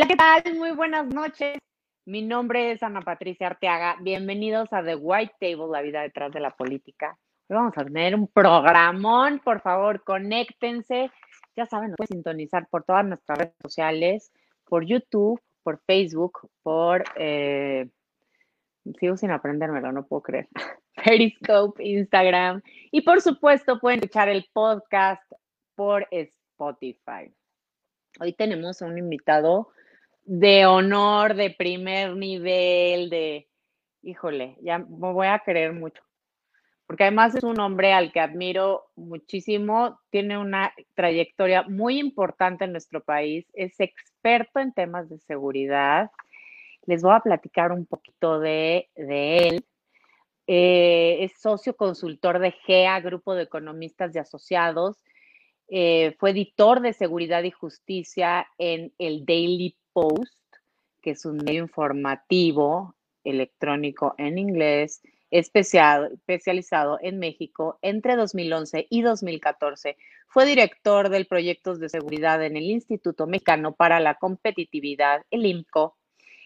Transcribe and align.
Hola, 0.00 0.08
¿qué 0.08 0.16
tal? 0.16 0.54
Muy 0.56 0.70
buenas 0.70 1.06
noches. 1.08 1.58
Mi 2.06 2.22
nombre 2.22 2.72
es 2.72 2.82
Ana 2.82 3.02
Patricia 3.02 3.48
Arteaga. 3.48 3.98
Bienvenidos 4.00 4.72
a 4.72 4.82
The 4.82 4.96
White 4.96 5.34
Table, 5.38 5.70
la 5.70 5.82
vida 5.82 6.00
detrás 6.00 6.32
de 6.32 6.40
la 6.40 6.52
política. 6.52 7.18
Hoy 7.48 7.56
vamos 7.56 7.76
a 7.76 7.84
tener 7.84 8.14
un 8.14 8.26
programón. 8.26 9.40
Por 9.40 9.60
favor, 9.60 10.02
conéctense. 10.02 11.10
Ya 11.54 11.66
saben, 11.66 11.90
nos 11.90 11.98
pueden 11.98 12.16
sintonizar 12.16 12.66
por 12.70 12.84
todas 12.84 13.04
nuestras 13.04 13.40
redes 13.40 13.56
sociales, 13.60 14.32
por 14.64 14.86
YouTube, 14.86 15.38
por 15.62 15.82
Facebook, 15.86 16.48
por... 16.62 17.04
Eh, 17.16 17.86
sigo 18.98 19.18
sin 19.18 19.32
aprendérmelo, 19.32 19.92
no 19.92 20.06
puedo 20.06 20.22
creer. 20.22 20.48
Periscope, 21.04 21.84
Instagram. 21.84 22.62
Y 22.90 23.02
por 23.02 23.20
supuesto, 23.20 23.78
pueden 23.78 23.98
escuchar 23.98 24.30
el 24.30 24.48
podcast 24.54 25.30
por 25.74 26.08
Spotify. 26.10 27.30
Hoy 28.18 28.32
tenemos 28.32 28.80
a 28.80 28.86
un 28.86 28.96
invitado 28.96 29.68
de 30.30 30.64
honor, 30.64 31.34
de 31.34 31.50
primer 31.50 32.14
nivel, 32.14 33.10
de, 33.10 33.48
híjole, 34.00 34.56
ya 34.62 34.78
me 34.78 35.12
voy 35.12 35.26
a 35.26 35.40
querer 35.40 35.72
mucho, 35.72 36.04
porque 36.86 37.02
además 37.02 37.34
es 37.34 37.42
un 37.42 37.58
hombre 37.58 37.92
al 37.92 38.12
que 38.12 38.20
admiro 38.20 38.92
muchísimo, 38.94 39.98
tiene 40.10 40.38
una 40.38 40.72
trayectoria 40.94 41.64
muy 41.64 41.98
importante 41.98 42.64
en 42.64 42.70
nuestro 42.70 43.02
país, 43.02 43.44
es 43.54 43.80
experto 43.80 44.60
en 44.60 44.72
temas 44.72 45.08
de 45.08 45.18
seguridad. 45.18 46.12
Les 46.86 47.02
voy 47.02 47.14
a 47.16 47.20
platicar 47.20 47.72
un 47.72 47.84
poquito 47.84 48.38
de, 48.38 48.88
él. 48.94 49.64
Eh, 50.46 51.24
es 51.24 51.40
socio 51.40 51.74
consultor 51.74 52.38
de 52.38 52.52
GEA, 52.52 53.00
Grupo 53.00 53.34
de 53.34 53.42
Economistas 53.42 54.14
y 54.14 54.20
Asociados. 54.20 55.02
Eh, 55.66 56.14
fue 56.20 56.30
editor 56.30 56.80
de 56.80 56.92
Seguridad 56.92 57.42
y 57.42 57.50
Justicia 57.50 58.46
en 58.58 58.92
el 58.98 59.24
Daily 59.24 59.76
Post, 59.92 60.34
que 61.02 61.10
es 61.10 61.24
un 61.24 61.38
medio 61.38 61.62
informativo 61.62 62.94
electrónico 63.24 64.14
en 64.18 64.38
inglés 64.38 65.02
especializado 65.30 66.98
en 67.00 67.18
México 67.18 67.78
entre 67.82 68.16
2011 68.16 68.86
y 68.90 69.02
2014. 69.02 69.96
Fue 70.26 70.44
director 70.44 71.08
del 71.08 71.26
Proyectos 71.26 71.78
de 71.78 71.88
Seguridad 71.88 72.44
en 72.44 72.56
el 72.56 72.64
Instituto 72.64 73.26
Mexicano 73.26 73.74
para 73.74 74.00
la 74.00 74.14
Competitividad, 74.14 75.22
el 75.30 75.46
IMCO. 75.46 75.96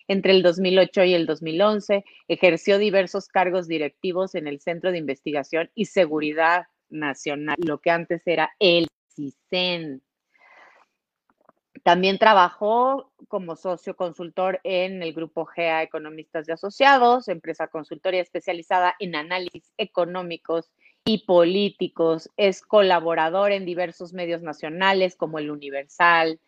Entre 0.07 0.33
el 0.33 0.43
2008 0.43 1.05
y 1.05 1.15
el 1.15 1.27
2011 1.27 2.05
ejerció 2.29 2.79
diversos 2.79 3.29
cargos 3.29 3.67
directivos 3.67 4.35
en 4.35 4.47
el 4.47 4.61
Centro 4.61 4.93
de 4.93 4.99
Investigación 4.99 5.71
y 5.75 5.87
Seguridad 5.87 6.67
Nacional, 6.91 7.57
lo 7.65 7.79
que 7.79 7.91
antes 7.91 8.23
era 8.27 8.51
el 8.59 8.87
CISEN. 9.15 10.03
También 11.85 12.19
trabajó 12.19 13.13
como 13.29 13.57
socio 13.57 13.95
consultor 13.95 14.59
en 14.65 15.03
el 15.03 15.13
grupo 15.13 15.45
GEA 15.45 15.83
Economistas 15.83 16.49
y 16.49 16.53
Asociados, 16.53 17.29
empresa 17.29 17.67
consultoría 17.67 18.23
especializada 18.23 18.95
en 18.99 19.15
análisis 19.15 19.71
económicos 19.77 20.71
y 21.05 21.27
políticos. 21.27 22.31
Es 22.39 22.63
colaborador 22.63 23.53
en 23.53 23.67
diversos 23.67 24.15
medios 24.15 24.41
nacionales 24.41 25.15
como 25.15 25.39
El 25.39 25.51
Universal, 25.51 26.41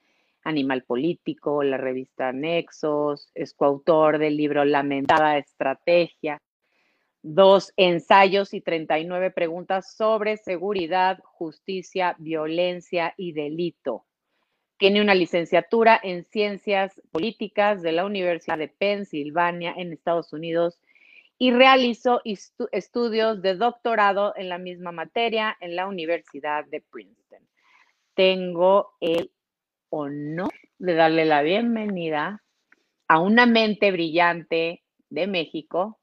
Animal 0.43 0.85
Político, 0.85 1.63
la 1.63 1.77
revista 1.77 2.33
Nexos, 2.33 3.29
es 3.35 3.53
coautor 3.53 4.17
del 4.17 4.39
libro 4.39 4.65
Lamentada 4.65 5.37
Estrategia, 5.37 6.41
dos 7.21 7.75
ensayos 7.77 8.55
y 8.55 8.63
39 8.63 9.33
preguntas 9.33 9.95
sobre 9.95 10.39
seguridad, 10.39 11.19
justicia, 11.23 12.17
violencia 12.19 13.13
y 13.19 13.33
delito. 13.33 14.06
Tiene 14.79 15.01
una 15.01 15.15
licenciatura 15.15 15.99
en 16.03 16.25
Ciencias 16.25 17.01
Políticas 17.11 17.83
de 17.83 17.93
la 17.93 18.05
Universidad 18.05 18.59
de 18.59 18.69
Pensilvania 18.69 19.73
en 19.77 19.93
Estados 19.93 20.33
Unidos 20.33 20.79
y 21.39 21.51
realizó 21.51 22.21
estudios 22.25 23.43
de 23.43 23.57
doctorado 23.57 24.35
en 24.37 24.49
la 24.49 24.59
misma 24.59 24.93
materia 24.93 25.57
en 25.61 25.77
la 25.77 25.87
Universidad 25.87 26.65
de 26.67 26.81
Princeton. 26.81 27.41
Tengo 28.15 28.95
el 29.01 29.31
honor 29.91 30.53
de 30.79 30.95
darle 30.95 31.25
la 31.25 31.43
bienvenida 31.43 32.43
a 33.09 33.21
una 33.21 33.47
mente 33.47 33.93
brillante 33.93 34.83
de 35.11 35.27
México, 35.27 36.01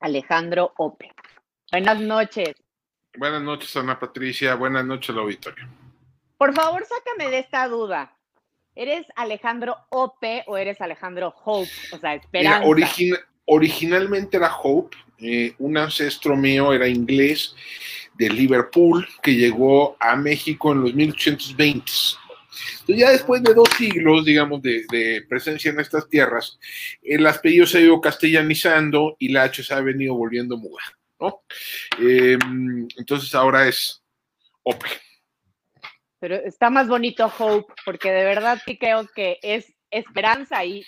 Alejandro 0.00 0.72
Ope. 0.76 1.12
Buenas 1.70 2.00
noches. 2.00 2.54
Buenas 3.16 3.42
noches, 3.42 3.74
Ana 3.76 3.98
Patricia. 3.98 4.54
Buenas 4.54 4.84
noches, 4.84 5.14
auditorio. 5.16 5.83
Por 6.44 6.52
favor, 6.52 6.84
sácame 6.86 7.30
de 7.30 7.38
esta 7.38 7.66
duda. 7.68 8.18
¿Eres 8.74 9.06
Alejandro 9.16 9.78
Ope 9.88 10.44
o 10.46 10.58
eres 10.58 10.78
Alejandro 10.82 11.34
Hope? 11.42 11.70
O 11.90 11.98
sea, 11.98 12.16
Esperanza. 12.16 12.68
originalmente 13.46 14.36
era 14.36 14.54
Hope. 14.54 14.94
Eh, 15.16 15.54
un 15.58 15.78
ancestro 15.78 16.36
mío 16.36 16.74
era 16.74 16.86
inglés 16.86 17.56
de 18.18 18.28
Liverpool 18.28 19.08
que 19.22 19.34
llegó 19.34 19.96
a 19.98 20.16
México 20.16 20.72
en 20.72 20.82
los 20.82 20.92
1820. 20.92 21.90
Entonces, 22.80 22.96
ya 22.98 23.08
después 23.08 23.42
de 23.42 23.54
dos 23.54 23.70
siglos, 23.78 24.26
digamos, 24.26 24.60
de, 24.60 25.24
presencia 25.26 25.70
en 25.70 25.80
estas 25.80 26.10
tierras, 26.10 26.58
el 27.00 27.26
apellido 27.26 27.64
se 27.64 27.78
ha 27.78 27.80
ido 27.80 28.02
castellanizando 28.02 29.16
y 29.18 29.30
la 29.30 29.44
H 29.44 29.64
se 29.64 29.72
ha 29.72 29.80
venido 29.80 30.14
volviendo 30.14 30.58
muda, 30.58 30.82
¿no? 31.18 31.42
Eh, 31.98 32.36
entonces 32.98 33.34
ahora 33.34 33.66
es 33.66 34.02
Ope. 34.62 34.88
Pero 36.24 36.36
está 36.36 36.70
más 36.70 36.88
bonito 36.88 37.30
Hope, 37.38 37.70
porque 37.84 38.10
de 38.10 38.24
verdad 38.24 38.58
creo 38.64 39.06
que 39.14 39.38
es 39.42 39.70
esperanza 39.90 40.64
y 40.64 40.82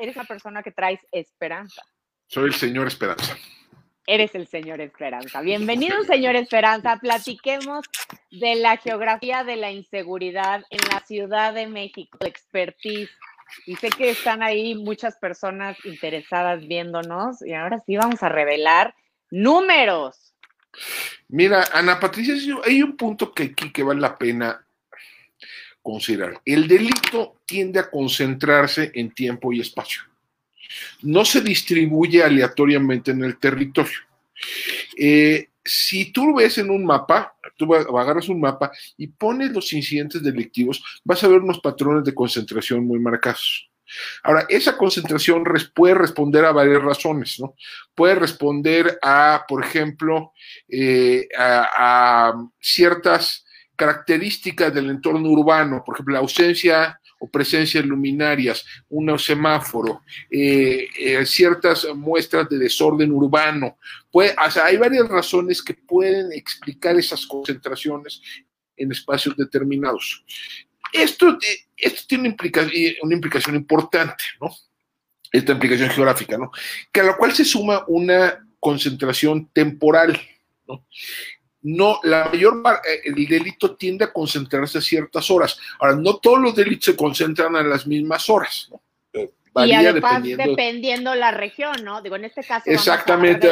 eres 0.00 0.14
la 0.14 0.22
persona 0.22 0.62
que 0.62 0.70
traes 0.70 1.00
esperanza. 1.10 1.82
Soy 2.28 2.44
el 2.44 2.54
señor 2.54 2.86
Esperanza. 2.86 3.36
Eres 4.06 4.36
el 4.36 4.46
señor 4.46 4.80
Esperanza. 4.80 5.40
Bienvenido, 5.40 6.04
señor 6.04 6.36
Esperanza. 6.36 6.98
Platiquemos 6.98 7.84
de 8.30 8.54
la 8.54 8.76
geografía 8.76 9.42
de 9.42 9.56
la 9.56 9.72
inseguridad 9.72 10.62
en 10.70 10.78
la 10.88 11.00
Ciudad 11.04 11.52
de 11.52 11.66
México, 11.66 12.18
expertise. 12.20 13.10
Y 13.66 13.74
sé 13.74 13.90
que 13.90 14.10
están 14.10 14.40
ahí 14.40 14.76
muchas 14.76 15.16
personas 15.16 15.76
interesadas 15.84 16.64
viéndonos 16.64 17.44
y 17.44 17.54
ahora 17.54 17.82
sí 17.84 17.96
vamos 17.96 18.22
a 18.22 18.28
revelar 18.28 18.94
números. 19.32 20.36
Mira, 21.26 21.64
Ana 21.72 21.98
Patricia, 21.98 22.34
hay 22.64 22.84
un 22.84 22.96
punto 22.96 23.32
que 23.34 23.42
aquí 23.42 23.72
que 23.72 23.82
vale 23.82 24.00
la 24.00 24.16
pena 24.16 24.65
considerar. 25.86 26.40
El 26.44 26.66
delito 26.66 27.40
tiende 27.46 27.78
a 27.78 27.90
concentrarse 27.90 28.90
en 28.94 29.12
tiempo 29.12 29.52
y 29.52 29.60
espacio 29.60 30.02
no 31.02 31.24
se 31.24 31.40
distribuye 31.40 32.22
aleatoriamente 32.22 33.10
en 33.10 33.24
el 33.24 33.38
territorio. 33.38 33.98
Eh, 34.96 35.48
si 35.64 36.12
tú 36.12 36.36
ves 36.36 36.58
en 36.58 36.70
un 36.70 36.84
mapa, 36.84 37.34
tú 37.56 37.74
agarras 37.74 38.28
un 38.28 38.40
mapa 38.40 38.70
y 38.96 39.08
pones 39.08 39.50
los 39.50 39.72
incidentes 39.72 40.22
delictivos, 40.22 40.82
vas 41.04 41.22
a 41.24 41.28
ver 41.28 41.40
unos 41.40 41.60
patrones 41.60 42.04
de 42.04 42.14
concentración 42.14 42.86
muy 42.86 42.98
marcados. 43.00 43.68
Ahora, 44.22 44.46
esa 44.48 44.76
concentración 44.76 45.44
puede 45.72 45.94
responder 45.94 46.44
a 46.44 46.52
varias 46.52 46.82
razones, 46.82 47.38
¿no? 47.38 47.54
Puede 47.94 48.16
responder 48.16 48.98
a, 49.00 49.44
por 49.46 49.64
ejemplo, 49.64 50.32
eh, 50.68 51.28
a, 51.38 52.34
ciertas 52.60 53.45
características 53.76 54.72
del 54.74 54.90
entorno 54.90 55.28
urbano, 55.28 55.82
por 55.84 55.94
ejemplo, 55.94 56.14
la 56.14 56.20
ausencia 56.20 57.00
o 57.18 57.30
presencias 57.30 57.84
luminarias, 57.84 58.64
un 58.88 59.18
semáforo, 59.18 60.02
eh, 60.30 60.88
eh, 60.98 61.24
ciertas 61.24 61.86
muestras 61.94 62.48
de 62.48 62.58
desorden 62.58 63.12
urbano. 63.12 63.78
Puede, 64.10 64.34
hay 64.62 64.76
varias 64.76 65.08
razones 65.08 65.62
que 65.62 65.74
pueden 65.74 66.32
explicar 66.32 66.96
esas 66.96 67.26
concentraciones 67.26 68.20
en 68.76 68.92
espacios 68.92 69.36
determinados. 69.36 70.24
Esto, 70.92 71.38
esto 71.76 72.02
tiene 72.06 72.34
una 73.02 73.14
implicación, 73.14 73.54
importante, 73.54 74.24
¿no? 74.40 74.50
Esta 75.32 75.52
implicación 75.52 75.90
geográfica, 75.90 76.38
¿no? 76.38 76.50
Que 76.92 77.00
a 77.00 77.04
la 77.04 77.16
cual 77.16 77.32
se 77.32 77.44
suma 77.44 77.84
una 77.88 78.46
concentración 78.60 79.48
temporal, 79.52 80.20
¿no? 80.66 80.86
No, 81.68 81.98
la 82.04 82.26
mayor 82.26 82.62
eh, 82.88 83.00
el 83.06 83.26
delito 83.26 83.74
tiende 83.74 84.04
a 84.04 84.12
concentrarse 84.12 84.78
a 84.78 84.80
ciertas 84.80 85.28
horas. 85.32 85.58
Ahora, 85.80 85.96
no 85.96 86.18
todos 86.18 86.38
los 86.38 86.54
delitos 86.54 86.84
se 86.84 86.96
concentran 86.96 87.56
a 87.56 87.62
las 87.64 87.88
mismas 87.88 88.30
horas, 88.30 88.68
¿no? 88.70 88.80
Eh, 89.14 89.32
y 89.66 89.72
además 89.72 90.22
dependiendo... 90.22 91.16
la 91.16 91.32
región, 91.32 91.82
¿no? 91.82 92.00
Digo, 92.02 92.14
en 92.14 92.26
este 92.26 92.44
caso. 92.44 92.70
Exactamente, 92.70 93.50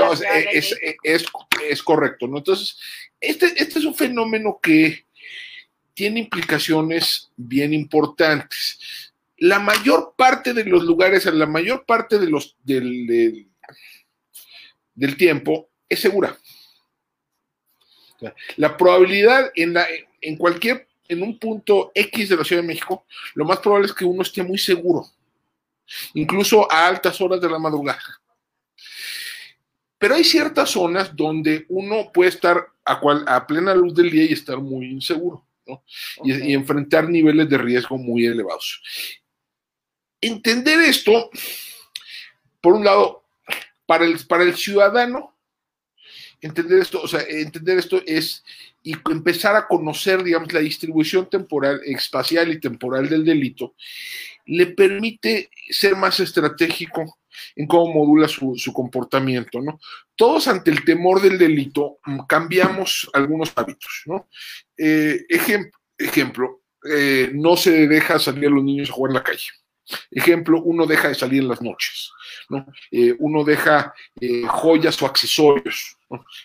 es, 1.03 1.83
correcto, 1.83 2.29
¿no? 2.29 2.39
Entonces, 2.39 2.79
este, 3.21 3.47
este 3.57 3.81
es 3.81 3.85
un 3.85 3.97
fenómeno 3.97 4.61
que 4.63 5.07
tiene 5.93 6.21
implicaciones 6.21 7.33
bien 7.35 7.75
importantes. 7.75 9.13
La 9.39 9.59
mayor 9.59 10.15
parte 10.17 10.55
de 10.55 10.65
los 10.65 10.85
lugares, 10.85 11.25
la 11.25 11.47
mayor 11.47 11.85
parte 11.85 12.21
de 12.21 12.31
los, 12.31 12.57
del, 12.63 13.49
del 14.95 15.17
tiempo 15.17 15.69
es 15.89 15.99
segura. 15.99 16.39
La 18.57 18.77
probabilidad 18.77 19.51
en, 19.55 19.75
la, 19.75 19.87
en 20.21 20.37
cualquier 20.37 20.87
en 21.09 21.23
un 21.23 21.39
punto 21.39 21.93
X 21.95 22.29
de 22.29 22.37
la 22.37 22.45
Ciudad 22.45 22.63
de 22.63 22.69
México, 22.69 23.05
lo 23.35 23.45
más 23.45 23.59
probable 23.59 23.87
es 23.87 23.93
que 23.93 24.05
uno 24.05 24.23
esté 24.23 24.43
muy 24.43 24.59
seguro, 24.59 25.07
incluso 26.15 26.71
a 26.71 26.87
altas 26.87 27.21
horas 27.21 27.41
de 27.41 27.51
la 27.51 27.59
madrugada. 27.59 28.21
Pero 29.99 30.15
hay 30.15 30.25
ciertas 30.25 30.71
zonas 30.71 31.15
donde 31.15 31.67
uno 31.69 32.11
puede 32.13 32.31
estar 32.31 32.69
a, 32.85 33.47
plena 33.47 33.75
luz 33.75 33.95
del 33.95 34.11
día 34.11 34.25
y 34.25 34.33
estar 34.33 34.59
muy 34.59 34.87
inseguro, 34.87 35.47
¿no? 35.67 35.83
Y, 36.23 36.51
y 36.51 36.53
enfrentar 36.53 37.09
niveles 37.09 37.49
de 37.49 37.59
riesgo 37.59 37.97
muy 37.97 38.27
elevados. 38.27 38.83
Entender 40.21 40.81
esto, 40.81 41.31
por 42.61 42.75
un 42.75 42.85
lado, 42.85 43.25
para 43.87 44.05
el, 44.05 44.19
para 44.27 44.43
el 44.43 44.57
ciudadano, 44.57 45.34
entender 46.45 46.79
esto, 46.79 47.01
o 47.01 47.09
sea, 47.09 47.23
entender 47.27 47.79
esto 47.79 48.03
es 48.07 48.45
y 48.83 48.95
empezar 49.11 49.57
a 49.57 49.67
conocer, 49.67 50.23
digamos, 50.23 50.53
la 50.53 50.61
distribución 50.61 51.29
temporal, 51.31 51.81
espacial 51.87 52.53
y 52.53 52.61
temporal 52.61 53.09
del 53.09 53.25
delito, 53.25 53.75
le 54.45 54.67
permite 54.67 55.49
ser 55.71 55.97
más 55.97 56.21
estratégico 56.21 57.19
en 57.57 57.67
cómo 57.67 57.95
modula 57.95 58.29
su, 58.29 58.73
comportamiento, 58.75 59.61
¿no? 59.63 59.81
Todos 60.15 60.47
ante 60.47 60.71
el 60.71 60.85
temor 60.85 61.23
del 61.23 61.39
delito 61.39 61.99
mm, 62.05 62.21
cambiamos 62.29 63.09
algunos 63.15 63.53
hábitos, 63.57 64.03
¿no? 64.05 64.29
Eh, 64.77 65.25
ejemplo, 65.99 66.61
eh, 66.91 67.31
no 67.33 67.57
se 67.57 67.89
deja 67.89 68.19
salir 68.19 68.49
a 68.49 68.51
los 68.51 68.63
niños 68.63 68.91
a 68.91 68.93
jugar 68.93 69.11
en 69.11 69.15
la 69.15 69.25
calle. 69.25 69.49
Ejemplo, 70.11 70.63
uno 70.63 70.87
deja 70.87 71.09
de 71.09 71.15
salir 71.15 71.43
en 71.43 71.49
las 71.49 71.63
noches, 71.63 72.11
¿no? 72.49 72.67
Eh, 72.91 73.15
uno 73.19 73.45
deja 73.45 73.95
joyas 74.49 75.01
o 75.03 75.07
accesorios 75.07 75.97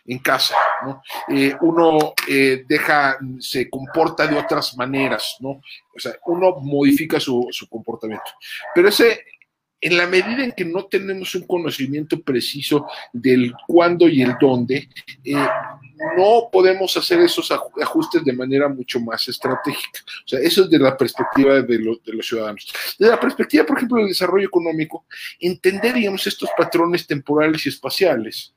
en 0.05 0.19
casa, 0.19 0.55
¿no? 0.83 1.01
uno 1.61 2.13
deja, 2.67 3.17
se 3.39 3.69
comporta 3.69 4.25
de 4.25 4.37
otras 4.37 4.75
maneras, 4.75 5.37
¿no? 5.39 5.49
O 5.49 5.99
sea, 5.99 6.13
uno 6.25 6.55
modifica 6.59 7.19
su, 7.19 7.47
su 7.51 7.67
comportamiento. 7.69 8.31
Pero 8.73 8.87
ese 8.87 9.23
en 9.81 9.97
la 9.97 10.07
medida 10.07 10.43
en 10.43 10.51
que 10.51 10.65
no 10.65 10.85
tenemos 10.85 11.33
un 11.35 11.43
conocimiento 11.43 12.21
preciso 12.21 12.87
del 13.13 13.53
cuándo 13.67 14.07
y 14.07 14.21
el 14.21 14.35
dónde, 14.39 14.89
eh, 15.23 15.35
no 16.17 16.49
podemos 16.51 16.95
hacer 16.97 17.19
esos 17.21 17.51
ajustes 17.51 18.23
de 18.23 18.33
manera 18.33 18.67
mucho 18.67 18.99
más 18.99 19.27
estratégica. 19.27 20.01
O 20.25 20.27
sea, 20.27 20.39
eso 20.39 20.63
es 20.63 20.69
de 20.69 20.79
la 20.79 20.97
perspectiva 20.97 21.61
de, 21.61 21.79
los 21.79 22.27
ciudadanos. 22.27 22.71
Desde 22.97 23.11
la 23.11 23.19
perspectiva, 23.19 23.65
por 23.65 23.77
ejemplo, 23.77 23.97
del 23.99 24.07
desarrollo 24.07 24.47
económico, 24.47 25.05
entender, 25.39 25.95
estos 25.97 26.49
patrones 26.57 27.07
temporales 27.07 27.65
y 27.65 27.69
espaciales, 27.69 28.53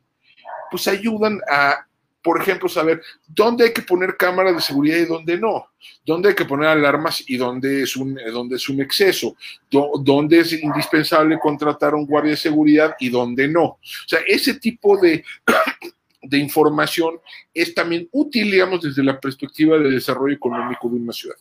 pues 0.71 0.87
ayudan 0.89 1.41
a 1.51 1.87
por 2.23 2.41
ejemplo, 2.41 2.69
saber 2.69 3.03
dónde 3.27 3.65
hay 3.65 3.73
que 3.73 3.83
poner 3.83 4.17
cámaras 4.17 4.55
de 4.55 4.63
seguridad 4.63 4.99
y 4.99 5.05
dónde 5.07 5.39
no, 5.39 5.67
dónde 6.07 6.31
hay 6.31 6.35
que 6.35 6.45
poner 6.45 6.69
alarmas 6.69 7.25
y 7.27 7.37
dónde 7.37 7.83
es 7.83 7.97
un, 7.97 8.19
dónde 8.33 8.57
es 8.57 8.69
un 8.69 8.81
exceso, 8.81 9.37
dónde 9.71 10.41
es 10.41 10.53
indispensable 10.53 11.39
contratar 11.39 11.95
un 11.95 12.07
guardia 12.07 12.33
de 12.33 12.37
seguridad 12.37 12.95
y 13.01 13.09
dónde 13.09 13.49
no. 13.49 13.65
O 13.65 13.81
sea, 14.07 14.21
ese 14.27 14.55
tipo 14.55 14.97
de, 14.99 15.25
de 16.23 16.39
información 16.39 17.21
es 17.53 17.75
también 17.75 18.09
útil, 18.13 18.51
digamos, 18.51 18.83
desde 18.83 19.03
la 19.03 19.19
perspectiva 19.19 19.79
de 19.79 19.91
desarrollo 19.91 20.35
económico 20.35 20.89
de 20.89 20.97
una 20.97 21.13
ciudad. 21.13 21.37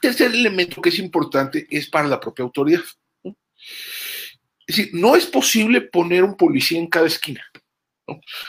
Tercer 0.00 0.32
elemento 0.32 0.80
que 0.80 0.88
es 0.88 0.98
importante 0.98 1.66
es 1.70 1.88
para 1.88 2.08
la 2.08 2.18
propia 2.18 2.44
autoridad. 2.44 2.82
Es 4.66 4.76
decir, 4.76 4.90
no 4.92 5.16
es 5.16 5.26
posible 5.26 5.80
poner 5.80 6.24
un 6.24 6.36
policía 6.36 6.78
en 6.78 6.86
cada 6.86 7.06
esquina. 7.06 7.44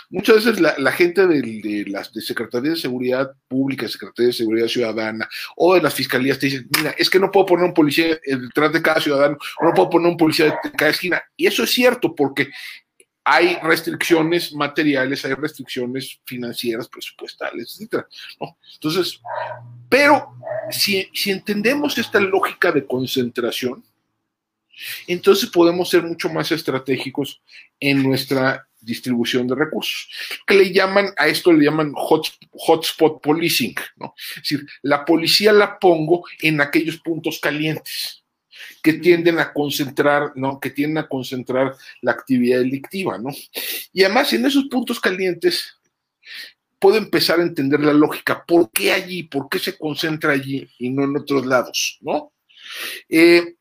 Muchas 0.10 0.46
veces 0.46 0.60
la, 0.60 0.92
gente 0.92 1.28
de, 1.28 1.86
las 1.88 2.12
de 2.14 2.22
Secretaría 2.22 2.72
de 2.72 2.78
Seguridad 2.78 3.32
Pública, 3.48 3.88
Secretaría 3.88 4.28
de 4.28 4.34
Seguridad 4.34 4.68
Ciudadana 4.68 5.30
o 5.56 5.76
de 5.76 5.82
las 5.82 5.94
fiscalías 5.94 6.40
te 6.40 6.48
dicen, 6.48 6.70
mira, 6.78 6.96
es 6.98 7.10
que 7.10 7.20
no 7.20 7.32
puedo 7.32 7.46
poner 7.46 7.66
un 7.66 7.74
policía 7.74 8.20
detrás 8.26 8.72
de 8.74 8.82
cada 8.82 9.02
ciudadano, 9.02 9.38
no 9.62 9.74
puedo 9.74 9.90
poner 9.90 10.12
un 10.12 10.18
policía 10.18 10.60
en 10.64 10.72
cada 10.72 10.92
esquina. 10.92 11.22
Y 11.36 11.48
eso 11.48 11.64
es 11.64 11.72
cierto 11.72 12.16
porque 12.16 12.50
hay 13.24 13.58
restricciones 13.62 14.54
materiales, 14.54 15.24
hay 15.26 15.34
restricciones 15.34 16.20
financieras, 16.26 16.88
presupuestales, 16.88 17.80
etc. 17.80 18.06
Entonces, 18.74 19.22
pero 19.88 20.36
si, 20.72 21.08
si 21.14 21.32
entendemos 21.32 21.98
esta 21.98 22.20
lógica 22.20 22.72
de 22.72 22.86
concentración, 22.86 23.84
entonces 25.08 25.50
podemos 25.50 25.90
ser 25.90 26.04
mucho 26.04 26.30
más 26.30 26.52
estratégicos 26.52 27.42
en 27.80 28.02
nuestra 28.02 28.68
distribución 28.82 29.48
de 29.48 29.56
recursos, 29.56 30.10
que 30.46 30.56
le 30.56 30.72
llaman, 30.72 31.14
a 31.18 31.28
esto 31.28 31.54
le 31.54 31.66
llaman 31.66 31.94
hotspot 31.94 33.22
policing, 33.22 33.76
¿no? 33.98 34.14
Es 34.36 34.44
decir, 34.44 34.68
la 34.82 35.06
policía 35.06 35.54
la 35.54 35.80
pongo 35.80 36.24
en 36.42 36.62
aquellos 36.62 36.98
puntos 36.98 37.40
calientes 37.40 38.24
que 38.82 38.94
tienden 38.94 39.40
a 39.40 39.54
concentrar, 39.54 40.32
¿no? 40.36 40.60
Que 40.60 40.72
tienden 40.72 41.00
a 41.00 41.08
concentrar 41.08 41.76
la 42.02 42.12
actividad 42.12 42.60
delictiva, 42.60 43.18
¿no? 43.18 43.30
Y 43.94 44.04
además 44.04 44.34
en 44.34 44.46
esos 44.46 44.66
puntos 44.66 45.00
calientes 45.00 45.78
puedo 46.80 46.98
empezar 46.98 47.40
a 47.40 47.44
entender 47.44 47.80
la 47.82 47.94
lógica, 47.94 48.44
¿por 48.44 48.72
qué 48.72 48.92
allí? 48.92 49.24
¿Por 49.24 49.48
qué 49.50 49.60
se 49.60 49.78
concentra 49.78 50.34
allí 50.34 50.68
y 50.80 50.90
no 50.90 51.04
en 51.04 51.16
otros 51.16 51.46
lados, 51.46 52.00
¿no? 52.02 52.34
Eh, 53.08 53.56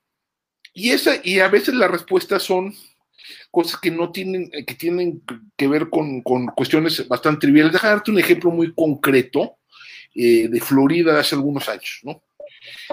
y, 0.73 0.91
esa, 0.91 1.21
y 1.23 1.41
a 1.41 1.49
veces 1.49 1.75
las 1.75 1.91
respuestas 1.91 2.43
son 2.43 2.75
cosas 3.51 3.81
que 3.81 3.91
no 3.91 4.11
tienen, 4.11 4.51
que 4.51 4.75
tienen 4.75 5.23
que 5.57 5.69
ver 5.69 5.89
con, 5.91 6.23
cuestiones 6.23 7.07
bastante 7.09 7.47
triviales. 7.47 7.73
Déjame 7.73 7.95
darte 7.95 8.11
un 8.11 8.19
ejemplo 8.19 8.51
muy 8.51 8.73
concreto 8.75 9.57
eh, 10.15 10.49
de 10.49 10.61
Florida 10.61 11.15
de 11.15 11.21
hace 11.21 11.35
algunos 11.35 11.69
años, 11.69 12.01
¿no? 12.03 12.23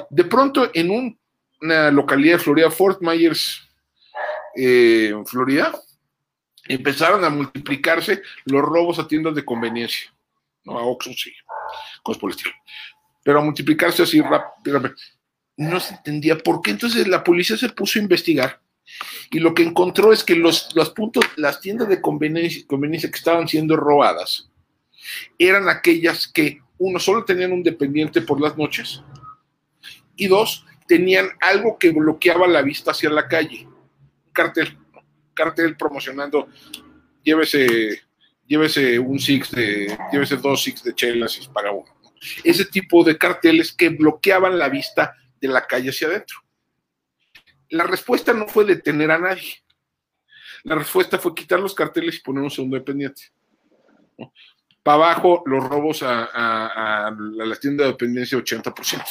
De 0.10 0.24
pronto, 0.24 0.70
en 0.74 1.18
una 1.62 1.92
localidad 1.92 2.38
de 2.38 2.44
Florida, 2.44 2.72
Fort 2.72 3.02
Myers, 3.02 3.68
eh, 4.56 5.14
Florida, 5.26 5.74
empezaron 6.68 7.24
a 7.24 7.30
multiplicarse 7.30 8.22
los 8.46 8.62
robos 8.62 9.00
a 9.00 9.08
tiendas 9.08 9.36
de 9.36 9.46
conveniencia, 9.46 10.14
¿no? 10.64 10.78
A 10.78 10.84
Oxxo, 10.84 11.12
sí, 11.14 11.34
cosas 12.04 12.20
por 12.20 12.32
el 12.32 12.38
estilo. 12.38 12.56
Pero 13.24 13.40
a 13.40 13.44
multiplicarse 13.44 14.04
así 14.04 14.22
rápido, 14.22 14.82
no 15.58 15.80
se 15.80 15.96
entendía 15.96 16.38
por 16.38 16.62
qué. 16.62 16.72
Entonces 16.72 17.08
la 17.08 17.24
policía 17.24 17.58
se 17.58 17.70
puso 17.70 18.00
a 18.00 18.04
investigar 18.04 18.62
y 19.32 19.40
lo 19.40 19.54
que 19.54 19.64
encontró 19.64 20.14
es 20.14 20.24
que 20.24 20.36
los, 20.36 20.70
los 20.76 20.90
puntos, 20.92 21.26
las 21.36 21.60
tiendas 21.60 21.90
de 21.90 22.02
conveniencia, 22.02 22.66
que 22.68 23.18
estaban 23.18 23.48
siendo 23.48 23.76
robadas 23.76 24.50
eran 25.38 25.70
aquellas 25.70 26.28
que, 26.28 26.62
uno, 26.78 27.00
solo 27.00 27.26
tenían 27.26 27.52
un 27.52 27.64
dependiente 27.64 28.22
por 28.22 28.40
las 28.40 28.58
noches 28.58 29.02
y 30.16 30.28
dos, 30.28 30.66
tenían 30.88 31.30
algo 31.42 31.78
que 31.78 31.92
bloqueaba 31.92 32.48
la 32.48 32.62
vista 32.62 32.92
hacia 32.92 33.10
la 33.10 33.28
calle. 33.28 33.68
Un 33.68 34.32
cartel, 34.32 34.78
cartel 35.34 35.76
promocionando, 35.76 36.48
llévese, 37.24 38.02
llévese 38.46 39.00
un 39.00 39.20
six 39.20 39.52
de, 39.52 39.98
llévese 40.12 40.38
dos 40.38 40.64
six 40.64 40.84
de 40.84 40.96
chelas 40.96 41.40
y 41.42 41.48
paga 41.50 41.72
uno. 41.72 41.86
Ese 42.44 42.66
tipo 42.66 43.04
de 43.04 43.18
carteles 43.18 43.72
que 43.72 43.90
bloqueaban 43.90 44.58
la 44.58 44.70
vista 44.70 45.16
de 45.40 45.48
la 45.48 45.66
calle 45.66 45.90
hacia 45.90 46.08
adentro. 46.08 46.38
La 47.70 47.84
respuesta 47.84 48.34
no 48.34 48.48
fue 48.48 48.66
detener 48.66 49.12
a 49.12 49.18
nadie. 49.18 49.64
La 50.64 50.76
respuesta 50.76 51.18
fue 51.18 51.36
quitar 51.36 51.60
los 51.60 51.74
carteles 51.74 52.18
y 52.18 52.22
poner 52.22 52.44
un 52.44 52.52
segundo 52.52 52.78
dependiente. 52.78 53.24
Para 54.84 54.96
abajo, 54.96 55.44
los 55.46 55.64
robos 55.64 56.02
a, 56.04 57.12
las 57.12 57.60
tiendas 57.60 57.86
de 57.86 57.92
dependencia, 57.92 58.38
80%. 58.38 59.04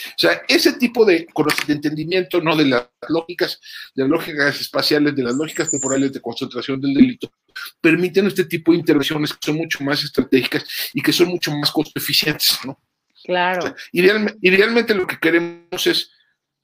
O 0.00 0.18
sea, 0.18 0.42
ese 0.48 0.74
tipo 0.74 1.04
de, 1.04 1.26
de 1.66 1.72
entendimiento, 1.72 2.40
¿no? 2.40 2.56
De 2.56 2.64
las 2.64 2.88
lógicas, 3.08 3.60
de 3.94 4.02
las 4.02 4.10
lógicas 4.10 4.60
espaciales, 4.60 5.14
de 5.14 5.22
las 5.22 5.34
lógicas 5.34 5.70
temporales 5.70 6.12
de 6.12 6.20
concentración 6.20 6.80
del 6.80 6.94
delito, 6.94 7.32
permiten 7.80 8.26
este 8.26 8.44
tipo 8.44 8.72
de 8.72 8.78
intervenciones 8.78 9.32
que 9.32 9.38
son 9.40 9.56
mucho 9.56 9.82
más 9.84 10.02
estratégicas 10.02 10.64
y 10.94 11.02
que 11.02 11.12
son 11.12 11.28
mucho 11.28 11.50
más 11.52 11.70
costo 11.70 11.92
eficientes, 11.94 12.58
¿no? 12.64 12.80
Claro. 13.22 13.74
idealmente 13.92 14.94
lo 14.94 15.06
que 15.06 15.18
queremos 15.18 15.86
es 15.86 16.10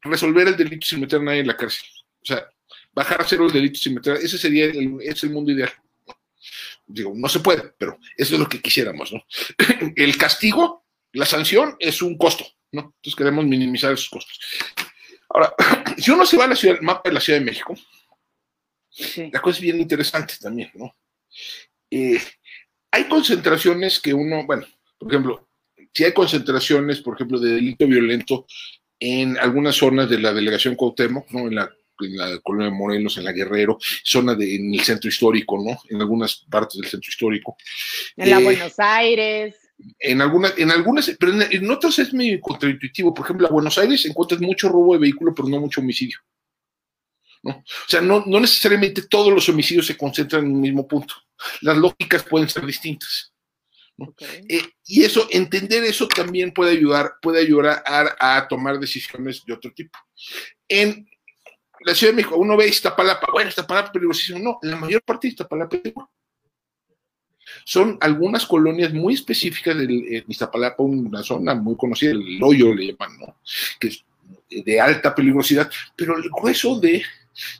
resolver 0.06 0.48
el 0.48 0.56
delito 0.56 0.86
sin 0.86 1.00
meter 1.00 1.20
a 1.20 1.24
nadie 1.24 1.40
en 1.40 1.46
la 1.46 1.56
cárcel. 1.56 1.86
O 2.22 2.24
sea, 2.24 2.48
bajar 2.92 3.20
a 3.20 3.24
cero 3.24 3.46
el 3.46 3.52
delito 3.52 3.78
sin 3.78 3.94
meter, 3.94 4.16
ese 4.16 4.38
sería 4.38 4.66
el, 4.66 4.98
es 5.02 5.22
el 5.22 5.30
mundo 5.30 5.52
ideal. 5.52 5.72
Digo, 6.86 7.12
no 7.14 7.28
se 7.28 7.40
puede, 7.40 7.74
pero 7.76 7.98
eso 8.16 8.34
es 8.34 8.40
lo 8.40 8.48
que 8.48 8.60
quisiéramos, 8.60 9.12
¿no? 9.12 9.24
El 9.96 10.16
castigo, 10.16 10.86
la 11.12 11.26
sanción 11.26 11.76
es 11.80 12.00
un 12.00 12.16
costo, 12.16 12.46
¿no? 12.70 12.94
Entonces 12.96 13.16
queremos 13.16 13.44
minimizar 13.44 13.92
esos 13.92 14.08
costos. 14.08 14.38
Ahora, 15.28 15.52
si 15.98 16.12
uno 16.12 16.24
se 16.24 16.36
va 16.36 16.44
a 16.44 16.48
la 16.48 16.54
ciudad, 16.54 16.80
mapa 16.80 17.08
de 17.08 17.14
la 17.14 17.20
Ciudad 17.20 17.40
de 17.40 17.44
México, 17.44 17.76
la 19.32 19.40
cosa 19.40 19.58
es 19.58 19.62
bien 19.62 19.80
interesante 19.80 20.34
también, 20.40 20.70
¿no? 20.74 20.94
Eh, 21.90 22.20
hay 22.90 23.08
concentraciones 23.08 24.00
que 24.00 24.14
uno, 24.14 24.46
bueno, 24.46 24.66
por 24.98 25.12
ejemplo, 25.12 25.48
si 25.92 26.04
hay 26.04 26.12
concentraciones, 26.12 27.00
por 27.00 27.14
ejemplo, 27.14 27.38
de 27.38 27.54
delito 27.54 27.86
violento 27.86 28.46
en 28.98 29.38
algunas 29.38 29.76
zonas 29.76 30.08
de 30.08 30.18
la 30.18 30.32
delegación 30.32 30.74
Cuauhtémoc, 30.74 31.30
¿no? 31.30 31.40
En 31.48 31.54
la, 31.54 31.70
en 32.00 32.16
la 32.16 32.38
colonia 32.40 32.70
de 32.70 32.76
Morelos, 32.76 33.16
en 33.18 33.24
la 33.24 33.32
Guerrero, 33.32 33.78
zona 34.04 34.34
de, 34.34 34.56
en 34.56 34.74
el 34.74 34.80
centro 34.80 35.08
histórico, 35.08 35.62
¿no? 35.62 35.78
En 35.88 36.00
algunas 36.00 36.44
partes 36.50 36.80
del 36.80 36.90
centro 36.90 37.08
histórico. 37.08 37.56
En 38.16 38.30
la 38.30 38.40
eh, 38.40 38.44
Buenos 38.44 38.78
Aires. 38.78 39.56
En 39.98 40.22
algunas, 40.22 40.56
en 40.56 40.70
algunas, 40.70 41.14
pero 41.20 41.32
en, 41.32 41.70
otras 41.70 41.98
es 41.98 42.14
medio 42.14 42.40
contraintuitivo. 42.40 43.12
Por 43.12 43.26
ejemplo, 43.26 43.46
en 43.46 43.52
Buenos 43.52 43.76
Aires 43.76 44.06
encuentras 44.06 44.40
mucho 44.40 44.68
robo 44.68 44.94
de 44.94 45.00
vehículo, 45.00 45.34
pero 45.34 45.48
no 45.48 45.60
mucho 45.60 45.82
homicidio. 45.82 46.18
¿no? 47.42 47.52
O 47.52 47.88
sea, 47.88 48.00
no, 48.00 48.24
no 48.26 48.40
necesariamente 48.40 49.02
todos 49.02 49.32
los 49.32 49.48
homicidios 49.48 49.86
se 49.86 49.96
concentran 49.96 50.46
en 50.46 50.52
un 50.52 50.60
mismo 50.60 50.88
punto. 50.88 51.14
Las 51.60 51.76
lógicas 51.76 52.22
pueden 52.22 52.48
ser 52.48 52.64
distintas. 52.64 53.32
Eh, 54.48 54.62
y 54.86 55.02
eso, 55.04 55.26
entender 55.30 55.84
eso 55.84 56.06
también 56.08 56.52
puede 56.52 56.72
ayudar, 56.72 57.14
puede 57.22 57.40
ayudar 57.40 57.82
a, 57.86 58.46
tomar 58.48 58.78
decisiones 58.78 59.42
de 59.44 59.52
otro 59.52 59.72
tipo. 59.72 59.98
En 60.68 61.08
la 61.80 61.94
Ciudad 61.94 62.12
de 62.12 62.16
México, 62.16 62.36
uno 62.36 62.56
ve 62.56 62.68
Iztapalapa, 62.68 63.28
bueno, 63.32 63.48
Iztapalapa 63.48 63.92
peligrosísimo. 63.92 64.38
No, 64.38 64.58
la 64.62 64.76
mayor 64.76 65.02
parte 65.02 65.26
de 65.26 65.32
Iztapalapa 65.32 65.76
es 65.82 65.92
son 67.64 67.96
algunas 68.00 68.44
colonias 68.44 68.92
muy 68.92 69.14
específicas 69.14 69.76
de 69.76 70.24
Iztapalapa, 70.28 70.82
una 70.82 71.22
zona 71.22 71.54
muy 71.54 71.76
conocida, 71.76 72.12
el 72.12 72.42
hoyo 72.42 72.74
le 72.74 72.88
llaman, 72.88 73.18
¿no? 73.18 73.36
Que 73.80 73.88
es 73.88 74.04
de 74.50 74.80
alta 74.80 75.14
peligrosidad, 75.14 75.70
pero 75.94 76.16
el 76.16 76.30
grueso 76.30 76.78
de 76.78 77.02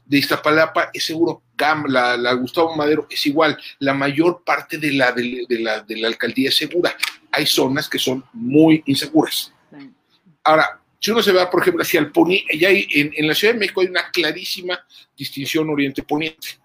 de 0.04 0.18
Iztapalapa 0.18 0.90
es 0.92 1.04
seguro. 1.04 1.42
La, 1.88 2.16
la, 2.16 2.32
Gustavo 2.34 2.76
Madero 2.76 3.06
es 3.08 3.24
igual. 3.26 3.58
La 3.78 3.94
mayor 3.94 4.42
parte 4.44 4.78
de 4.78 4.92
la, 4.92 5.12
de, 5.12 5.46
la, 5.48 5.80
de 5.80 5.96
la 5.96 6.08
alcaldía 6.08 6.50
es 6.50 6.56
segura. 6.56 6.94
Hay 7.32 7.46
zonas 7.46 7.88
que 7.88 7.98
son 7.98 8.24
muy 8.32 8.82
inseguras. 8.86 9.52
Ahora, 10.44 10.80
si 11.00 11.10
uno 11.10 11.22
se 11.22 11.32
va, 11.32 11.50
por 11.50 11.62
ejemplo, 11.62 11.82
hacia 11.82 12.00
el 12.00 12.10
Poniente, 12.10 12.66
hay, 12.66 12.86
en, 12.90 13.26
la 13.26 13.34
Ciudad 13.34 13.54
de 13.54 13.60
México 13.60 13.80
hay 13.80 13.88
una 13.88 14.10
clarísima 14.10 14.78
distinción 15.16 15.68
oriente-poniente. 15.68 16.58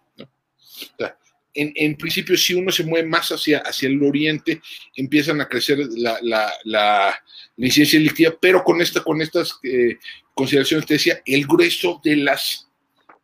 en, 1.53 1.73
en, 1.75 1.95
principio, 1.95 2.37
si 2.37 2.53
uno 2.53 2.71
se 2.71 2.83
mueve 2.83 3.07
más 3.07 3.31
hacia, 3.31 3.59
hacia 3.59 3.89
el 3.89 4.01
oriente, 4.03 4.61
empiezan 4.95 5.41
a 5.41 5.47
crecer 5.47 5.79
la, 5.95 6.17
la, 6.21 6.51
la, 6.63 7.23
delictiva, 7.55 8.33
pero 8.39 8.63
con, 8.63 8.81
esta, 8.81 9.03
con 9.03 9.21
estas 9.21 9.59
eh, 9.63 9.97
consideraciones 10.33 10.85
te 10.85 10.95
decía, 10.95 11.21
el 11.25 11.45
grueso 11.45 12.01
de 12.03 12.15
las 12.15 12.70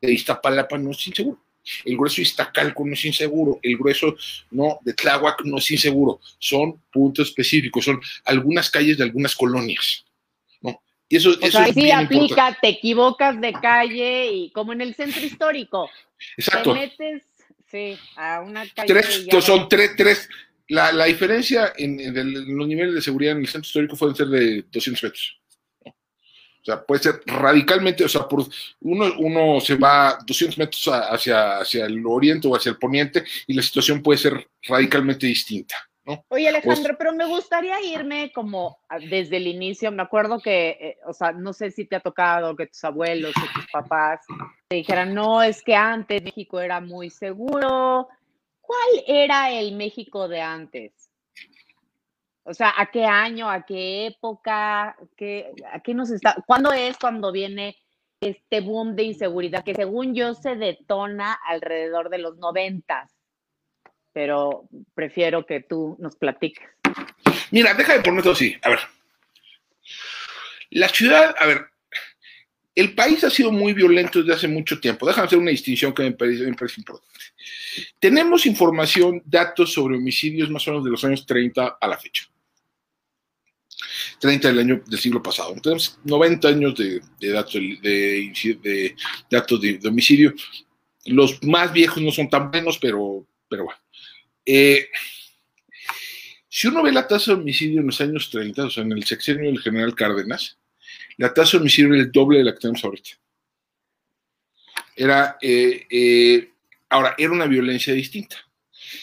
de 0.01 0.13
Iztapalapa 0.13 0.77
no 0.77 0.91
es 0.91 1.07
inseguro. 1.07 1.39
El 1.83 1.97
grueso 1.97 2.17
de 2.17 2.21
Iztacalco 2.23 2.85
no 2.85 2.93
es 2.93 3.05
inseguro, 3.05 3.59
el 3.61 3.77
grueso 3.77 4.15
no, 4.51 4.79
de 4.81 4.93
Tláhuac 4.93 5.43
no 5.43 5.57
es 5.57 5.69
inseguro, 5.69 6.21
son 6.39 6.81
puntos 6.91 7.27
específicos, 7.27 7.83
son 7.83 7.99
algunas 8.23 8.69
calles 8.69 8.97
de 8.97 9.03
algunas 9.03 9.35
colonias. 9.35 10.05
¿no? 10.61 10.81
Y 11.09 11.17
eso, 11.17 11.31
o 11.41 11.51
sea, 11.51 11.71
sí 11.73 11.91
aplica, 11.91 12.57
te 12.61 12.69
equivocas 12.69 13.39
de 13.41 13.51
calle 13.53 14.31
y 14.31 14.51
como 14.51 14.73
en 14.73 14.81
el 14.81 14.95
centro 14.95 15.23
histórico. 15.25 15.89
Exacto. 16.37 16.73
Te 16.73 16.79
metes 16.79 17.23
sí, 17.69 17.97
a 18.15 18.41
una 18.41 18.65
calle. 18.69 18.87
Tres, 18.87 19.27
son 19.41 19.67
tres, 19.67 19.91
tres. 19.97 20.29
La, 20.69 20.91
la 20.91 21.05
diferencia 21.05 21.73
en, 21.77 21.99
en, 21.99 22.57
los 22.57 22.67
niveles 22.67 22.95
de 22.95 23.01
seguridad 23.01 23.33
en 23.33 23.41
el 23.41 23.47
centro 23.47 23.67
histórico 23.67 23.95
pueden 23.95 24.15
ser 24.15 24.27
de 24.27 24.65
200 24.71 25.03
metros. 25.03 25.37
O 26.67 26.69
sea, 26.69 26.83
puede 26.83 27.01
ser 27.01 27.21
radicalmente, 27.25 28.03
o 28.03 28.09
sea, 28.09 28.27
por 28.27 28.43
uno, 28.81 29.05
uno 29.19 29.62
se 29.62 29.75
va 29.75 30.19
200 30.25 30.57
metros 30.57 30.86
hacia, 30.89 31.59
hacia 31.59 31.86
el 31.86 32.05
oriente 32.05 32.45
o 32.45 32.55
hacia 32.57 32.71
el 32.71 32.77
poniente 32.77 33.24
y 33.47 33.53
la 33.53 33.62
situación 33.62 34.03
puede 34.03 34.17
ser 34.17 34.50
radicalmente 34.63 35.27
distinta. 35.27 35.75
¿no? 36.05 36.25
Oye, 36.27 36.50
Alejandro, 36.50 36.97
pero 36.97 37.13
me 37.13 37.25
gustaría 37.25 37.81
irme 37.81 38.33
como 38.33 38.79
desde 39.09 39.38
el 39.38 39.47
inicio. 39.47 39.93
Me 39.93 40.03
acuerdo 40.03 40.41
que, 40.41 40.69
eh, 40.69 40.97
o 41.05 41.13
sea, 41.13 41.31
no 41.31 41.53
sé 41.53 41.71
si 41.71 41.86
te 41.86 41.95
ha 41.95 42.01
tocado 42.01 42.53
que 42.57 42.67
tus 42.67 42.83
abuelos 42.83 43.31
o 43.38 43.53
tus 43.53 43.71
papás 43.71 44.19
te 44.67 44.75
dijeran, 44.75 45.13
no, 45.13 45.41
es 45.41 45.63
que 45.63 45.74
antes 45.74 46.21
México 46.21 46.59
era 46.59 46.81
muy 46.81 47.09
seguro. 47.09 48.09
¿Cuál 48.59 49.03
era 49.07 49.51
el 49.53 49.74
México 49.74 50.27
de 50.27 50.41
antes? 50.41 51.06
O 52.49 52.53
sea, 52.53 52.73
¿a 52.77 52.85
qué 52.85 53.03
año, 53.03 53.49
a 53.49 53.65
qué 53.65 54.07
época, 54.07 54.95
qué, 55.17 55.51
a 55.69 55.81
qué 55.81 55.93
nos 55.93 56.09
está, 56.11 56.37
cuándo 56.47 56.71
es 56.71 56.97
cuando 56.97 57.33
viene 57.33 57.75
este 58.21 58.61
boom 58.61 58.95
de 58.95 59.03
inseguridad 59.03 59.65
que 59.65 59.75
según 59.75 60.15
yo 60.15 60.33
se 60.33 60.55
detona 60.55 61.33
alrededor 61.33 62.09
de 62.09 62.19
los 62.19 62.37
noventas? 62.37 63.11
Pero 64.13 64.69
prefiero 64.95 65.45
que 65.45 65.59
tú 65.59 65.97
nos 65.99 66.15
platiques. 66.15 66.65
Mira, 67.51 67.73
deja 67.73 67.97
de 67.97 68.01
ponerlo 68.01 68.31
así. 68.31 68.55
A 68.61 68.69
ver. 68.69 68.79
La 70.69 70.87
ciudad, 70.87 71.35
a 71.37 71.45
ver, 71.47 71.65
el 72.73 72.95
país 72.95 73.25
ha 73.25 73.29
sido 73.29 73.51
muy 73.51 73.73
violento 73.73 74.19
desde 74.19 74.33
hace 74.33 74.47
mucho 74.47 74.79
tiempo. 74.79 75.05
Déjame 75.05 75.27
hacer 75.27 75.39
una 75.39 75.51
distinción 75.51 75.93
que 75.93 76.03
me 76.03 76.11
parece, 76.13 76.45
me 76.45 76.53
parece, 76.53 76.79
importante. 76.79 77.19
Tenemos 77.99 78.45
información, 78.45 79.21
datos 79.25 79.73
sobre 79.73 79.97
homicidios 79.97 80.49
más 80.49 80.65
o 80.67 80.71
menos 80.71 80.85
de 80.85 80.91
los 80.91 81.03
años 81.03 81.25
30 81.25 81.77
a 81.81 81.87
la 81.89 81.97
fecha. 81.97 82.25
30 84.20 84.48
del 84.48 84.60
año 84.60 84.82
del 84.86 85.00
siglo 85.00 85.22
pasado. 85.22 85.53
Entonces, 85.53 85.98
90 86.03 86.48
años 86.48 86.75
de, 86.75 87.01
datos 87.32 87.53
de, 87.53 88.96
datos 89.29 89.62
de, 89.62 89.79
homicidio. 89.86 90.34
Los 91.06 91.41
más 91.44 91.72
viejos 91.72 92.01
no 92.01 92.12
son 92.12 92.29
tan 92.29 92.51
buenos, 92.51 92.77
pero, 92.79 93.25
pero 93.50 93.65
bueno. 93.65 93.79
Eh, 94.46 94.89
si 96.50 96.67
uno 96.67 96.82
ve 96.82 96.91
la 96.91 97.08
tasa 97.08 97.34
de 97.34 97.41
homicidio 97.41 97.82
en 97.82 97.88
los 97.88 98.01
años 98.01 98.29
30, 98.32 98.65
o 98.65 98.70
sea, 98.70 98.84
en 98.84 98.91
el 98.91 99.03
sexenio 99.03 99.46
del 99.46 99.60
general 99.60 99.94
Cárdenas, 99.94 100.58
la 101.17 101.34
tasa 101.34 101.58
de 101.58 101.62
homicidio 101.62 101.94
era 101.94 102.03
el 102.03 102.12
doble 102.12 102.39
de 102.39 102.46
la 102.46 102.53
que 102.53 102.60
tenemos 102.60 102.84
ahorita. 102.84 103.10
Era, 104.96 105.38
eh, 105.41 105.86
eh, 105.89 106.51
ahora, 106.89 107.13
era 107.17 107.32
una 107.32 107.46
violencia 107.46 107.94
distinta. 107.94 108.38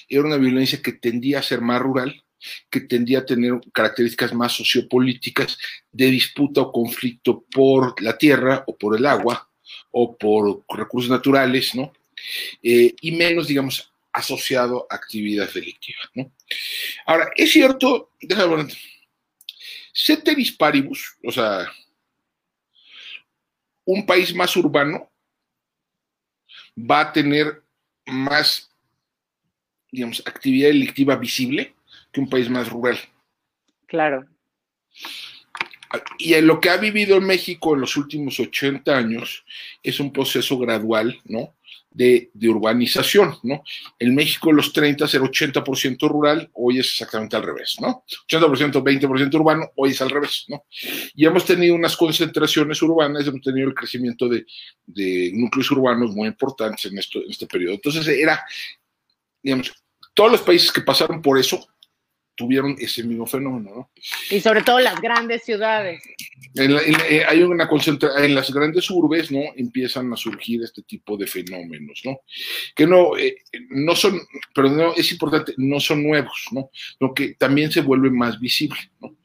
Era 0.09 0.23
una 0.23 0.37
violencia 0.37 0.83
que 0.83 0.93
tendía 0.93 1.39
a 1.39 1.43
ser 1.43 1.61
más 1.61 1.81
rural, 1.81 2.24
que 2.71 2.81
tendría 2.81 3.21
a 3.21 3.27
tener 3.27 3.53
características 3.73 4.35
más 4.35 4.53
sociopolíticas 4.53 5.59
de 5.93 6.07
disputa 6.07 6.61
o 6.61 6.73
conflicto 6.73 7.45
por 7.51 8.01
la 8.03 8.17
tierra 8.19 8.65
o 8.67 8.77
por 8.77 8.97
el 8.97 9.07
agua 9.07 9.49
o 9.91 10.17
por 10.17 10.65
recursos 10.69 11.11
naturales, 11.11 11.75
¿no? 11.75 11.93
Eh, 12.63 12.95
y 13.01 13.13
menos, 13.13 13.49
digamos, 13.49 13.93
asociado 14.13 14.87
a 14.89 14.95
actividades 14.95 15.55
delictivas, 15.55 16.09
¿no? 16.15 16.33
Ahora, 17.07 17.31
es 17.35 17.53
cierto, 17.53 18.11
déjame 18.21 18.57
ver, 18.57 18.75
ceteris 19.93 20.53
paribus, 20.53 21.17
o 21.25 21.33
sea, 21.33 21.71
un 23.85 24.07
país 24.07 24.35
más 24.35 24.57
urbano 24.57 25.11
va 26.79 27.01
a 27.01 27.13
tener 27.13 27.63
más, 28.07 28.71
digamos, 29.91 30.23
actividad 30.27 30.69
delictiva 30.69 31.17
visible 31.17 31.75
que 32.15 32.21
un 32.21 32.31
país 32.31 32.49
más 32.49 32.71
rural. 32.71 32.97
Claro. 33.89 34.25
Y 36.19 36.35
en 36.35 36.47
lo 36.47 36.61
que 36.61 36.71
ha 36.71 36.77
vivido 36.77 37.21
México 37.21 37.75
en 37.75 37.81
los 37.81 37.97
últimos 37.97 38.41
80 38.41 38.97
años 38.97 39.45
es 39.83 40.01
un 40.01 40.13
proceso 40.13 40.57
gradual, 40.59 41.21
¿no? 41.25 41.57
De, 41.91 42.31
urbanización, 42.43 43.37
¿no? 43.45 43.63
En 44.01 44.15
México 44.15 44.51
en 44.51 44.57
los 44.57 44.73
30 44.73 45.05
era 45.05 45.25
80% 45.25 46.09
rural, 46.09 46.51
hoy 46.55 46.81
es 46.81 46.87
exactamente 46.87 47.37
al 47.37 47.45
revés, 47.45 47.77
¿no? 47.81 48.05
80%, 48.29 48.83
20% 48.83 49.35
urbano, 49.35 49.71
hoy 49.77 49.91
es 49.91 50.03
al 50.03 50.11
revés, 50.11 50.47
¿no? 50.49 50.65
Y 51.15 51.25
hemos 51.25 51.45
tenido 51.45 51.77
unas 51.77 51.97
concentraciones 51.97 52.83
urbanas, 52.83 53.27
hemos 53.29 53.43
tenido 53.43 53.69
el 53.69 53.75
crecimiento 53.75 54.29
de, 54.29 54.45
núcleos 55.35 55.71
urbanos 55.71 56.15
muy 56.15 56.27
importantes 56.27 56.87
en, 56.87 56.99
esto, 56.99 57.21
en 57.21 57.31
este 57.31 57.47
periodo. 57.47 57.75
Entonces 57.75 58.09
era, 58.09 58.45
digamos, 59.41 59.73
todos 60.15 60.33
los 60.33 60.43
países 60.43 60.73
que 60.73 60.81
pasaron 60.81 61.21
por 61.21 61.39
eso 61.39 61.65
tuvieron 62.35 62.77
ese 62.79 63.03
mismo 63.05 63.27
fenómeno. 63.27 63.71
¿no? 63.75 63.91
Y 64.31 64.41
sobre 64.41 64.63
todo 64.63 64.81
las 64.81 65.01
grandes 65.01 65.43
ciudades. 65.45 66.03
Eh, 66.57 67.25
hay 67.27 67.43
una 67.43 67.69
concentración, 67.69 68.25
en 68.25 68.35
las 68.35 68.53
grandes 68.53 68.89
urbes, 68.91 69.31
¿no? 69.33 69.41
Empiezan 69.57 70.13
a 70.13 70.17
surgir 70.17 70.63
este 70.63 70.83
tipo 70.83 71.17
de 71.17 71.27
fenómenos, 71.27 72.03
¿no? 72.05 72.21
Que 72.75 72.87
no, 72.87 73.17
eh, 73.17 73.37
no 73.71 73.97
son, 73.97 74.21
pero 74.55 74.71
no, 74.71 74.95
es 74.95 75.11
importante, 75.11 75.55
no 75.57 75.81
son 75.81 76.03
nuevos, 76.03 76.47
¿no? 76.53 76.71
Lo 77.01 77.13
que 77.13 77.35
también 77.35 77.73
se 77.73 77.81
vuelve 77.81 78.11
más 78.11 78.39
visible, 78.39 78.79
¿no? 79.01 79.17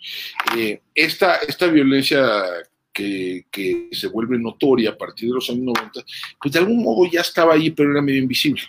Eh, 0.57 0.81
esta, 0.95 1.35
esta 1.37 1.67
violencia 1.67 2.43
que, 2.91 3.45
que, 3.51 3.89
se 3.91 4.07
vuelve 4.07 4.39
notoria 4.39 4.91
a 4.91 4.97
partir 4.97 5.29
de 5.29 5.35
los 5.35 5.49
años 5.49 5.63
90, 5.63 6.03
pues 6.41 6.53
de 6.53 6.59
algún 6.59 6.81
modo 6.81 7.09
ya 7.11 7.21
estaba 7.21 7.53
ahí, 7.53 7.69
pero 7.69 7.91
era 7.91 8.01
medio 8.01 8.21
invisible. 8.21 8.63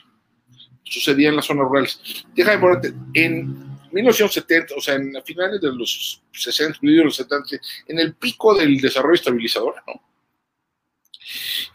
Sucedía 0.84 1.28
en 1.28 1.36
las 1.36 1.46
zonas 1.46 1.66
rurales. 1.66 2.24
Déjame 2.34 2.58
ponerte, 2.58 2.92
en 3.14 3.69
1970, 3.92 4.74
o 4.76 4.80
sea, 4.80 4.94
en 4.94 5.12
finales 5.24 5.60
de 5.60 5.72
los 5.72 6.22
60, 6.32 6.78
de 6.82 7.04
los 7.04 7.16
70, 7.16 7.56
en 7.88 7.98
el 7.98 8.14
pico 8.14 8.54
del 8.54 8.80
desarrollo 8.80 9.14
estabilizador, 9.14 9.74
¿no? 9.86 10.02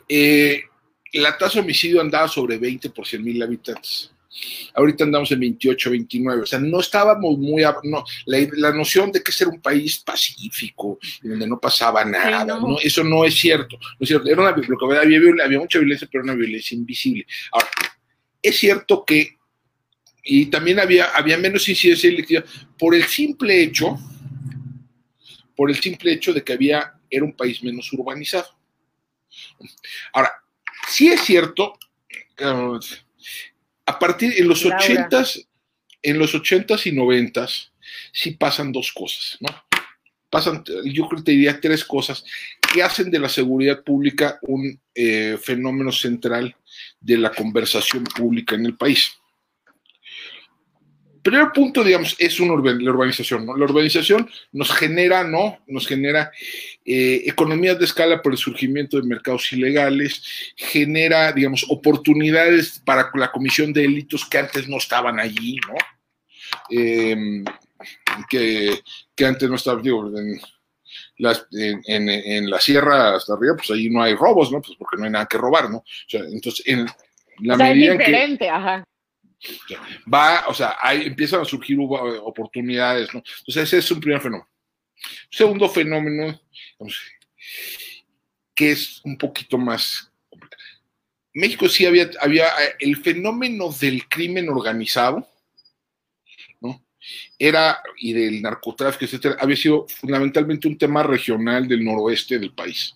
Eh, 0.08 0.64
la 1.14 1.38
tasa 1.38 1.56
de 1.56 1.62
homicidio 1.62 2.02
andaba 2.02 2.28
sobre 2.28 2.58
20 2.58 2.90
por 2.90 3.08
100 3.08 3.24
mil 3.24 3.42
habitantes. 3.42 4.12
Ahorita 4.74 5.06
andamos 5.06 5.32
en 5.32 5.40
28, 5.40 5.90
29. 5.92 6.42
O 6.42 6.46
sea, 6.46 6.60
no 6.60 6.82
estábamos 6.82 7.38
muy. 7.38 7.64
No, 7.84 8.04
la, 8.26 8.72
noción 8.72 9.12
de 9.12 9.24
que 9.24 9.32
ser 9.32 9.48
un 9.48 9.62
país 9.62 10.00
pacífico, 10.00 11.00
donde 11.24 11.48
no 11.48 11.58
pasaba 11.58 12.04
nada, 12.04 12.44
no. 12.60 12.78
eso 12.84 13.04
no 13.04 13.24
es 13.24 13.36
cierto. 13.36 13.78
No 13.78 14.04
es 14.04 14.10
cierto. 14.10 14.30
Era 14.30 14.42
una, 14.42 14.52
lo 14.52 14.78
que 14.78 14.98
había, 14.98 15.20
había 15.44 15.60
mucha 15.60 15.80
violencia, 15.80 16.08
pero 16.12 16.26
una 16.26 16.36
violencia 16.36 16.76
invisible. 16.76 17.26
Ahora, 17.52 17.70
es 18.42 18.58
cierto 18.58 19.06
que 19.06 19.35
y 20.28 20.48
también 20.48 20.80
había, 20.80 21.06
había 21.16 21.38
menos 21.38 21.70
incidencia 21.70 22.10
delictiva 22.10 22.44
por 22.80 22.96
el 22.96 23.06
simple 23.06 23.62
hecho, 23.62 23.98
por 25.56 25.70
el 25.70 25.80
simple 25.80 26.12
hecho 26.12 26.34
de 26.34 26.44
que 26.44 26.54
había, 26.54 26.96
era 27.10 27.24
un 27.24 27.34
país 27.34 27.64
menos 27.64 27.94
urbanizado. 27.94 28.48
Ahora, 30.12 30.32
sí 30.90 31.10
es 31.10 31.22
cierto, 31.22 31.78
a 33.86 34.00
partir 34.00 34.34
de 34.34 34.44
los 34.44 34.66
ochentas, 34.66 35.48
en 36.02 36.18
los 36.18 36.34
ochentas 36.34 36.88
y 36.88 36.92
noventas, 36.92 37.72
sí 38.12 38.32
pasan 38.32 38.72
dos 38.72 38.92
cosas, 38.92 39.38
¿no? 39.40 39.50
Pasan, 40.32 40.64
yo 40.86 41.08
creo 41.08 41.20
que 41.20 41.26
te 41.26 41.32
diría 41.32 41.62
tres 41.62 41.86
cosas 41.86 42.26
que 42.74 42.82
hacen 42.82 43.12
de 43.12 43.20
la 43.20 43.30
seguridad 43.30 43.84
pública 43.84 44.40
un 44.42 44.82
eh, 44.96 45.38
fenómeno 45.42 45.92
central 45.92 46.56
de 47.00 47.18
la 47.20 47.32
conversación 47.32 48.04
pública 48.04 48.56
en 48.56 48.66
el 48.66 48.76
país 48.76 49.14
primer 51.26 51.52
punto, 51.52 51.84
digamos, 51.84 52.16
es 52.20 52.40
una 52.40 52.54
la 52.54 52.92
urbanización, 52.92 53.48
¿no? 53.48 53.58
La 53.58 53.66
urbanización 53.66 54.30
nos 54.52 54.72
genera, 54.72 55.24
¿no? 55.24 55.58
Nos 55.66 55.88
genera 55.88 56.32
eh, 56.86 57.24
economías 57.26 57.80
de 57.80 57.86
escala 57.86 58.22
por 58.22 58.34
el 58.34 58.38
surgimiento 58.38 58.98
de 58.98 59.08
mercados 59.08 59.52
ilegales, 59.52 60.24
genera, 60.56 61.32
digamos, 61.32 61.66
oportunidades 61.68 62.80
para 62.86 63.10
la 63.16 63.32
comisión 63.32 63.74
de 63.74 63.82
delitos 63.82 64.24
que 64.30 64.38
antes 64.38 64.68
no 64.70 64.78
estaban 64.78 65.20
allí, 65.20 65.58
¿no? 65.68 65.74
Em, 66.70 67.44
que, 68.30 68.84
antes 69.26 69.50
no 69.50 69.56
estaban, 69.56 69.82
digo, 69.82 70.08
en, 71.18 72.50
la 72.52 72.60
sierra 72.60 73.16
hasta 73.16 73.34
arriba, 73.34 73.56
pues 73.58 73.72
ahí 73.72 73.90
no 73.90 74.04
hay 74.04 74.14
robos, 74.14 74.52
¿no? 74.52 74.62
Pues 74.62 74.78
porque 74.78 74.98
no 74.98 75.06
hay 75.06 75.12
nada 75.12 75.26
que 75.26 75.40
robar, 75.40 75.72
¿no? 75.72 75.78
O 75.78 76.08
sea, 76.08 76.22
entonces, 76.22 76.64
en 76.68 76.86
la 77.40 77.58
medida 77.58 77.94
es 77.94 77.98
diferente, 77.98 78.48
ajá 78.48 78.86
Va, 80.12 80.46
o 80.48 80.54
sea, 80.54 80.78
ahí 80.82 81.04
empiezan 81.08 81.42
a 81.42 81.46
surgir 81.46 81.78
oportunidades, 81.80 83.14
¿no? 83.14 83.24
Entonces, 83.40 83.64
ese 83.64 83.78
es 83.78 83.92
un 83.92 84.00
primer 84.00 84.22
fenómeno. 84.22 84.50
Segundo 85.30 85.70
fenómeno, 85.70 86.42
que 88.54 88.72
es 88.72 89.02
un 89.04 89.18
poquito 89.18 89.58
más 89.58 90.12
complicado. 90.30 90.64
México 91.34 91.68
sí 91.68 91.86
había, 91.86 92.10
había 92.22 92.48
el 92.80 92.96
fenómeno 92.98 93.70
del 93.72 94.08
crimen 94.08 94.50
organizado, 94.50 95.28
¿no? 96.62 96.82
Era, 97.38 97.82
y 97.98 98.14
del 98.14 98.42
narcotráfico, 98.42 99.06
etcétera, 99.06 99.36
había 99.40 99.58
sido 99.58 99.86
fundamentalmente 99.88 100.68
un 100.68 100.78
tema 100.78 101.04
regional 101.04 101.68
del 101.68 101.84
noroeste 101.84 102.40
del 102.40 102.54
país. 102.54 102.96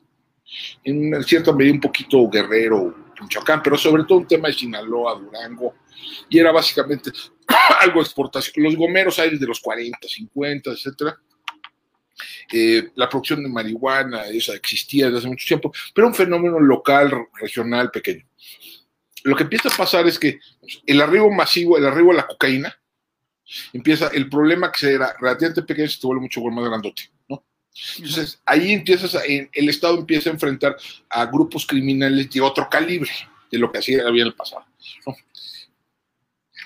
En 0.83 1.21
cierta 1.23 1.53
medida 1.53 1.73
un 1.73 1.81
poquito 1.81 2.27
guerrero, 2.29 3.11
Michoacán, 3.21 3.61
pero 3.61 3.77
sobre 3.77 4.03
todo 4.05 4.19
un 4.19 4.27
tema 4.27 4.47
de 4.47 4.53
Sinaloa, 4.53 5.19
Durango, 5.19 5.75
y 6.29 6.39
era 6.39 6.51
básicamente 6.51 7.11
algo 7.81 8.01
exportación. 8.01 8.63
Los 8.63 8.75
gomeros 8.75 9.19
hay 9.19 9.31
desde 9.31 9.47
los 9.47 9.59
40, 9.59 9.97
50, 10.07 10.71
etcétera. 10.71 11.17
Eh, 12.51 12.89
la 12.95 13.07
producción 13.07 13.43
de 13.43 13.49
marihuana, 13.49 14.27
esa 14.27 14.53
existía 14.53 15.05
desde 15.05 15.19
hace 15.19 15.27
mucho 15.27 15.47
tiempo, 15.47 15.71
pero 15.93 16.07
un 16.07 16.15
fenómeno 16.15 16.59
local, 16.59 17.11
regional, 17.39 17.91
pequeño. 17.91 18.25
Lo 19.23 19.35
que 19.35 19.43
empieza 19.43 19.69
a 19.69 19.77
pasar 19.77 20.07
es 20.07 20.17
que 20.17 20.39
el 20.85 21.01
arribo 21.01 21.29
masivo, 21.31 21.77
el 21.77 21.85
arribo 21.85 22.11
a 22.11 22.15
la 22.15 22.27
cocaína, 22.27 22.77
empieza, 23.73 24.07
el 24.09 24.29
problema 24.29 24.71
que 24.71 24.93
era 24.93 25.15
relativamente 25.19 25.63
pequeño 25.63 25.87
se 25.87 26.05
vuelve 26.05 26.21
mucho 26.21 26.41
más 26.41 26.65
grandote, 26.65 27.09
¿no? 27.27 27.43
Entonces, 27.97 28.41
ahí 28.45 28.73
empiezas, 28.73 29.17
el 29.25 29.69
Estado 29.69 29.97
empieza 29.99 30.29
a 30.29 30.33
enfrentar 30.33 30.75
a 31.09 31.25
grupos 31.25 31.65
criminales 31.65 32.29
de 32.29 32.41
otro 32.41 32.67
calibre 32.69 33.11
de 33.51 33.57
lo 33.57 33.71
que 33.71 33.79
hacía 33.79 34.07
había 34.07 34.23
en 34.23 34.27
el 34.29 34.35
pasado. 34.35 34.65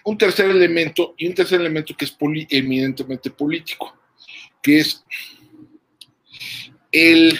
Un 0.04 0.18
tercer 0.18 0.50
elemento, 0.50 1.16
y 1.18 1.28
un 1.28 1.34
tercer 1.34 1.62
elemento 1.62 1.96
que 1.96 2.06
es 2.06 2.18
eminentemente 2.50 3.30
político, 3.30 3.98
que 4.62 4.80
es 4.80 5.04
el, 6.92 7.40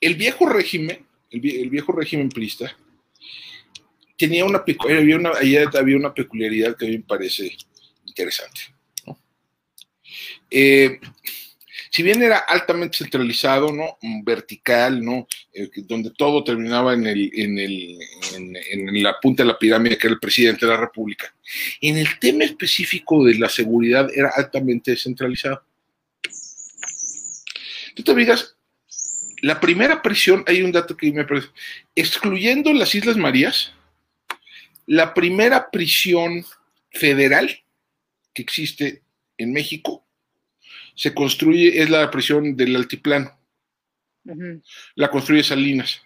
el 0.00 0.14
viejo 0.14 0.46
régimen, 0.46 1.06
el, 1.30 1.70
viejo 1.70 1.92
régimen 1.92 2.28
prista, 2.28 2.76
tenía 4.16 4.44
una, 4.44 4.62
había 4.88 5.16
una, 5.16 5.30
había 5.30 5.96
una 5.96 6.12
peculiaridad 6.14 6.76
que 6.76 6.86
a 6.86 6.88
mí 6.88 6.98
me 6.98 7.04
parece 7.04 7.56
interesante. 8.04 8.60
Eh, 10.50 11.00
si 11.94 12.02
bien 12.02 12.20
era 12.24 12.38
altamente 12.38 12.98
centralizado, 12.98 13.72
¿no? 13.72 13.98
Vertical, 14.24 15.00
¿no? 15.00 15.28
Eh, 15.52 15.70
donde 15.84 16.10
todo 16.10 16.42
terminaba 16.42 16.92
en, 16.92 17.06
el, 17.06 17.30
en, 17.32 17.56
el, 17.56 18.00
en, 18.34 19.00
la 19.00 19.20
punta 19.20 19.44
de 19.44 19.46
la 19.46 19.56
pirámide, 19.56 19.96
que 19.96 20.08
era 20.08 20.14
el 20.14 20.18
presidente 20.18 20.66
de 20.66 20.72
la 20.72 20.80
República. 20.80 21.32
En 21.80 21.96
el 21.96 22.18
tema 22.18 22.42
específico 22.42 23.24
de 23.24 23.38
la 23.38 23.48
seguridad 23.48 24.10
era 24.12 24.32
altamente 24.34 24.90
descentralizado. 24.90 25.62
Tú 27.94 28.02
te 28.02 28.12
digas, 28.16 28.56
la 29.42 29.60
primera 29.60 30.02
prisión, 30.02 30.42
hay 30.48 30.62
un 30.62 30.72
dato 30.72 30.96
que 30.96 31.12
me 31.12 31.24
parece, 31.24 31.46
excluyendo 31.94 32.72
las 32.72 32.92
Islas 32.92 33.16
Marías, 33.16 33.72
la 34.86 35.14
primera 35.14 35.70
prisión 35.70 36.44
federal 36.90 37.56
que 38.34 38.42
existe 38.42 39.02
en 39.38 39.52
México 39.52 40.03
se 40.94 41.14
construye, 41.14 41.82
es 41.82 41.90
la 41.90 42.10
prisión 42.10 42.56
del 42.56 42.76
altiplano. 42.76 43.36
La 44.94 45.10
construye 45.10 45.42
Salinas. 45.42 46.02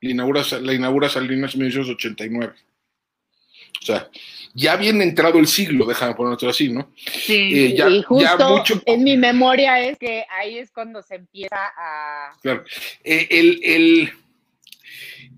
La 0.00 0.10
inaugura, 0.10 0.42
la 0.60 0.72
inaugura 0.72 1.08
Salinas 1.08 1.54
en 1.54 1.60
1989. 1.60 2.54
O 3.80 3.84
sea, 3.84 4.08
ya 4.54 4.76
bien 4.76 5.02
entrado 5.02 5.38
el 5.38 5.46
siglo, 5.46 5.86
déjame 5.86 6.14
ponerlo 6.14 6.50
así, 6.50 6.72
¿no? 6.72 6.92
Sí, 6.96 7.50
eh, 7.52 7.76
ya, 7.76 7.88
y 7.88 8.02
justo 8.02 8.82
en 8.86 9.02
mi 9.02 9.16
memoria 9.16 9.80
es 9.80 9.98
que 9.98 10.24
ahí 10.30 10.58
es 10.58 10.70
cuando 10.70 11.02
se 11.02 11.16
empieza 11.16 11.72
a... 11.76 12.32
Claro. 12.42 12.64
Eh, 13.02 13.26
el, 13.30 13.60
el, 13.64 14.12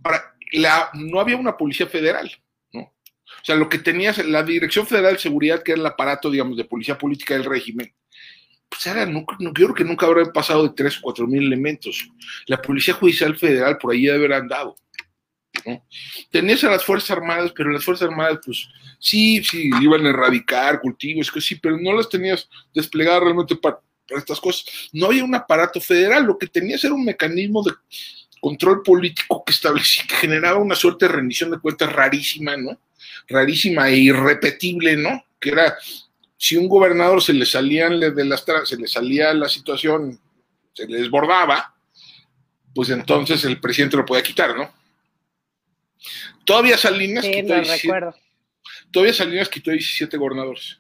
ahora, 0.03 0.35
la, 0.53 0.91
no 0.95 1.21
había 1.21 1.37
una 1.37 1.57
policía 1.57 1.87
federal. 1.87 2.31
O 3.45 3.47
sea, 3.47 3.57
lo 3.57 3.69
que 3.69 3.77
tenías, 3.77 4.17
la 4.25 4.43
Dirección 4.43 4.87
Federal 4.87 5.13
de 5.13 5.19
Seguridad, 5.19 5.63
que 5.63 5.73
era 5.73 5.81
el 5.83 5.87
aparato, 5.87 6.31
digamos, 6.31 6.57
de 6.57 6.65
policía 6.65 6.97
política 6.97 7.35
del 7.35 7.45
régimen, 7.45 7.95
pues 8.71 8.87
era, 8.87 9.05
no, 9.05 9.27
yo 9.39 9.53
creo 9.53 9.75
que 9.75 9.85
nunca 9.85 10.07
habrá 10.07 10.33
pasado 10.33 10.67
de 10.67 10.75
tres 10.75 10.97
o 10.97 11.03
cuatro 11.03 11.27
mil 11.27 11.43
elementos. 11.43 12.09
La 12.47 12.63
Policía 12.63 12.95
Judicial 12.95 13.37
Federal 13.37 13.77
por 13.77 13.93
ahí 13.93 14.07
debe 14.07 14.17
haber 14.17 14.33
andado. 14.33 14.77
Tenías 16.31 16.65
a 16.65 16.71
las 16.71 16.87
Fuerzas 16.87 17.11
Armadas, 17.11 17.53
pero 17.55 17.71
las 17.71 17.85
Fuerzas 17.85 18.09
Armadas, 18.09 18.39
pues 18.43 18.67
sí, 18.99 19.45
sí, 19.45 19.71
iban 19.79 20.07
a 20.07 20.09
erradicar 20.09 20.81
cultivos, 20.81 21.31
que 21.31 21.43
sí, 21.43 21.57
pero 21.57 21.77
no 21.79 21.93
las 21.93 22.09
tenías 22.09 22.49
desplegadas 22.75 23.25
realmente 23.25 23.57
para, 23.57 23.79
para 24.09 24.21
estas 24.21 24.41
cosas. 24.41 24.65
No 24.91 25.09
había 25.09 25.23
un 25.23 25.35
aparato 25.35 25.83
federal, 25.83 26.25
lo 26.25 26.39
que 26.39 26.47
tenías 26.47 26.83
era 26.83 26.95
un 26.95 27.05
mecanismo 27.05 27.63
de 27.63 27.73
control 28.41 28.83
político 28.83 29.45
que 29.45 29.53
establecía, 29.53 30.05
que 30.09 30.15
generaba 30.15 30.59
una 30.59 30.75
suerte 30.75 31.05
de 31.05 31.13
rendición 31.13 31.51
de 31.51 31.61
cuentas 31.61 31.93
rarísima, 31.93 32.57
¿no? 32.57 32.81
Rarísima 33.29 33.89
e 33.89 33.97
irrepetible, 33.97 34.97
¿no? 34.97 35.25
Que 35.41 35.51
era, 35.51 35.77
si 36.37 36.57
un 36.57 36.69
gobernador 36.69 37.23
se 37.23 37.33
le 37.33 37.47
salían 37.47 37.99
de 38.01 38.25
las 38.25 38.45
se 38.65 38.77
le 38.77 38.87
salía 38.87 39.33
la 39.35 39.49
situación, 39.49 40.19
se 40.73 40.87
le 40.87 40.99
desbordaba, 40.99 41.75
pues 42.75 42.91
entonces 42.91 43.45
el 43.45 43.61
presidente 43.61 43.97
lo 43.97 44.05
podía 44.05 44.23
quitar, 44.23 44.57
¿no? 44.57 44.73
Todavía 46.45 46.77
Salinas 46.77 47.25
quitó 47.25 47.55
17, 47.55 47.99
todavía 48.91 49.15
Salinas 49.15 49.49
quitó 49.49 49.71
17 49.71 50.17
gobernadores. 50.19 50.79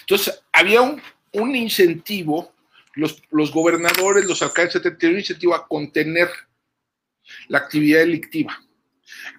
Entonces, 0.00 0.42
había 0.52 0.82
un, 0.82 1.00
un 1.32 1.56
incentivo, 1.56 2.52
los, 2.94 3.22
los, 3.30 3.52
gobernadores, 3.52 4.26
los 4.26 4.42
alcaldes, 4.42 4.82
tenían 4.82 5.12
un 5.12 5.18
incentivo 5.20 5.54
a 5.54 5.66
contener 5.66 6.28
la 7.48 7.58
actividad 7.58 8.00
delictiva 8.00 8.60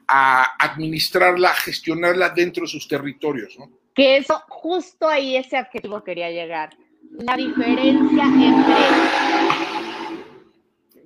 a 0.08 0.56
administrarla, 0.60 1.54
gestionarla 1.54 2.30
dentro 2.30 2.64
de 2.64 2.68
sus 2.68 2.88
territorios, 2.88 3.58
¿no? 3.58 3.72
Que 3.94 4.18
eso, 4.18 4.42
justo 4.48 5.08
ahí 5.08 5.36
ese 5.36 5.58
adjetivo 5.58 6.04
quería 6.04 6.30
llegar. 6.30 6.76
La 7.12 7.36
diferencia 7.36 8.26
entre, 8.26 8.76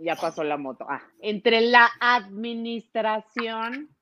ya 0.04 0.16
pasó 0.16 0.44
la 0.44 0.58
moto, 0.58 0.86
ah, 0.90 1.02
entre 1.22 1.62
la 1.62 1.90
administración 2.00 3.96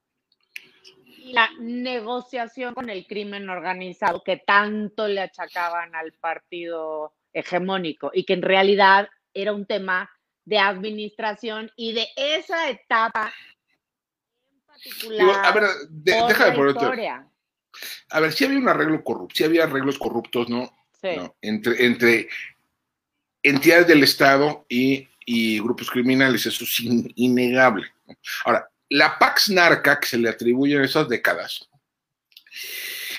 y 1.18 1.34
la 1.34 1.50
negociación 1.60 2.74
con 2.74 2.90
el 2.90 3.06
crimen 3.06 3.50
organizado 3.50 4.24
que 4.24 4.38
tanto 4.38 5.08
le 5.08 5.22
achacaban 5.22 5.94
al 5.94 6.14
partido 6.14 7.14
hegemónico 7.34 8.12
y 8.14 8.24
que 8.24 8.34
en 8.34 8.42
realidad 8.42 9.10
era 9.34 9.54
un 9.54 9.66
tema 9.66 10.10
de 10.46 10.58
administración 10.58 11.72
y 11.76 11.94
de 11.94 12.08
esa 12.16 12.70
etapa 12.70 13.32
a 15.44 15.52
ver, 15.52 15.64
déjame 15.90 16.56
poner 16.56 17.10
A 18.10 18.20
ver, 18.20 18.34
si 18.34 18.46
había 18.46 18.60
un 18.60 18.70
arreglo 18.70 19.04
corrupto, 19.04 19.36
si 19.36 19.44
había 19.44 19.64
arreglos 19.64 19.98
corruptos, 19.98 20.50
¿no? 20.50 20.72
Sí. 21.02 21.10
Entre, 21.42 21.86
entre 21.86 22.30
entidades 23.44 23.88
del 23.88 24.04
Estado 24.04 24.66
y, 24.68 25.08
grupos 25.60 25.90
criminales, 25.90 26.46
eso 26.46 26.64
es 26.64 26.80
innegable. 27.16 27.88
Ahora, 28.46 28.68
la 28.90 29.20
Pax 29.20 29.50
Narca 29.50 30.00
que 30.00 30.08
se 30.08 30.18
le 30.18 30.30
atribuye 30.30 30.76
en 30.76 30.84
esas 30.84 31.08
décadas 31.08 31.70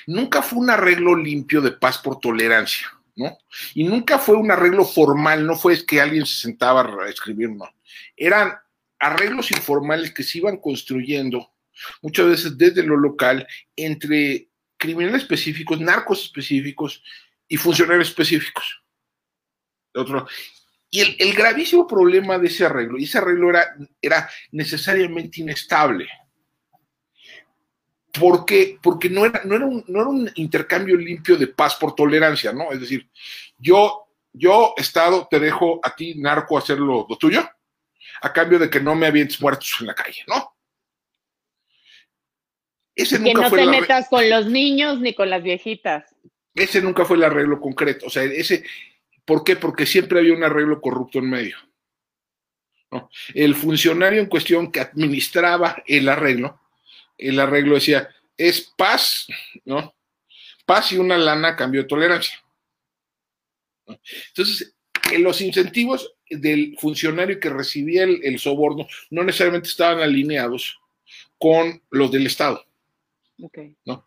nunca 0.06 0.42
fue 0.42 0.58
un 0.58 0.70
arreglo 0.70 1.14
limpio 1.14 1.60
de 1.60 1.72
paz 1.72 1.98
por 1.98 2.18
tolerancia, 2.18 2.88
¿no? 3.16 3.38
Y 3.74 3.84
nunca 3.84 4.18
fue 4.18 4.36
un 4.36 4.50
arreglo 4.50 4.84
formal, 4.84 5.46
no 5.46 5.56
fue 5.56 5.84
que 5.86 6.00
alguien 6.00 6.26
se 6.26 6.42
sentaba 6.42 6.82
a 6.82 7.08
escribir, 7.08 7.50
no. 7.50 7.68
Eran 8.16 8.54
arreglos 9.00 9.50
informales 9.50 10.12
que 10.12 10.22
se 10.22 10.38
iban 10.38 10.58
construyendo 10.58 11.52
muchas 12.02 12.26
veces 12.26 12.58
desde 12.58 12.82
lo 12.82 12.96
local 12.96 13.46
entre 13.74 14.48
criminales 14.76 15.22
específicos, 15.22 15.80
narcos 15.80 16.24
específicos 16.24 17.02
y 17.48 17.56
funcionarios 17.56 18.08
específicos. 18.08 18.82
Otro. 19.94 20.26
Y 20.90 21.00
el, 21.22 21.34
gravísimo 21.34 21.86
problema 21.86 22.38
de 22.38 22.48
ese 22.48 22.64
arreglo, 22.64 22.98
y 22.98 23.04
ese 23.04 23.18
arreglo 23.18 23.50
era, 23.50 23.76
era 24.02 24.28
necesariamente 24.50 25.40
inestable. 25.40 26.08
¿Por 28.12 28.44
qué? 28.44 28.76
Porque 28.82 29.08
no 29.08 29.24
era, 29.24 29.42
no, 29.44 29.54
era 29.54 29.66
un, 29.66 29.84
no 29.86 30.00
era 30.00 30.08
un 30.08 30.30
intercambio 30.34 30.96
limpio 30.96 31.36
de 31.36 31.46
paz 31.46 31.76
por 31.76 31.94
tolerancia, 31.94 32.52
¿no? 32.52 32.72
Es 32.72 32.80
decir, 32.80 33.08
yo, 33.56 34.08
yo, 34.32 34.74
Estado, 34.76 35.28
te 35.30 35.38
dejo 35.38 35.78
a 35.82 35.94
ti, 35.94 36.16
narco, 36.16 36.58
hacer 36.58 36.78
lo, 36.78 37.06
tuyo, 37.18 37.48
a 38.20 38.32
cambio 38.32 38.58
de 38.58 38.70
que 38.70 38.80
no 38.80 38.94
me 38.94 39.06
avientes 39.06 39.40
muertos 39.40 39.76
en 39.80 39.86
la 39.86 39.94
calle, 39.94 40.24
¿no? 40.26 40.54
Ese 42.94 43.22
que 43.22 43.32
no 43.32 43.50
te 43.50 43.66
metas 43.66 44.08
con 44.08 44.28
los 44.28 44.46
niños 44.46 45.00
ni 45.00 45.14
con 45.14 45.30
las 45.30 45.42
viejitas. 45.42 46.14
Ese 46.54 46.82
nunca 46.82 47.04
fue 47.04 47.16
el 47.16 47.24
arreglo 47.24 47.60
concreto. 47.60 48.06
O 48.06 48.10
sea, 48.10 48.24
ese, 48.24 48.64
¿por 49.24 49.44
qué? 49.44 49.56
Porque 49.56 49.86
siempre 49.86 50.18
había 50.18 50.34
un 50.34 50.44
arreglo 50.44 50.80
corrupto 50.80 51.18
en 51.18 51.30
medio. 51.30 51.56
¿no? 52.90 53.08
El 53.32 53.54
funcionario 53.54 54.20
en 54.20 54.26
cuestión 54.26 54.70
que 54.70 54.80
administraba 54.80 55.82
el 55.86 56.08
arreglo 56.08 56.60
el 57.20 57.38
arreglo 57.38 57.74
decía, 57.74 58.08
es 58.36 58.72
paz, 58.76 59.26
¿no? 59.64 59.94
Paz 60.64 60.92
y 60.92 60.98
una 60.98 61.18
lana 61.18 61.52
de 61.52 61.84
tolerancia. 61.84 62.42
Entonces, 64.28 64.74
los 65.18 65.40
incentivos 65.40 66.14
del 66.30 66.76
funcionario 66.78 67.40
que 67.40 67.50
recibía 67.50 68.04
el, 68.04 68.38
soborno 68.38 68.86
no 69.10 69.24
necesariamente 69.24 69.68
estaban 69.68 70.00
alineados 70.00 70.80
con 71.38 71.82
los 71.90 72.10
del 72.10 72.26
Estado. 72.26 72.64
¿no? 73.84 74.06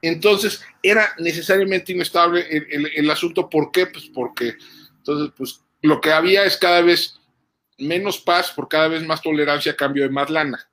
Entonces, 0.00 0.64
era 0.82 1.12
necesariamente 1.18 1.92
inestable 1.92 2.46
el, 2.48 2.86
el, 2.94 3.10
asunto. 3.10 3.50
¿Por 3.50 3.70
qué? 3.70 3.86
Pues 3.86 4.06
porque 4.06 4.54
entonces, 5.06 5.32
pues 5.36 5.60
lo 5.82 6.00
que 6.00 6.10
había 6.10 6.44
es 6.44 6.56
cada 6.56 6.80
vez 6.80 7.20
menos 7.78 8.18
paz 8.18 8.50
por 8.50 8.68
cada 8.68 8.88
vez 8.88 9.04
más 9.04 9.22
tolerancia 9.22 9.72
a 9.72 9.76
cambio 9.76 10.02
de 10.02 10.10
más 10.10 10.30
lana. 10.30 10.68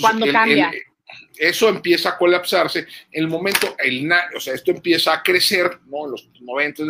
Cuando 0.00 0.30
cambia. 0.30 0.70
eso 1.36 1.68
empieza 1.68 2.10
a 2.10 2.18
colapsarse. 2.18 2.86
El 3.10 3.28
momento, 3.28 3.74
el, 3.78 4.10
o 4.36 4.40
sea, 4.40 4.54
esto 4.54 4.70
empieza 4.70 5.14
a 5.14 5.22
crecer, 5.22 5.80
¿no? 5.86 6.04
En 6.04 6.10
los 6.12 6.28
90, 6.40 6.82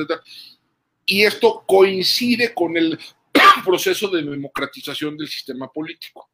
y 1.06 1.22
esto 1.22 1.64
coincide 1.66 2.54
con 2.54 2.76
el 2.76 2.98
proceso 3.64 4.08
de 4.08 4.22
democratización 4.22 5.16
del 5.16 5.28
sistema 5.28 5.70
político 5.70 6.30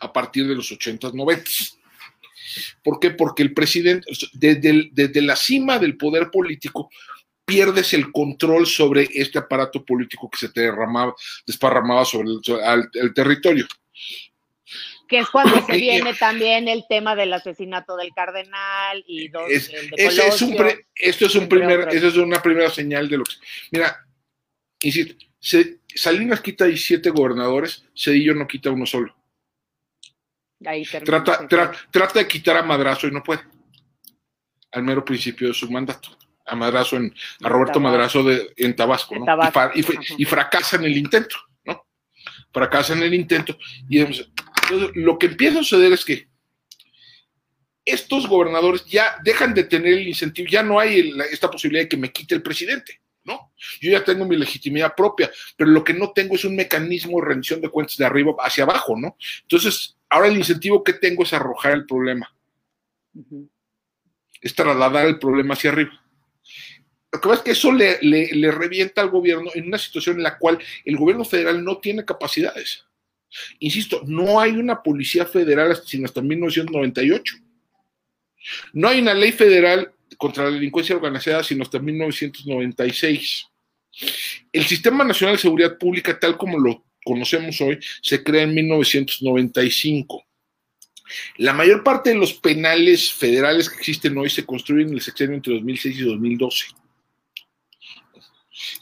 a 0.00 0.12
partir 0.12 0.46
de 0.46 0.54
los 0.54 0.70
80, 0.70 1.10
90. 1.12 1.50
¿Por 2.82 3.00
qué? 3.00 3.10
Porque 3.10 3.42
el 3.42 3.52
presidente, 3.52 4.06
desde, 4.32 4.90
desde 4.92 5.22
la 5.22 5.34
cima 5.34 5.78
del 5.78 5.96
poder 5.96 6.30
político, 6.30 6.90
pierdes 7.44 7.92
el 7.92 8.12
control 8.12 8.66
sobre 8.66 9.08
este 9.12 9.38
aparato 9.38 9.84
político 9.84 10.30
que 10.30 10.38
se 10.38 10.48
te 10.50 10.62
derramaba, 10.62 11.14
desparramaba 11.46 12.04
sobre 12.04 12.28
el 12.94 13.14
territorio 13.14 13.66
que 15.08 15.18
es 15.18 15.28
cuando 15.30 15.64
se 15.66 15.76
viene 15.76 16.14
también 16.14 16.68
el 16.68 16.84
tema 16.88 17.14
del 17.14 17.32
asesinato 17.32 17.96
del 17.96 18.12
cardenal 18.14 19.04
y 19.06 19.28
dos, 19.28 19.50
es, 19.50 19.70
esto 19.96 21.26
es 21.26 21.34
un 21.34 21.48
primer, 21.48 21.88
esa 21.90 22.06
es 22.06 22.16
una 22.16 22.40
primera 22.40 22.70
señal 22.70 23.08
de 23.08 23.18
lo 23.18 23.24
que. 23.24 23.34
Mira, 23.70 24.06
insisto, 24.80 25.14
Salinas 25.94 26.40
quita 26.40 26.64
17 26.64 27.10
gobernadores, 27.10 27.84
Cedillo 27.94 28.34
no 28.34 28.46
quita 28.46 28.70
uno 28.70 28.86
solo. 28.86 29.14
Ahí 30.64 30.84
trata, 30.84 31.46
trata 31.90 32.18
de 32.18 32.26
quitar 32.26 32.56
a 32.56 32.62
Madrazo 32.62 33.06
y 33.06 33.10
no 33.10 33.22
puede. 33.22 33.42
Al 34.72 34.82
mero 34.82 35.04
principio 35.04 35.48
de 35.48 35.54
su 35.54 35.70
mandato. 35.70 36.16
A 36.46 36.56
Madrazo 36.56 36.96
en, 36.96 37.14
a 37.42 37.48
Roberto 37.48 37.80
Madrazo 37.80 38.22
de, 38.22 38.52
en 38.56 38.74
Tabasco, 38.74 39.14
¿no? 39.16 39.26
Y, 39.74 39.84
y, 40.18 40.24
fracasa 40.24 40.76
en 40.76 40.84
el 40.84 40.96
intento, 40.96 41.36
¿no? 41.64 41.86
Fracasa 42.52 42.92
en 42.92 43.02
el 43.02 43.14
intento. 43.14 43.56
Y 43.88 44.00
entonces, 44.64 44.90
lo 44.96 45.18
que 45.18 45.26
empieza 45.26 45.60
a 45.60 45.64
suceder 45.64 45.92
es 45.92 46.04
que 46.04 46.28
estos 47.84 48.26
gobernadores 48.26 48.84
ya 48.86 49.16
dejan 49.22 49.52
de 49.52 49.64
tener 49.64 49.94
el 49.94 50.08
incentivo, 50.08 50.48
ya 50.48 50.62
no 50.62 50.78
hay 50.78 51.12
esta 51.30 51.50
posibilidad 51.50 51.84
de 51.84 51.88
que 51.88 51.96
me 51.96 52.12
quite 52.12 52.34
el 52.34 52.42
presidente, 52.42 53.00
¿no? 53.24 53.52
Yo 53.80 53.90
ya 53.90 54.02
tengo 54.02 54.24
mi 54.24 54.36
legitimidad 54.36 54.94
propia, 54.94 55.30
pero 55.56 55.70
lo 55.70 55.84
que 55.84 55.92
no 55.92 56.12
tengo 56.12 56.34
es 56.34 56.44
un 56.44 56.56
mecanismo 56.56 57.20
de 57.20 57.26
rendición 57.26 57.60
de 57.60 57.68
cuentas 57.68 57.96
de 57.96 58.06
arriba 58.06 58.34
hacia 58.38 58.64
abajo, 58.64 58.96
¿no? 58.98 59.16
Entonces, 59.42 59.96
ahora 60.08 60.28
el 60.28 60.36
incentivo 60.38 60.82
que 60.82 60.94
tengo 60.94 61.24
es 61.24 61.32
arrojar 61.32 61.72
el 61.72 61.86
problema. 61.86 62.34
Es 64.40 64.54
trasladar 64.54 65.06
el 65.06 65.18
problema 65.18 65.54
hacia 65.54 65.70
arriba. 65.70 66.00
Lo 67.12 67.20
que 67.20 67.28
pasa 67.28 67.38
es 67.40 67.44
que 67.44 67.50
eso 67.52 67.70
le, 67.70 67.98
le 68.00 68.50
revienta 68.50 69.00
al 69.00 69.10
gobierno 69.10 69.50
en 69.54 69.68
una 69.68 69.78
situación 69.78 70.16
en 70.16 70.24
la 70.24 70.36
cual 70.36 70.58
el 70.84 70.96
gobierno 70.96 71.24
federal 71.24 71.62
no 71.62 71.78
tiene 71.78 72.04
capacidades. 72.04 72.84
Insisto, 73.58 74.02
no 74.06 74.40
hay 74.40 74.52
una 74.52 74.82
policía 74.82 75.26
federal 75.26 75.76
sino 75.84 76.06
hasta 76.06 76.20
1998. 76.20 77.36
No 78.72 78.88
hay 78.88 79.00
una 79.00 79.14
ley 79.14 79.32
federal 79.32 79.92
contra 80.18 80.44
la 80.44 80.50
delincuencia 80.50 80.96
organizada 80.96 81.42
sino 81.42 81.62
hasta 81.62 81.78
1996. 81.78 83.46
El 84.52 84.64
Sistema 84.64 85.04
Nacional 85.04 85.36
de 85.36 85.42
Seguridad 85.42 85.78
Pública, 85.78 86.18
tal 86.18 86.36
como 86.36 86.58
lo 86.58 86.84
conocemos 87.04 87.60
hoy, 87.60 87.78
se 88.02 88.22
crea 88.22 88.42
en 88.42 88.54
1995. 88.54 90.24
La 91.36 91.52
mayor 91.52 91.84
parte 91.84 92.10
de 92.10 92.16
los 92.16 92.32
penales 92.34 93.12
federales 93.12 93.68
que 93.68 93.76
existen 93.76 94.16
hoy 94.16 94.30
se 94.30 94.44
construyen 94.44 94.88
en 94.88 94.94
el 94.94 95.00
sexenio 95.00 95.36
entre 95.36 95.54
2006 95.54 95.98
y 95.98 96.02
2012. 96.02 96.66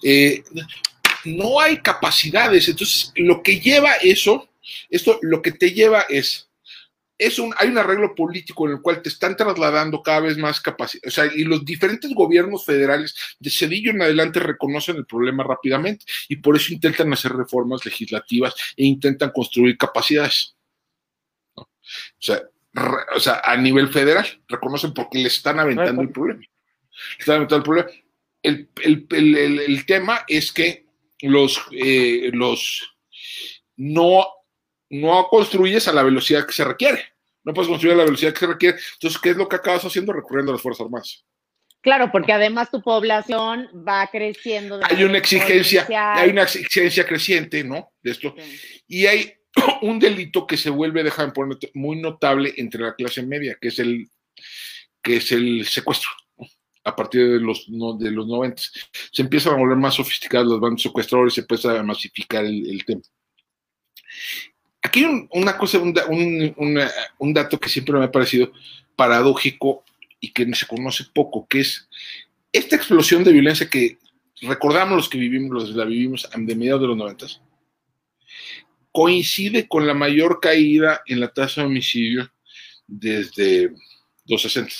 Eh, 0.02 0.42
no 1.24 1.60
hay 1.60 1.78
capacidades. 1.78 2.68
Entonces, 2.68 3.12
lo 3.16 3.42
que 3.42 3.60
lleva 3.60 3.94
eso, 3.94 4.48
esto 4.90 5.18
lo 5.22 5.42
que 5.42 5.52
te 5.52 5.72
lleva 5.72 6.02
es, 6.08 6.50
es 7.18 7.38
un, 7.38 7.54
hay 7.58 7.68
un 7.68 7.78
arreglo 7.78 8.14
político 8.14 8.66
en 8.66 8.74
el 8.74 8.82
cual 8.82 9.00
te 9.00 9.08
están 9.08 9.36
trasladando 9.36 10.02
cada 10.02 10.20
vez 10.20 10.36
más 10.36 10.60
capacidad. 10.60 11.04
O 11.06 11.10
sea, 11.10 11.26
y 11.26 11.44
los 11.44 11.64
diferentes 11.64 12.12
gobiernos 12.14 12.64
federales 12.64 13.14
de 13.38 13.50
Cedillo 13.50 13.90
en 13.90 14.02
adelante 14.02 14.40
reconocen 14.40 14.96
el 14.96 15.06
problema 15.06 15.44
rápidamente 15.44 16.04
y 16.28 16.36
por 16.36 16.56
eso 16.56 16.72
intentan 16.72 17.12
hacer 17.12 17.32
reformas 17.32 17.84
legislativas 17.84 18.54
e 18.76 18.84
intentan 18.84 19.30
construir 19.30 19.76
capacidades. 19.76 20.56
O, 21.54 21.68
sea, 22.18 22.42
o 23.14 23.20
sea, 23.20 23.42
a 23.44 23.56
nivel 23.56 23.88
federal, 23.88 24.26
reconocen 24.48 24.94
porque 24.94 25.18
le 25.18 25.28
están 25.28 25.60
aventando 25.60 26.02
el 26.02 26.10
problema. 26.10 26.40
Le 26.40 27.18
están 27.18 27.36
aventando 27.36 27.56
el 27.56 27.62
problema. 27.62 27.90
el, 28.42 28.68
el, 29.10 29.60
el 29.60 29.86
tema 29.86 30.24
es 30.26 30.52
que 30.52 30.91
los, 31.22 31.60
eh, 31.72 32.30
los 32.32 32.96
no, 33.76 34.26
no 34.90 35.28
construyes 35.28 35.88
a 35.88 35.92
la 35.92 36.02
velocidad 36.02 36.46
que 36.46 36.52
se 36.52 36.64
requiere. 36.64 37.02
No 37.44 37.54
puedes 37.54 37.68
construir 37.68 37.94
a 37.94 37.98
la 37.98 38.04
velocidad 38.04 38.32
que 38.32 38.40
se 38.40 38.46
requiere. 38.46 38.78
Entonces, 38.94 39.20
¿qué 39.20 39.30
es 39.30 39.36
lo 39.36 39.48
que 39.48 39.56
acabas 39.56 39.84
haciendo? 39.84 40.12
Recurriendo 40.12 40.52
a 40.52 40.54
las 40.54 40.62
Fuerzas 40.62 40.84
Armadas. 40.84 41.24
Claro, 41.80 42.12
porque 42.12 42.32
además 42.32 42.70
tu 42.70 42.80
población 42.80 43.68
va 43.86 44.06
creciendo. 44.06 44.80
hay 44.84 45.02
una 45.02 45.18
exigencia, 45.18 45.86
hay 46.14 46.30
una 46.30 46.42
exigencia 46.42 47.04
creciente, 47.04 47.64
¿no? 47.64 47.90
De 48.00 48.12
esto. 48.12 48.34
Y 48.86 49.06
hay 49.06 49.34
un 49.82 49.98
delito 49.98 50.46
que 50.46 50.56
se 50.56 50.70
vuelve, 50.70 51.02
dejar 51.02 51.32
muy 51.74 52.00
notable 52.00 52.54
entre 52.56 52.82
la 52.82 52.94
clase 52.94 53.22
media, 53.24 53.58
que 53.60 53.68
es 53.68 53.80
el, 53.80 54.08
que 55.02 55.16
es 55.16 55.32
el 55.32 55.66
secuestro 55.66 56.08
a 56.84 56.96
partir 56.96 57.28
de 57.28 57.40
los, 57.40 57.66
de 57.98 58.10
los 58.10 58.26
90. 58.26 58.62
Se 59.12 59.22
empiezan 59.22 59.54
a 59.54 59.56
volver 59.56 59.76
más 59.76 59.94
sofisticados 59.94 60.48
los 60.48 60.60
bandos 60.60 60.82
secuestradores, 60.82 61.34
se 61.34 61.40
empieza 61.42 61.78
a 61.78 61.82
masificar 61.82 62.44
el, 62.44 62.84
tema. 62.84 63.02
Aquí 64.82 65.04
hay 65.04 65.28
una 65.30 65.56
cosa, 65.56 65.78
un, 65.78 66.54
un, 67.18 67.34
dato 67.34 67.58
que 67.58 67.68
siempre 67.68 67.96
me 67.98 68.04
ha 68.04 68.10
parecido 68.10 68.52
paradójico 68.96 69.84
y 70.20 70.32
que 70.32 70.52
se 70.54 70.66
conoce 70.66 71.04
poco, 71.14 71.46
que 71.46 71.60
es 71.60 71.88
esta 72.52 72.76
explosión 72.76 73.24
de 73.24 73.32
violencia 73.32 73.70
que 73.70 73.98
recordamos 74.42 74.96
los 74.96 75.08
que 75.08 75.18
vivimos, 75.18 75.50
los 75.50 75.70
la 75.74 75.84
vivimos 75.84 76.28
de 76.34 76.54
mediados 76.56 76.82
de 76.82 76.88
los 76.88 76.96
90, 76.96 77.26
coincide 78.90 79.68
con 79.68 79.86
la 79.86 79.94
mayor 79.94 80.40
caída 80.40 81.00
en 81.06 81.20
la 81.20 81.28
tasa 81.28 81.60
de 81.60 81.68
homicidio 81.68 82.30
desde 82.86 83.72
los 84.26 84.42
60 84.42 84.74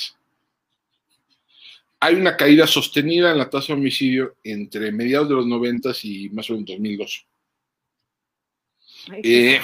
hay 2.03 2.17
una 2.17 2.37
caída 2.37 2.67
sostenida 2.67 3.31
en 3.31 3.39
la 3.39 3.49
tasa 3.49 3.69
de 3.69 3.79
homicidio 3.79 4.35
entre 4.43 4.91
mediados 4.91 5.29
de 5.29 5.37
los 5.37 5.47
90 5.47 5.93
y 6.03 6.31
más 6.31 6.51
o 6.51 6.55
menos 6.55 6.67
2002. 6.71 7.27
Eh, 9.23 9.61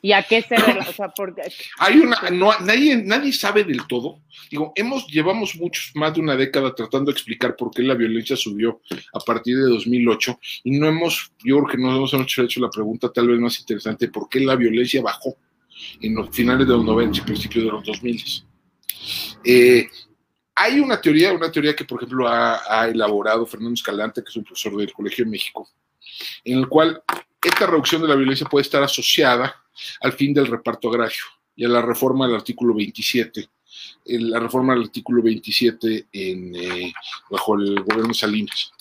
¿Y 0.00 0.12
a 0.12 0.22
qué 0.22 0.40
se 0.40 0.54
o 0.54 0.92
sea, 0.94 1.10
porque... 1.10 1.42
Hay 1.78 1.98
una, 1.98 2.16
no, 2.30 2.58
nadie, 2.60 2.96
nadie 2.96 3.34
sabe 3.34 3.64
del 3.64 3.86
todo. 3.86 4.22
Digo, 4.50 4.72
hemos, 4.74 5.06
llevamos 5.08 5.56
muchos, 5.56 5.90
más 5.94 6.14
de 6.14 6.20
una 6.20 6.36
década 6.36 6.74
tratando 6.74 7.12
de 7.12 7.16
explicar 7.16 7.54
por 7.54 7.70
qué 7.70 7.82
la 7.82 7.94
violencia 7.94 8.34
subió 8.34 8.80
a 9.12 9.18
partir 9.20 9.54
de 9.58 9.68
2008 9.68 10.40
y 10.64 10.78
no 10.78 10.88
hemos, 10.88 11.32
yo 11.44 11.58
creo 11.58 11.68
que 11.68 11.78
no 11.78 11.94
hemos 11.94 12.14
hecho 12.14 12.60
la 12.62 12.70
pregunta 12.70 13.12
tal 13.12 13.28
vez 13.28 13.38
más 13.38 13.60
interesante, 13.60 14.08
¿por 14.08 14.30
qué 14.30 14.40
la 14.40 14.56
violencia 14.56 15.02
bajó 15.02 15.36
en 16.00 16.14
los 16.14 16.30
finales 16.30 16.66
de 16.66 16.72
los 16.72 16.84
90 16.84 17.18
y 17.18 17.22
principios 17.22 17.64
de 17.66 17.70
los 17.70 17.84
2000? 17.84 18.24
Eh, 19.44 19.86
hay 20.54 20.80
una 20.80 21.00
teoría, 21.00 21.32
una 21.32 21.50
teoría 21.50 21.74
que, 21.74 21.84
por 21.84 21.98
ejemplo, 22.02 22.28
ha, 22.28 22.88
elaborado 22.88 23.46
Fernando 23.46 23.74
Escalante, 23.74 24.22
que 24.22 24.30
es 24.30 24.36
un 24.36 24.44
profesor 24.44 24.76
del 24.76 24.92
Colegio 24.92 25.24
de 25.24 25.30
México, 25.30 25.68
en 26.44 26.58
el 26.58 26.68
cual 26.68 27.02
esta 27.42 27.66
reducción 27.66 28.02
de 28.02 28.08
la 28.08 28.14
violencia 28.14 28.46
puede 28.46 28.62
estar 28.62 28.82
asociada 28.82 29.54
al 30.00 30.12
fin 30.12 30.32
del 30.32 30.46
reparto 30.46 30.88
agrario 30.88 31.24
y 31.56 31.64
a 31.64 31.68
la 31.68 31.82
reforma 31.82 32.26
del 32.26 32.36
artículo 32.36 32.74
27. 32.74 33.48
La 34.06 34.38
reforma 34.38 34.74
del 34.74 34.84
artículo 34.84 35.22
27 35.22 36.06
en, 36.12 36.54
eh, 36.54 36.92
bajo 37.30 37.56
el 37.56 37.82
gobierno 37.82 38.08
de 38.08 38.14
Salinas. 38.14 38.72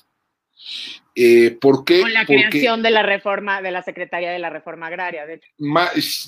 Eh, 1.15 1.58
¿Por 1.62 1.86
qué? 1.86 2.02
Con 2.02 2.13
la 2.13 2.26
creación 2.26 2.82
de 2.82 2.89
la 2.89 3.04
reforma, 3.04 3.62
de 3.62 3.71
la 3.71 3.84
Secretaría 3.84 4.32
de 4.32 4.39
la 4.39 4.49
Reforma 4.49 4.88
Agraria, 4.88 5.26
de 5.28 5.36
hecho. 5.36 5.49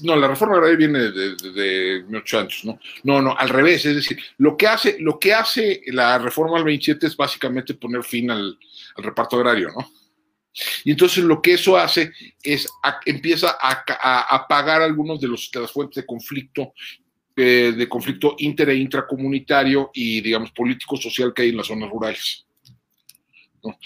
no, 0.04 0.16
la 0.16 0.28
reforma 0.28 0.56
agraria 0.56 0.78
viene 0.78 1.00
de, 1.00 1.36
de, 1.36 1.52
de, 1.52 2.04
¿no? 2.64 2.80
No, 3.04 3.22
no, 3.22 3.36
al 3.36 3.50
revés, 3.50 3.86
es 3.86 3.96
decir, 3.96 4.20
lo 4.38 4.56
que 4.56 4.68
hace, 4.68 4.98
lo 5.00 5.18
que 5.18 5.34
hace 5.34 5.82
la 5.88 6.20
reforma 6.20 6.58
del 6.58 6.66
27 6.66 7.08
es 7.08 7.18
básicamente 7.18 7.74
poner 7.74 8.04
fin 8.04 8.30
al, 8.30 8.60
al 8.98 9.04
reparto 9.04 9.38
agrario, 9.38 9.70
¿no? 9.76 9.90
Y 10.84 10.92
entonces 10.92 11.24
lo 11.24 11.42
que 11.42 11.54
eso 11.54 11.78
hace 11.78 12.12
es 12.42 12.68
empieza 13.06 13.58
a, 13.60 14.36
apagar 14.36 14.82
algunos 14.82 15.20
de, 15.20 15.28
los, 15.28 15.50
de 15.52 15.60
las 15.62 15.72
fuentes 15.72 15.96
de 15.96 16.06
conflicto, 16.06 16.74
eh, 17.36 17.74
de 17.76 17.90
conflicto 17.90 18.36
inter 18.40 18.70
e 18.70 18.76
intracomunitario 18.76 19.92
y, 19.94 20.22
digamos, 20.22 20.52
político-social 20.52 21.34
que 21.34 21.42
hay 21.42 21.50
en 21.50 21.58
las 21.58 21.68
zonas 21.68 21.90
rurales. 21.90 22.45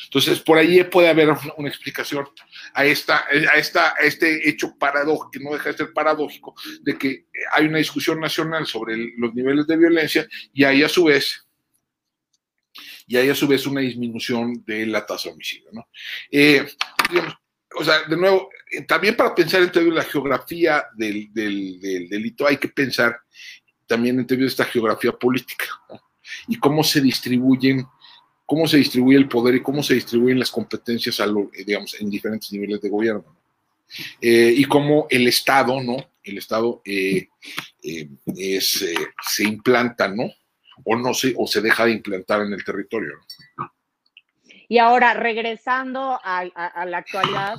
Entonces, 0.06 0.40
por 0.40 0.58
ahí 0.58 0.84
puede 0.84 1.10
haber 1.10 1.30
una, 1.58 1.70
explicación 1.70 2.28
a, 2.74 2.86
esta, 2.86 3.26
a, 3.28 3.58
esta, 3.58 3.94
a 3.96 4.04
este 4.04 4.50
hecho 4.50 4.76
paradójico, 4.78 5.32
que 5.32 5.40
no 5.40 5.52
deja 5.52 5.72
de 5.72 5.78
ser 5.78 5.94
paradójico, 5.94 6.56
de 6.82 6.98
que 6.98 7.26
hay 7.52 7.66
una 7.66 7.78
discusión 7.78 8.20
nacional 8.20 8.66
sobre 8.66 8.98
los 9.18 9.34
niveles 9.34 9.68
de 9.68 9.78
violencia 9.78 10.28
y 10.54 10.64
hay 10.64 10.84
a 10.84 10.90
su 10.90 11.06
vez 11.06 11.46
y 13.10 13.18
hay 13.18 13.28
a 13.28 13.36
su 13.36 13.48
vez 13.48 13.66
una 13.66 13.82
disminución 13.82 14.64
de 14.68 14.86
la 14.86 15.04
tasa 15.04 15.30
de 15.30 15.34
homicidio. 15.34 15.70
¿no? 15.72 15.88
Eh, 16.32 16.64
o 17.76 17.84
sea, 17.84 18.04
de 18.04 18.16
nuevo, 18.16 18.50
eh, 18.72 18.84
también 18.84 19.16
para 19.16 19.34
pensar 19.34 19.64
en 19.64 19.72
términos 19.72 19.96
de 19.98 20.04
la 20.04 20.12
geografía 20.12 20.86
del, 20.96 21.30
delito 21.34 22.46
hay 22.46 22.58
que 22.58 22.68
pensar 22.68 23.20
también 23.88 24.20
en 24.20 24.28
términos 24.28 24.52
de 24.52 24.64
esta 24.64 24.72
geografía 24.72 25.12
política 25.12 25.66
y 26.48 26.60
cómo 26.60 26.84
se 26.84 27.02
distribuyen 27.02 27.84
cómo 28.50 28.68
se 28.68 28.78
distribuye 28.78 29.18
el 29.18 29.30
poder 29.30 29.56
y 29.56 29.62
cómo 29.62 29.84
se 29.84 29.94
distribuyen 29.94 30.40
las 30.40 30.50
competencias 30.50 31.20
a 31.20 31.28
lo, 31.28 31.52
eh, 31.54 31.64
digamos, 31.64 31.96
en 32.02 32.10
diferentes 32.10 32.52
niveles 32.52 32.82
de 32.82 32.90
gobierno. 32.90 33.38
y 34.22 34.66
cómo 34.66 35.08
el 35.10 35.28
Estado, 35.28 35.82
¿no? 35.82 35.98
El 36.24 36.38
Estado 36.38 36.82
es, 36.84 37.28
se 39.22 39.44
implanta, 39.44 40.08
¿no? 40.08 40.32
o 40.86 40.96
no 40.96 41.14
se, 41.14 41.34
o 41.38 41.48
se 41.48 41.62
deja 41.62 41.86
de 41.86 41.92
implantar 41.92 42.42
en 42.42 42.54
el 42.54 42.64
territorio. 42.64 43.14
Y 44.68 44.78
ahora, 44.78 45.14
regresando 45.14 46.20
a, 46.24 46.46
la 46.86 46.98
actualidad, 46.98 47.58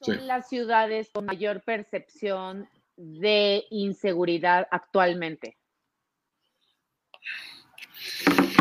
son 0.00 0.26
las 0.26 0.48
ciudades 0.48 1.10
con 1.12 1.26
mayor 1.26 1.62
percepción 1.62 2.68
de 2.96 3.64
inseguridad 3.70 4.66
actualmente? 4.70 5.56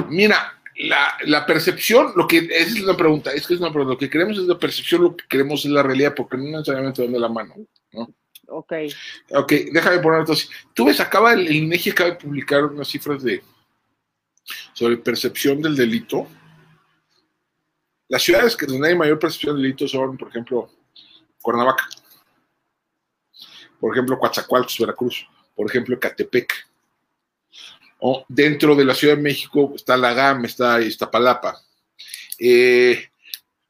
Mira, 0.09 0.61
la, 0.75 1.45
percepción, 1.45 2.13
lo 2.15 2.27
que 2.27 2.47
es 2.49 2.81
una 2.81 2.97
pregunta, 2.97 3.31
es 3.31 3.47
que 3.47 3.53
es 3.53 3.59
una 3.59 3.71
pregunta, 3.71 3.93
lo 3.93 3.99
que 3.99 4.09
queremos 4.09 4.37
es 4.37 4.45
la 4.45 4.57
percepción, 4.57 5.03
lo 5.03 5.15
que 5.15 5.25
queremos 5.27 5.65
es 5.65 5.71
la 5.71 5.83
realidad, 5.83 6.13
porque 6.15 6.37
no 6.37 6.43
necesariamente 6.43 7.01
van 7.03 7.13
de 7.13 7.19
la 7.19 7.29
mano, 7.29 7.55
¿no? 7.91 8.13
Ok. 8.47 8.73
Ok, 9.31 9.51
déjame 9.71 9.99
poner 9.99 10.21
así. 10.29 10.47
Tú 10.73 10.85
ves, 10.85 10.99
acaba 10.99 11.33
el, 11.33 11.51
INEGI 11.51 11.91
acaba 11.91 12.11
de 12.11 12.15
publicar 12.17 12.65
unas 12.65 12.87
cifras 12.87 13.23
de 13.23 13.43
sobre 14.73 14.97
percepción 14.97 15.61
del 15.61 15.75
delito. 15.75 16.27
Las 18.09 18.21
ciudades 18.21 18.55
que 18.55 18.65
donde 18.65 18.89
hay 18.89 18.95
mayor 18.95 19.17
percepción 19.17 19.55
del 19.55 19.63
delito 19.63 19.87
son, 19.87 20.17
por 20.17 20.27
ejemplo, 20.27 20.69
Cuernavaca, 21.41 21.87
por 23.79 23.93
ejemplo, 23.93 24.19
Coatzacoalcos, 24.19 24.77
Veracruz, 24.79 25.27
por 25.55 25.69
ejemplo, 25.69 25.99
Catepec. 25.99 26.53
Dentro 28.27 28.75
de 28.75 28.85
la 28.85 28.93
Ciudad 28.93 29.15
de 29.15 29.21
México 29.21 29.73
está 29.75 29.95
la 29.95 30.13
GAM, 30.13 30.45
está 30.45 30.81
Iztapalapa. 30.81 31.61
Eh, 32.37 33.09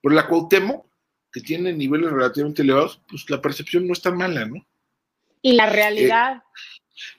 por 0.01 0.13
la 0.13 0.27
Cuauhtémoc, 0.27 0.85
que 1.31 1.41
tiene 1.41 1.73
niveles 1.73 2.11
relativamente 2.11 2.61
elevados, 2.61 2.99
pues 3.07 3.29
la 3.29 3.41
percepción 3.41 3.85
no 3.87 3.93
está 3.93 4.11
mala, 4.11 4.45
¿no? 4.45 4.65
¿Y 5.41 5.53
la 5.53 5.67
realidad? 5.67 6.43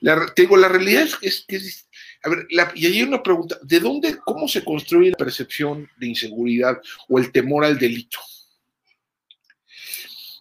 Eh, 0.01 0.15
te 0.35 0.41
digo, 0.43 0.57
la 0.57 0.67
realidad 0.67 1.07
es, 1.21 1.45
que 1.47 1.55
es, 1.55 1.87
a 2.23 2.29
ver, 2.29 2.47
y 2.75 2.85
hay 2.85 3.03
una 3.03 3.21
pregunta, 3.21 3.57
¿de 3.61 3.79
dónde, 3.79 4.17
cómo 4.17 4.47
se 4.47 4.63
construye 4.63 5.11
la 5.11 5.17
percepción 5.17 5.89
de 5.97 6.07
inseguridad 6.07 6.81
o 7.07 7.19
el 7.19 7.31
temor 7.31 7.63
al 7.63 7.77
delito? 7.77 8.17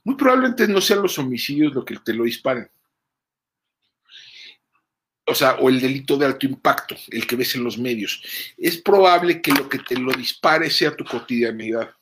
Muy 0.05 0.17
probablemente 0.17 0.69
no 0.69 0.81
sean 0.81 1.03
los 1.03 1.19
homicidios 1.19 1.75
lo 1.75 1.85
que 1.85 1.97
te 1.99 2.15
lo 2.15 2.25
disparen. 2.25 2.69
O 5.27 5.35
sea, 5.35 5.55
o 5.55 5.71
el 5.71 5.81
delito 5.81 6.17
de 6.17 6.27
alto 6.27 6.47
impacto, 6.47 6.95
el 7.09 7.27
que 7.27 7.37
ves 7.37 7.55
en 7.55 7.65
los 7.65 7.79
medios. 7.79 8.23
Es 8.59 8.77
probable 8.77 9.41
que 9.41 9.53
lo 9.53 9.69
que 9.69 9.79
te 9.79 9.97
lo 9.97 10.13
dispare 10.13 10.69
sea 10.71 10.95
tu 10.95 11.05
cotidianidad. 11.05 11.95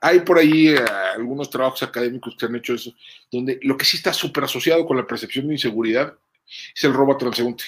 Hay 0.00 0.20
por 0.20 0.38
ahí 0.38 0.68
eh, 0.68 0.84
algunos 1.14 1.50
trabajos 1.50 1.82
académicos 1.82 2.36
que 2.36 2.46
han 2.46 2.54
hecho 2.56 2.74
eso, 2.74 2.94
donde 3.30 3.58
lo 3.62 3.76
que 3.76 3.84
sí 3.84 3.96
está 3.96 4.12
súper 4.12 4.44
asociado 4.44 4.86
con 4.86 4.96
la 4.96 5.06
percepción 5.06 5.48
de 5.48 5.54
inseguridad 5.54 6.14
es 6.74 6.84
el 6.84 6.92
robo 6.92 7.14
a 7.14 7.18
transeúnte. 7.18 7.64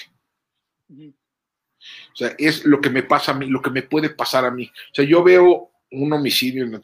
O 0.89 2.15
sea, 2.15 2.35
es 2.37 2.65
lo 2.65 2.79
que 2.79 2.89
me 2.89 3.03
pasa 3.03 3.31
a 3.31 3.35
mí, 3.35 3.47
lo 3.47 3.61
que 3.61 3.71
me 3.71 3.83
puede 3.83 4.09
pasar 4.09 4.45
a 4.45 4.51
mí. 4.51 4.71
O 4.91 4.95
sea, 4.95 5.05
yo 5.05 5.23
veo 5.23 5.71
un 5.91 6.13
homicidio, 6.13 6.81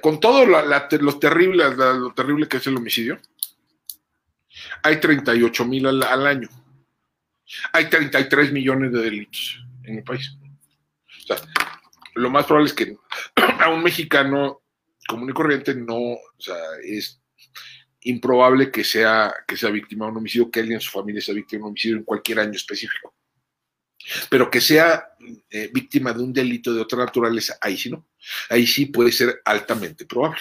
con 0.00 0.20
todo 0.20 0.46
lo, 0.46 1.18
terrible, 1.18 1.64
lo 1.74 2.14
terrible 2.14 2.48
que 2.48 2.58
es 2.58 2.66
el 2.66 2.76
homicidio, 2.76 3.18
hay 4.82 5.00
38 5.00 5.64
mil 5.64 5.86
al, 5.86 6.26
año. 6.26 6.48
Hay 7.72 7.88
33 7.88 8.52
millones 8.52 8.92
de 8.92 9.00
delitos 9.00 9.64
en 9.84 9.98
el 9.98 10.04
país. 10.04 10.36
O 11.22 11.26
sea, 11.26 11.36
lo 12.14 12.30
más 12.30 12.46
probable 12.46 12.68
es 12.68 12.74
que 12.74 12.96
a 13.60 13.68
un 13.68 13.82
mexicano 13.82 14.62
común 15.06 15.30
y 15.30 15.32
corriente 15.32 15.74
no, 15.74 15.96
o 15.96 16.20
sea, 16.38 16.56
es 16.82 17.20
improbable 18.02 18.70
que 18.70 18.84
sea, 18.84 19.34
que 19.46 19.56
sea 19.56 19.70
víctima 19.70 20.06
de 20.06 20.12
un 20.12 20.18
homicidio, 20.18 20.50
que 20.50 20.60
alguien 20.60 20.76
en 20.76 20.80
su 20.80 20.90
familia 20.90 21.20
sea 21.20 21.34
víctima 21.34 21.60
de 21.60 21.62
un 21.64 21.68
homicidio 21.70 21.96
en 21.96 22.04
cualquier 22.04 22.40
año 22.40 22.52
específico. 22.52 23.14
Pero 24.28 24.50
que 24.50 24.60
sea 24.60 25.08
eh, 25.50 25.70
víctima 25.72 26.12
de 26.12 26.22
un 26.22 26.32
delito 26.32 26.74
de 26.74 26.80
otra 26.80 26.98
naturaleza, 26.98 27.56
ahí 27.60 27.76
sí 27.76 27.90
no. 27.90 28.06
Ahí 28.50 28.66
sí 28.66 28.86
puede 28.86 29.12
ser 29.12 29.40
altamente 29.44 30.04
probable. 30.04 30.40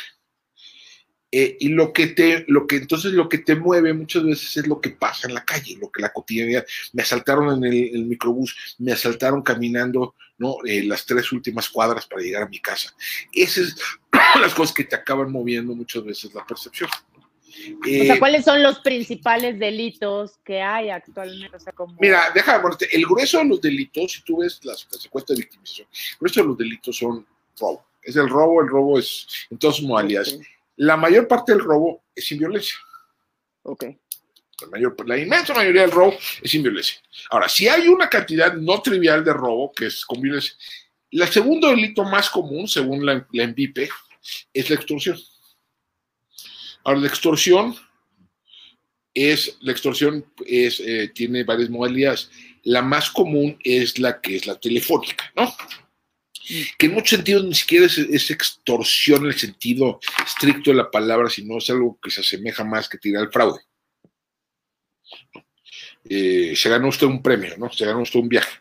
Eh, 1.35 1.57
y 1.61 1.69
lo 1.69 1.91
que 1.91 2.05
te, 2.05 2.45
lo 2.47 2.67
que 2.67 2.75
entonces 2.75 3.11
lo 3.11 3.27
que 3.27 3.39
te 3.39 3.55
mueve 3.55 3.91
muchas 3.91 4.23
veces 4.23 4.55
es 4.55 4.67
lo 4.67 4.79
que 4.79 4.91
pasa 4.91 5.27
en 5.27 5.33
la 5.33 5.43
calle, 5.43 5.79
lo 5.81 5.91
que 5.91 5.99
la 5.99 6.13
cotidianidad. 6.13 6.63
Me 6.91 7.01
asaltaron 7.01 7.65
en 7.65 7.73
el, 7.73 8.05
microbús, 8.05 8.75
me 8.77 8.91
asaltaron 8.91 9.41
caminando, 9.41 10.13
¿no? 10.37 10.57
Eh, 10.63 10.83
las 10.83 11.07
tres 11.07 11.31
últimas 11.31 11.69
cuadras 11.69 12.05
para 12.05 12.21
llegar 12.21 12.43
a 12.43 12.47
mi 12.47 12.59
casa. 12.59 12.93
Esas 13.33 13.75
son 14.11 14.41
las 14.43 14.53
cosas 14.53 14.75
que 14.75 14.83
te 14.83 14.95
acaban 14.95 15.31
moviendo 15.31 15.73
muchas 15.73 16.03
veces 16.03 16.31
la 16.35 16.45
percepción. 16.45 16.87
o 16.91 17.83
sea, 17.83 18.13
eh, 18.13 18.19
¿cuáles 18.19 18.45
son 18.45 18.61
los 18.61 18.77
principales 18.81 19.57
delitos 19.57 20.37
que 20.45 20.61
hay 20.61 20.91
actualmente? 20.91 21.57
Mira, 21.99 22.29
déjame 22.35 22.59
ponerte, 22.59 22.95
el 22.95 23.07
grueso 23.07 23.39
de 23.39 23.45
los 23.45 23.59
delitos, 23.59 24.11
si 24.11 24.21
tú 24.21 24.37
ves 24.37 24.59
las 24.63 24.85
consecuencias 24.85 25.35
de 25.35 25.43
victimización, 25.45 25.87
el 25.91 26.17
grueso 26.19 26.41
de 26.41 26.47
los 26.47 26.57
delitos 26.59 26.95
son 26.95 27.25
robo. 27.59 27.83
Es 28.03 28.15
el 28.17 28.29
robo, 28.29 28.61
el 28.61 28.67
robo 28.67 28.99
es 28.99 29.25
en 29.49 29.57
todas 29.57 29.77
sus 29.77 29.85
modalidades. 29.87 30.39
La 30.77 30.97
mayor 30.97 31.27
parte 31.27 31.51
del 31.51 31.61
robo 31.61 32.03
es 32.15 32.25
sin 32.25 32.39
violencia. 32.39 32.75
Ok. 33.63 33.85
La, 34.61 34.67
mayor, 34.67 34.95
la 35.07 35.17
inmensa 35.17 35.53
mayoría 35.53 35.81
del 35.81 35.91
robo 35.91 36.15
es 36.41 36.51
sin 36.51 36.63
violencia. 36.63 36.97
Ahora, 37.29 37.49
si 37.49 37.67
hay 37.67 37.87
una 37.87 38.09
cantidad 38.09 38.53
no 38.53 38.81
trivial 38.81 39.23
de 39.23 39.33
robo 39.33 39.71
que 39.71 39.87
es 39.87 40.05
con 40.05 40.21
violencia, 40.21 40.55
el 41.11 41.27
segundo 41.27 41.69
delito 41.69 42.03
más 42.03 42.29
común, 42.29 42.67
según 42.67 43.05
la, 43.05 43.27
la 43.31 43.53
es 44.53 44.69
la 44.69 44.75
extorsión. 44.75 45.17
Ahora, 46.83 46.99
la 46.99 47.07
extorsión 47.07 47.75
es, 49.13 49.57
la 49.61 49.71
extorsión 49.71 50.25
es, 50.45 50.79
eh, 50.79 51.11
tiene 51.13 51.43
varias 51.43 51.69
modalidades. 51.69 52.31
La 52.63 52.81
más 52.81 53.09
común 53.11 53.57
es 53.63 53.99
la 53.99 54.19
que 54.21 54.37
es 54.37 54.47
la 54.47 54.59
telefónica, 54.59 55.31
¿no? 55.35 55.53
Que 56.77 56.87
en 56.87 56.93
muchos 56.93 57.11
sentidos 57.11 57.45
ni 57.45 57.53
siquiera 57.53 57.85
es, 57.85 58.31
extorsión 58.31 59.23
en 59.23 59.27
el 59.27 59.39
sentido 59.39 59.99
estricto 60.25 60.71
de 60.71 60.77
la 60.77 60.91
palabra, 60.91 61.29
sino 61.29 61.57
es 61.57 61.69
algo 61.69 61.97
que 62.01 62.11
se 62.11 62.21
asemeja 62.21 62.63
más 62.63 62.89
que 62.89 62.97
tirar 62.97 63.23
el 63.23 63.31
fraude. 63.31 63.61
Eh, 66.09 66.53
se 66.55 66.69
ganó 66.69 66.89
usted 66.89 67.07
un 67.07 67.21
premio, 67.21 67.57
¿no? 67.57 67.71
Se 67.71 67.85
ganó 67.85 68.01
usted 68.01 68.19
un 68.19 68.27
viaje. 68.27 68.59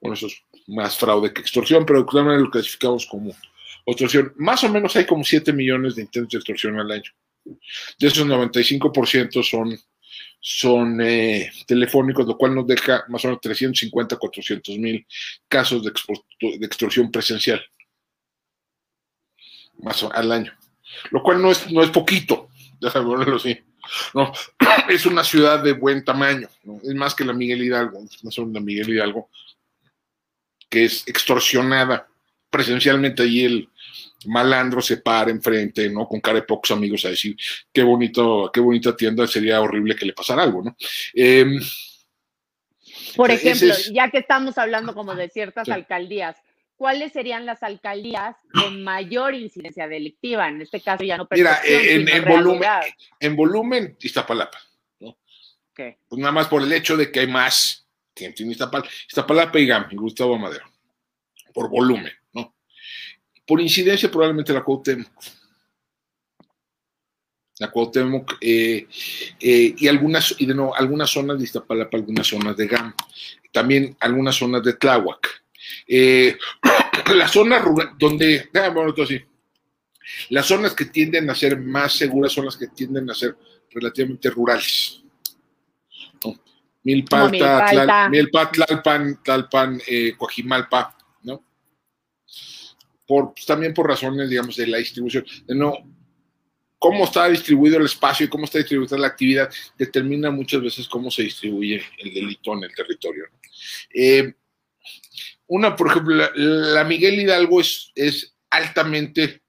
Bueno, 0.00 0.14
eso 0.14 0.26
es 0.26 0.42
más 0.66 0.96
fraude 0.98 1.32
que 1.32 1.40
extorsión, 1.40 1.86
pero 1.86 2.04
claramente 2.04 2.44
lo 2.44 2.50
clasificamos 2.50 3.06
como 3.06 3.34
extorsión. 3.86 4.32
Más 4.36 4.62
o 4.64 4.68
menos 4.68 4.94
hay 4.96 5.06
como 5.06 5.24
7 5.24 5.52
millones 5.52 5.96
de 5.96 6.02
intentos 6.02 6.32
de 6.32 6.38
extorsión 6.38 6.78
al 6.78 6.90
año. 6.90 7.10
De 7.44 8.08
esos 8.08 8.26
95% 8.26 9.42
son, 9.42 9.78
son 10.40 11.00
eh, 11.02 11.52
telefónicos, 11.66 12.26
lo 12.26 12.36
cual 12.36 12.54
nos 12.54 12.66
deja 12.66 13.04
más 13.08 13.24
o 13.24 13.28
menos 13.28 13.40
350, 13.42 14.16
400 14.16 14.78
mil 14.78 15.06
casos 15.46 15.84
de, 15.84 15.92
extorsión 16.64 17.10
presencial. 17.10 17.62
Más 19.78 20.02
al 20.02 20.32
año. 20.32 20.52
Lo 21.10 21.22
cual 21.22 21.40
no 21.40 21.50
es, 21.50 21.70
no 21.70 21.82
es 21.82 21.90
poquito, 21.90 22.48
así. 23.34 23.58
No, 24.14 24.32
es 24.88 25.06
una 25.06 25.24
ciudad 25.24 25.62
de 25.62 25.72
buen 25.72 26.04
tamaño, 26.04 26.48
es 26.82 26.94
más 26.94 27.14
que 27.14 27.24
la 27.24 27.32
Miguel 27.32 27.62
Hidalgo, 27.62 28.04
no 28.22 28.30
son 28.30 28.52
la 28.52 28.60
Miguel 28.60 28.90
Hidalgo, 28.90 29.28
que 30.68 30.84
es 30.84 31.06
extorsionada 31.08 32.06
presencialmente 32.50 33.22
allí 33.22 33.44
el 33.44 33.69
malandro 34.26 34.80
se 34.80 34.98
para 34.98 35.30
enfrente, 35.30 35.88
¿no? 35.88 36.06
Con 36.06 36.20
cara 36.20 36.40
de 36.40 36.46
pocos 36.46 36.70
amigos 36.70 37.04
a 37.04 37.10
decir 37.10 37.36
qué 37.72 37.82
bonito, 37.82 38.50
qué 38.52 38.60
bonita 38.60 38.96
tienda, 38.96 39.26
sería 39.26 39.60
horrible 39.60 39.96
que 39.96 40.04
le 40.04 40.12
pasara 40.12 40.42
algo, 40.42 40.62
¿no? 40.62 40.76
Em, 41.14 41.58
Por 43.16 43.30
ejemplo, 43.30 43.74
ya 43.92 44.10
que 44.10 44.18
estamos 44.18 44.58
hablando 44.58 44.94
como 44.94 45.14
de 45.14 45.28
ciertas 45.28 45.68
alcaldías, 45.68 46.36
¿cuáles 46.76 47.12
serían 47.12 47.46
las 47.46 47.62
alcaldías 47.62 48.36
con 48.52 48.82
mayor 48.82 49.34
incidencia 49.34 49.88
delictiva? 49.88 50.48
En 50.48 50.60
este 50.60 50.80
caso 50.80 51.04
ya 51.04 51.16
no 51.16 51.26
Mira, 51.30 51.60
en, 51.64 52.24
volumen, 52.24 52.68
en 53.18 53.36
volumen, 53.36 53.96
Iztapalapa, 54.00 54.58
¿no? 55.00 55.16
Pues 55.74 56.18
nada 56.18 56.32
más 56.32 56.48
por 56.48 56.62
el 56.62 56.72
hecho 56.72 56.96
de 56.96 57.10
que 57.10 57.20
hay 57.20 57.26
más 57.26 57.86
gente 58.14 58.42
en 58.42 58.50
Iztapalapa, 58.50 58.90
Iztapalapa 59.08 59.58
y 59.58 59.66
GAM, 59.66 59.88
y 59.90 59.96
Gustavo 59.96 60.38
Madero, 60.38 60.66
por 61.54 61.70
volumen. 61.70 62.12
Por 63.50 63.60
incidencia, 63.60 64.08
probablemente 64.08 64.52
la 64.52 64.62
Cuauhtémoc. 64.62 65.10
La 67.58 67.68
Cuauhtémoc 67.68 68.34
eh, 68.40 68.86
eh, 69.40 69.74
y 69.76 69.88
algunas, 69.88 70.36
y 70.38 70.46
de 70.46 70.54
nuevo, 70.54 70.72
algunas 70.76 71.10
zonas 71.10 71.36
de 71.36 71.42
Iztapalapa, 71.42 71.96
algunas 71.96 72.28
zonas 72.28 72.56
de 72.56 72.68
GAM, 72.68 72.94
también 73.50 73.96
algunas 73.98 74.36
zonas 74.36 74.62
de 74.62 74.74
Tláhuac. 74.74 75.42
Eh, 75.88 76.38
las 77.16 77.32
zonas 77.32 77.64
donde, 77.98 78.48
bueno, 78.72 78.94
así, 79.02 79.20
las 80.28 80.46
zonas 80.46 80.72
que 80.72 80.84
tienden 80.84 81.28
a 81.28 81.34
ser 81.34 81.58
más 81.58 81.94
seguras 81.94 82.30
son 82.30 82.44
las 82.44 82.56
que 82.56 82.68
tienden 82.68 83.10
a 83.10 83.14
ser 83.14 83.36
relativamente 83.72 84.30
rurales. 84.30 85.02
Milpa, 86.84 87.28
Milpa, 87.28 88.48
Tlalpan, 88.52 89.20
Tlalpan 89.24 89.80
Coajimalpa. 90.16 90.99
Por, 93.10 93.34
pues, 93.34 93.44
también 93.44 93.74
por 93.74 93.88
razones, 93.88 94.30
digamos, 94.30 94.54
de 94.54 94.68
la 94.68 94.78
distribución. 94.78 95.26
De 95.44 95.52
no, 95.52 95.74
cómo 96.78 97.02
está 97.02 97.28
distribuido 97.28 97.76
el 97.76 97.86
espacio 97.86 98.24
y 98.24 98.28
cómo 98.28 98.44
está 98.44 98.58
distribuida 98.58 98.96
la 98.96 99.08
actividad 99.08 99.52
determina 99.76 100.30
muchas 100.30 100.62
veces 100.62 100.86
cómo 100.86 101.10
se 101.10 101.24
distribuye 101.24 101.82
el 101.98 102.14
delito 102.14 102.54
en 102.54 102.62
el 102.62 102.72
territorio. 102.72 103.24
Eh, 103.92 104.32
una, 105.48 105.74
por 105.74 105.88
ejemplo, 105.88 106.30
la, 106.36 106.84
Miguel 106.84 107.18
Hidalgo 107.18 107.60
es, 107.60 107.90
es, 107.96 108.36
altamente, 108.48 109.42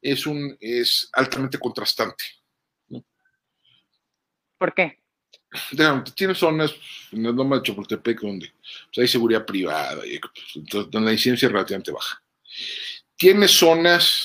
es 0.00 0.26
un, 0.26 0.56
es 0.58 1.10
altamente 1.12 1.58
contrastante. 1.58 2.24
¿Por 4.56 4.72
qué? 4.72 5.02
tiene 6.14 6.34
zonas 6.34 6.74
en 7.10 7.26
el 7.26 7.34
Loma 7.34 7.56
de 7.56 7.62
Chapultepec 7.64 8.22
donde 8.22 8.50
pues, 8.86 8.98
hay 9.02 9.08
seguridad 9.08 9.44
privada 9.44 10.06
y 10.06 10.18
pues, 10.18 10.90
donde 10.90 11.00
la 11.02 11.12
incidencia 11.12 11.44
es 11.44 11.52
relativamente 11.52 11.92
baja. 11.92 12.22
Tiene 13.22 13.46
zonas 13.46 14.24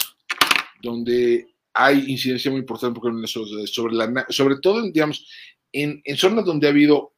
donde 0.81 1.45
hay 1.71 2.05
incidencia 2.07 2.49
muy 2.49 2.61
importante 2.61 2.99
sobre, 3.27 3.67
sobre, 3.67 3.93
la, 3.93 4.25
sobre 4.29 4.55
todo, 4.57 4.81
digamos, 4.89 5.23
en, 5.71 6.01
en 6.03 6.17
zonas 6.17 6.43
donde 6.43 6.65
ha 6.65 6.71
habido 6.71 7.13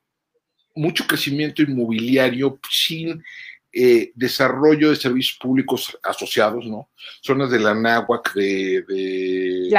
mucho 0.75 1.07
crecimiento 1.07 1.61
inmobiliario 1.61 2.59
sin 2.69 3.23
eh, 3.71 4.11
desarrollo 4.13 4.89
de 4.89 4.97
servicios 4.97 5.37
públicos 5.39 5.97
asociados, 6.03 6.65
¿no? 6.65 6.89
Zonas 7.21 7.49
de 7.49 7.59
la 7.59 7.73
náhuac, 7.73 8.33
de, 8.33 9.69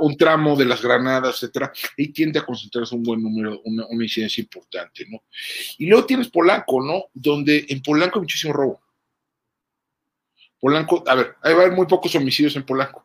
un, 0.00 0.16
tramo 0.16 0.56
de 0.56 0.64
las 0.64 0.82
granadas, 0.82 1.36
etcétera, 1.36 1.70
y 1.96 2.08
tiende 2.08 2.40
a 2.40 2.44
concentrarse 2.44 2.96
un 2.96 3.04
buen 3.04 3.22
número, 3.22 3.60
una, 3.64 3.84
incidencia 3.92 4.42
importante, 4.42 5.06
¿no? 5.08 5.22
Y 5.78 5.86
luego 5.86 6.04
tienes 6.04 6.30
Polanco, 6.30 6.82
¿no? 6.82 7.04
Donde 7.14 7.64
en 7.68 7.80
Polanco 7.80 8.18
hay 8.18 8.22
muchísimo 8.22 8.52
robo. 8.52 8.80
Polanco, 10.60 11.02
a 11.06 11.14
ver, 11.14 11.36
hay 11.42 11.70
muy 11.70 11.86
pocos 11.86 12.14
homicidios 12.14 12.54
en 12.56 12.64
Polanco, 12.64 13.04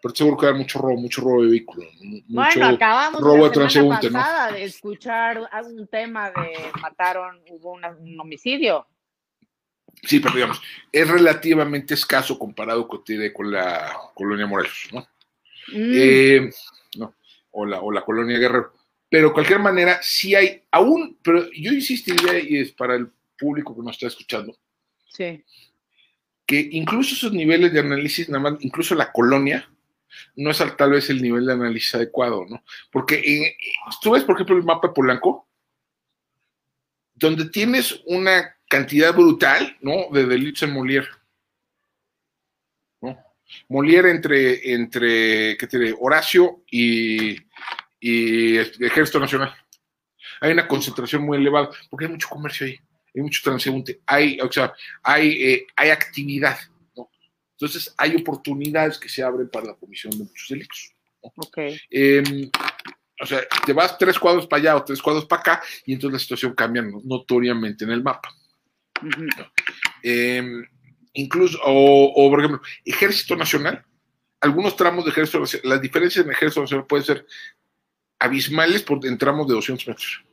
pero 0.00 0.14
seguro 0.14 0.36
que 0.36 0.46
hay 0.46 0.54
mucho 0.54 0.78
robo, 0.78 0.96
mucho 0.96 1.20
robo 1.20 1.42
de 1.42 1.50
vehículos. 1.50 1.88
Mucho 2.00 2.24
bueno, 2.28 2.66
acabamos 2.68 3.20
robo 3.20 3.44
de 3.44 3.50
transeúnte, 3.50 4.10
pasada 4.10 4.52
de 4.52 4.64
escuchar 4.64 5.48
un 5.64 5.86
tema 5.88 6.30
de 6.30 6.70
mataron, 6.80 7.40
hubo 7.50 7.72
un 7.72 8.20
homicidio 8.20 8.86
Sí, 10.04 10.18
pero 10.18 10.34
digamos, 10.34 10.60
es 10.90 11.08
relativamente 11.08 11.94
escaso 11.94 12.38
comparado 12.38 12.88
con, 12.88 13.04
con 13.34 13.52
la 13.52 13.96
colonia 14.14 14.46
Morelos, 14.46 14.88
¿no? 14.92 15.00
Mm. 15.68 15.92
Eh, 15.94 16.50
no 16.96 17.14
o, 17.52 17.66
la, 17.66 17.80
o 17.80 17.92
la 17.92 18.04
colonia 18.04 18.38
Guerrero. 18.38 18.72
Pero 19.08 19.28
de 19.28 19.34
cualquier 19.34 19.60
manera, 19.60 20.00
sí 20.02 20.34
hay, 20.34 20.62
aún, 20.70 21.18
pero 21.22 21.50
yo 21.52 21.72
insistiría, 21.72 22.38
y 22.38 22.58
es 22.58 22.72
para 22.72 22.96
el 22.96 23.10
público 23.38 23.76
que 23.76 23.82
nos 23.82 23.92
está 23.92 24.06
escuchando, 24.06 24.56
sí. 25.06 25.44
Incluso 26.60 27.14
esos 27.14 27.32
niveles 27.32 27.72
de 27.72 27.80
análisis, 27.80 28.28
nada 28.28 28.50
más, 28.50 28.64
incluso 28.64 28.94
la 28.94 29.12
colonia, 29.12 29.68
no 30.36 30.50
es 30.50 30.62
tal 30.76 30.90
vez 30.90 31.10
el 31.10 31.22
nivel 31.22 31.46
de 31.46 31.52
análisis 31.52 31.94
adecuado, 31.94 32.46
¿no? 32.48 32.62
Porque 32.90 33.56
tú 34.00 34.12
ves, 34.12 34.24
por 34.24 34.34
ejemplo, 34.34 34.56
el 34.56 34.64
mapa 34.64 34.92
Polanco, 34.92 35.48
donde 37.14 37.46
tienes 37.46 38.00
una 38.06 38.56
cantidad 38.68 39.14
brutal, 39.14 39.76
¿no? 39.80 40.08
De 40.12 40.26
delitos 40.26 40.62
en 40.62 40.74
Molière. 40.74 41.08
¿no? 43.00 43.18
Molière 43.68 44.10
entre, 44.10 44.72
entre 44.72 45.56
¿qué 45.56 45.66
te 45.66 45.94
Horacio 45.98 46.62
y, 46.70 47.36
y 48.00 48.56
Ejército 48.58 49.20
Nacional. 49.20 49.54
Hay 50.40 50.52
una 50.52 50.66
concentración 50.66 51.22
muy 51.22 51.38
elevada, 51.38 51.70
porque 51.88 52.06
hay 52.06 52.10
mucho 52.10 52.28
comercio 52.28 52.66
ahí, 52.66 52.80
hay 53.14 53.22
mucho 53.22 53.40
transeúnte, 53.42 54.00
hay, 54.06 54.40
o 54.40 54.50
sea, 54.50 54.72
hay, 55.02 55.30
eh, 55.42 55.66
hay 55.76 55.90
actividad, 55.90 56.58
¿no? 56.96 57.10
Entonces, 57.52 57.94
hay 57.96 58.16
oportunidades 58.16 58.98
que 58.98 59.08
se 59.08 59.22
abren 59.22 59.48
para 59.48 59.66
la 59.66 59.74
comisión 59.74 60.12
de 60.12 60.24
muchos 60.24 60.48
delitos. 60.48 60.94
Em, 61.90 62.50
o 63.20 63.26
sea, 63.26 63.40
te 63.64 63.72
vas 63.72 63.96
tres 63.96 64.18
cuadros 64.18 64.46
para 64.46 64.60
allá 64.60 64.76
o 64.76 64.84
tres 64.84 65.00
cuadros 65.00 65.26
para 65.26 65.40
acá 65.40 65.62
y 65.86 65.92
entonces 65.92 66.14
la 66.14 66.18
situación 66.18 66.54
cambia 66.54 66.82
notoriamente 67.04 67.84
en 67.84 67.90
el 67.90 68.02
mapa. 68.02 68.34
Em, 70.02 70.64
incluso, 71.12 71.58
o, 71.62 72.30
por 72.30 72.40
ejemplo, 72.40 72.60
Ejército 72.84 73.36
Nacional, 73.36 73.84
algunos 74.40 74.74
tramos 74.74 75.04
de 75.04 75.10
Ejército 75.12 75.40
Nacional, 75.40 75.70
las 75.70 75.82
diferencias 75.82 76.24
en 76.24 76.32
Ejército 76.32 76.62
Nacional 76.62 76.86
pueden 76.86 77.06
ser 77.06 77.26
abismales 78.18 78.82
por, 78.82 79.04
en 79.06 79.18
tramos 79.18 79.46
de 79.46 79.54
200 79.54 79.86
metros. 79.86 80.24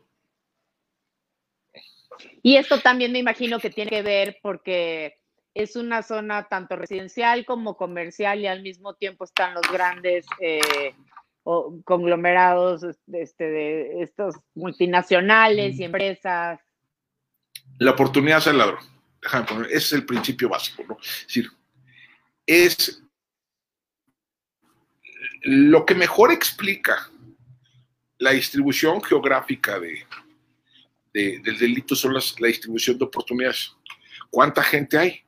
Y 2.42 2.58
esto 2.58 2.80
también 2.80 3.12
me 3.12 3.20
imagino 3.20 3.60
que 3.60 3.70
tiene 3.70 3.90
que 3.90 4.02
ver 4.02 4.38
porque 4.42 5.18
es 5.54 5.76
una 5.76 6.04
zona 6.04 6.48
tanto 6.48 6.76
residencial 6.76 7.46
como 7.46 7.76
comercial 7.76 8.40
y 8.40 8.48
al 8.48 8.62
mismo 8.62 8.94
tiempo 8.96 9.24
están 9.26 9.54
los 9.54 9.70
grandes 9.72 10.26
eh, 10.40 10.94
conglomerados 11.84 12.84
este, 13.12 13.50
de 13.50 14.04
estos 14.04 14.36
multinacionales 14.54 15.80
y 15.80 15.84
empresas 15.84 16.60
la 17.80 17.92
oportunidad 17.92 18.40
es 18.40 18.48
el 18.48 18.58
ladrón. 18.58 18.84
Déjame 19.22 19.46
poner, 19.46 19.66
ese 19.68 19.78
es 19.78 19.94
el 19.94 20.06
principio 20.06 20.50
básico, 20.50 20.84
¿no? 20.88 20.98
Es 21.02 21.28
decir, 21.28 21.50
es 22.46 23.02
lo 25.42 25.86
que 25.86 25.96
mejor 25.96 26.32
explica 26.32 27.10
la 28.18 28.32
distribución 28.32 29.02
geográfica 29.02 29.80
de, 29.80 30.06
del 31.14 31.58
delito 31.58 31.96
son 31.96 32.14
las, 32.14 32.40
la 32.40 32.48
distribución 32.48 32.98
de 32.98 33.06
oportunidades. 33.06 33.72
¿Cuánta 34.30 34.64
gente 34.64 34.98
hay? 34.98 35.24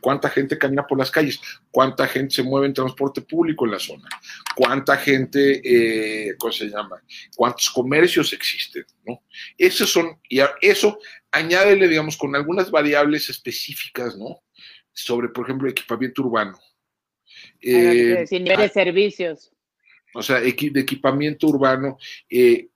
¿Cuánta 0.00 0.30
gente 0.30 0.56
camina 0.56 0.86
por 0.86 0.98
las 0.98 1.10
calles? 1.10 1.38
¿Cuánta 1.70 2.06
gente 2.06 2.34
se 2.34 2.42
mueve 2.42 2.66
en 2.66 2.74
transporte 2.74 3.20
público 3.20 3.66
en 3.66 3.72
la 3.72 3.78
zona? 3.78 4.08
¿Cuánta 4.56 4.96
gente, 4.96 5.60
eh, 5.62 6.34
¿cómo 6.38 6.52
se 6.52 6.66
llama? 6.66 7.02
¿Cuántos 7.36 7.68
comercios 7.70 8.32
existen? 8.32 8.84
¿no? 9.06 9.22
Esos 9.58 9.90
son, 9.90 10.18
y 10.28 10.40
eso 10.62 10.98
añádele, 11.30 11.88
digamos, 11.88 12.16
con 12.16 12.34
algunas 12.34 12.70
variables 12.70 13.28
específicas, 13.28 14.16
¿no? 14.16 14.42
Sobre, 14.92 15.28
por 15.28 15.44
ejemplo, 15.44 15.68
equipamiento 15.68 16.22
urbano. 16.22 16.58
Eh, 17.60 18.24
Sin 18.26 18.44
nivel 18.44 18.60
de 18.60 18.68
servicios. 18.68 19.52
O 20.14 20.22
sea, 20.22 20.40
de 20.40 20.48
equipamiento 20.48 21.46
urbano. 21.46 21.98
Eh, 22.28 22.68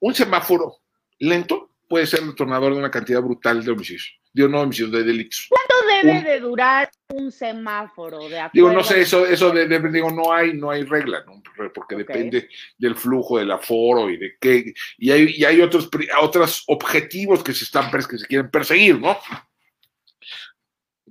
un 0.00 0.14
semáforo 0.14 0.79
lento 1.20 1.70
puede 1.88 2.06
ser 2.06 2.22
detonador 2.22 2.72
de 2.72 2.78
una 2.78 2.90
cantidad 2.90 3.20
brutal 3.20 3.64
de 3.64 3.72
homicidios. 3.72 4.20
Digo, 4.32 4.48
no 4.48 4.60
homicidios, 4.60 4.92
de 4.92 5.02
delitos. 5.02 5.48
¿Cuánto 5.48 5.74
debe 6.08 6.22
de 6.22 6.40
durar 6.40 6.88
un 7.08 7.32
semáforo? 7.32 8.28
De 8.28 8.48
digo, 8.52 8.72
no 8.72 8.84
sé, 8.84 9.00
eso, 9.00 9.26
eso 9.26 9.50
de, 9.50 9.66
digo, 9.90 10.10
no 10.10 10.32
hay, 10.32 10.54
no 10.54 10.70
hay 10.70 10.84
regla, 10.84 11.24
¿no? 11.26 11.42
porque 11.74 11.96
depende 11.96 12.48
del 12.78 12.94
flujo, 12.94 13.38
del 13.38 13.50
aforo 13.50 14.08
y 14.08 14.16
de 14.16 14.36
qué. 14.40 14.72
Y 14.98 15.10
hay, 15.10 15.34
y 15.36 15.44
hay 15.44 15.60
otros, 15.60 15.90
otros 16.22 16.64
objetivos 16.68 17.42
que 17.42 17.52
se 17.52 17.64
están 17.64 17.90
que 17.90 18.18
se 18.18 18.26
quieren 18.26 18.50
perseguir, 18.50 19.00
¿no? 19.00 19.18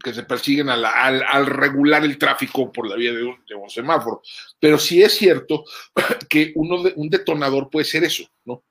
que 0.02 0.14
se 0.14 0.24
persiguen 0.24 0.70
al, 0.70 0.86
al, 0.86 1.46
regular 1.46 2.04
el 2.04 2.18
tráfico 2.18 2.72
por 2.72 2.88
la 2.88 2.96
vía 2.96 3.12
de 3.12 3.24
un, 3.24 3.44
de 3.46 3.56
un, 3.56 3.70
semáforo. 3.70 4.22
Pero 4.60 4.80
sí 4.80 5.04
es 5.04 5.14
cierto 5.14 5.66
que 6.30 6.54
uno 6.56 6.84
de, 6.84 6.94
un 6.96 7.10
detonador 7.10 7.70
puede 7.70 7.86
ser 7.86 8.04
eso, 8.04 8.24
¿no? 8.46 8.64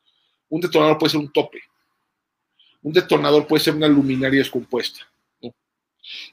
Un 0.48 0.60
detonador 0.60 0.98
puede 0.98 1.10
ser 1.10 1.20
un 1.20 1.32
tope. 1.32 1.60
Un 2.82 2.92
detonador 2.92 3.46
puede 3.46 3.62
ser 3.62 3.74
una 3.74 3.88
luminaria 3.88 4.38
descompuesta. 4.38 5.00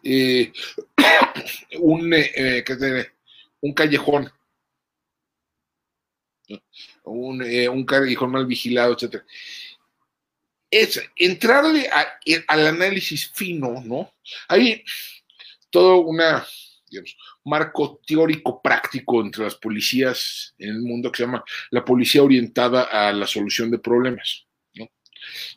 Eh, 0.03 0.51
un, 1.79 2.13
eh, 2.13 2.63
un 3.61 3.73
callejón. 3.73 4.31
Un, 7.03 7.41
eh, 7.43 7.67
un 7.67 7.85
callejón 7.85 8.31
mal 8.31 8.45
vigilado, 8.45 8.93
etc. 8.93 9.23
Es 10.69 11.01
entrarle 11.15 11.89
al 12.47 12.67
análisis 12.67 13.31
fino, 13.33 13.81
¿no? 13.83 14.13
Hay 14.47 14.83
todo 15.69 15.97
una, 15.99 16.45
marco 17.43 18.01
teórico 18.05 18.61
práctico 18.61 19.21
entre 19.21 19.43
las 19.43 19.55
policías 19.55 20.53
en 20.57 20.69
el 20.69 20.81
mundo 20.81 21.11
que 21.11 21.17
se 21.17 21.23
llama 21.25 21.43
la 21.71 21.83
policía 21.83 22.23
orientada 22.23 22.83
a 22.83 23.11
la 23.11 23.27
solución 23.27 23.71
de 23.71 23.79
problemas. 23.79 24.45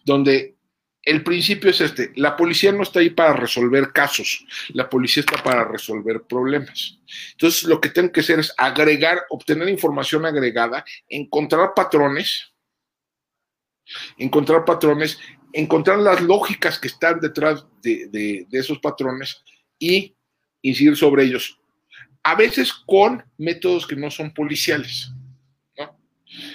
Donde 0.04 0.56
el 1.02 1.22
principio 1.22 1.70
es 1.70 1.80
este, 1.80 2.12
la 2.16 2.36
policía 2.36 2.72
no 2.72 2.82
está 2.82 3.00
ahí 3.00 3.10
para 3.10 3.32
resolver 3.32 3.92
casos, 3.92 4.44
la 4.70 4.90
policía 4.90 5.20
está 5.20 5.42
para 5.42 5.64
resolver 5.64 6.22
problemas. 6.28 6.98
Entonces, 7.32 7.64
lo 7.64 7.80
que 7.80 7.88
tengo 7.88 8.12
que 8.12 8.20
hacer 8.20 8.40
es 8.40 8.52
agregar, 8.58 9.22
obtener 9.30 9.68
información 9.68 10.26
agregada, 10.26 10.84
encontrar 11.08 11.72
patrones, 11.74 12.52
encontrar 14.18 14.64
patrones, 14.64 15.18
encontrar 15.52 15.98
las 15.98 16.20
lógicas 16.20 16.78
que 16.78 16.88
están 16.88 17.20
detrás 17.20 17.64
de, 17.82 18.46
esos 18.52 18.78
patrones 18.78 19.42
y 19.78 20.14
incidir 20.62 20.96
sobre 20.96 21.24
ellos. 21.24 21.58
A 22.22 22.34
veces 22.34 22.72
con 22.72 23.24
métodos 23.36 23.86
que 23.86 23.96
no 23.96 24.10
son 24.10 24.32
policiales. 24.32 25.12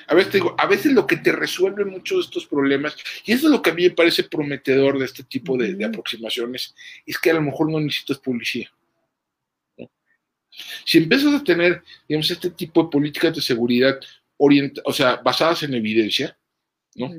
A 0.07 0.13
veces, 0.13 0.33
digo, 0.33 0.55
a 0.59 0.67
veces 0.67 0.91
lo 0.91 1.07
que 1.07 1.17
te 1.17 1.31
resuelve 1.31 1.83
muchos 1.83 2.17
de 2.17 2.23
estos 2.25 2.45
problemas, 2.45 2.95
y 3.25 3.31
eso 3.31 3.47
es 3.47 3.51
lo 3.51 3.61
que 3.61 3.71
a 3.71 3.73
mí 3.73 3.83
me 3.83 3.89
parece 3.89 4.23
prometedor 4.23 4.99
de 4.99 5.05
este 5.05 5.23
tipo 5.23 5.57
de, 5.57 5.83
aproximaciones, 5.83 6.75
es 7.05 7.17
que 7.17 7.31
a 7.31 7.35
lo 7.35 7.41
mejor 7.41 7.71
no 7.71 7.79
necesitas 7.79 8.19
policía. 8.19 8.71
Si 10.85 10.99
empiezas 10.99 11.33
a 11.33 11.43
tener, 11.43 11.81
digamos, 12.07 12.29
este 12.29 12.51
tipo 12.51 12.83
de 12.83 12.89
políticas 12.89 13.35
de 13.35 13.41
seguridad 13.41 13.99
o 14.83 14.93
sea, 14.93 15.15
basadas 15.17 15.63
en 15.63 15.73
evidencia, 15.73 16.37
¿no? 16.95 17.11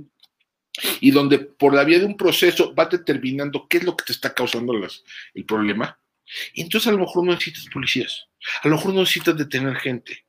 Y 1.01 1.11
donde 1.11 1.39
por 1.39 1.73
la 1.75 1.85
vía 1.85 2.01
de 2.01 2.05
un 2.05 2.17
proceso 2.17 2.75
va 2.75 2.87
determinando 2.87 3.67
qué 3.69 3.79
es 3.79 3.85
lo 3.85 3.97
que 3.97 4.05
te 4.05 4.13
está 4.13 4.35
causando 4.35 4.75
el 5.35 5.45
problema, 5.45 5.99
entonces 6.55 6.89
a 6.89 6.93
lo 6.93 6.99
mejor 6.99 7.25
no 7.25 7.33
necesitas 7.33 7.67
policías, 7.73 8.27
a 8.63 8.69
lo 8.69 8.77
mejor 8.77 8.95
no 8.95 9.01
necesitas 9.01 9.37
detener 9.37 9.77
gente, 9.77 10.25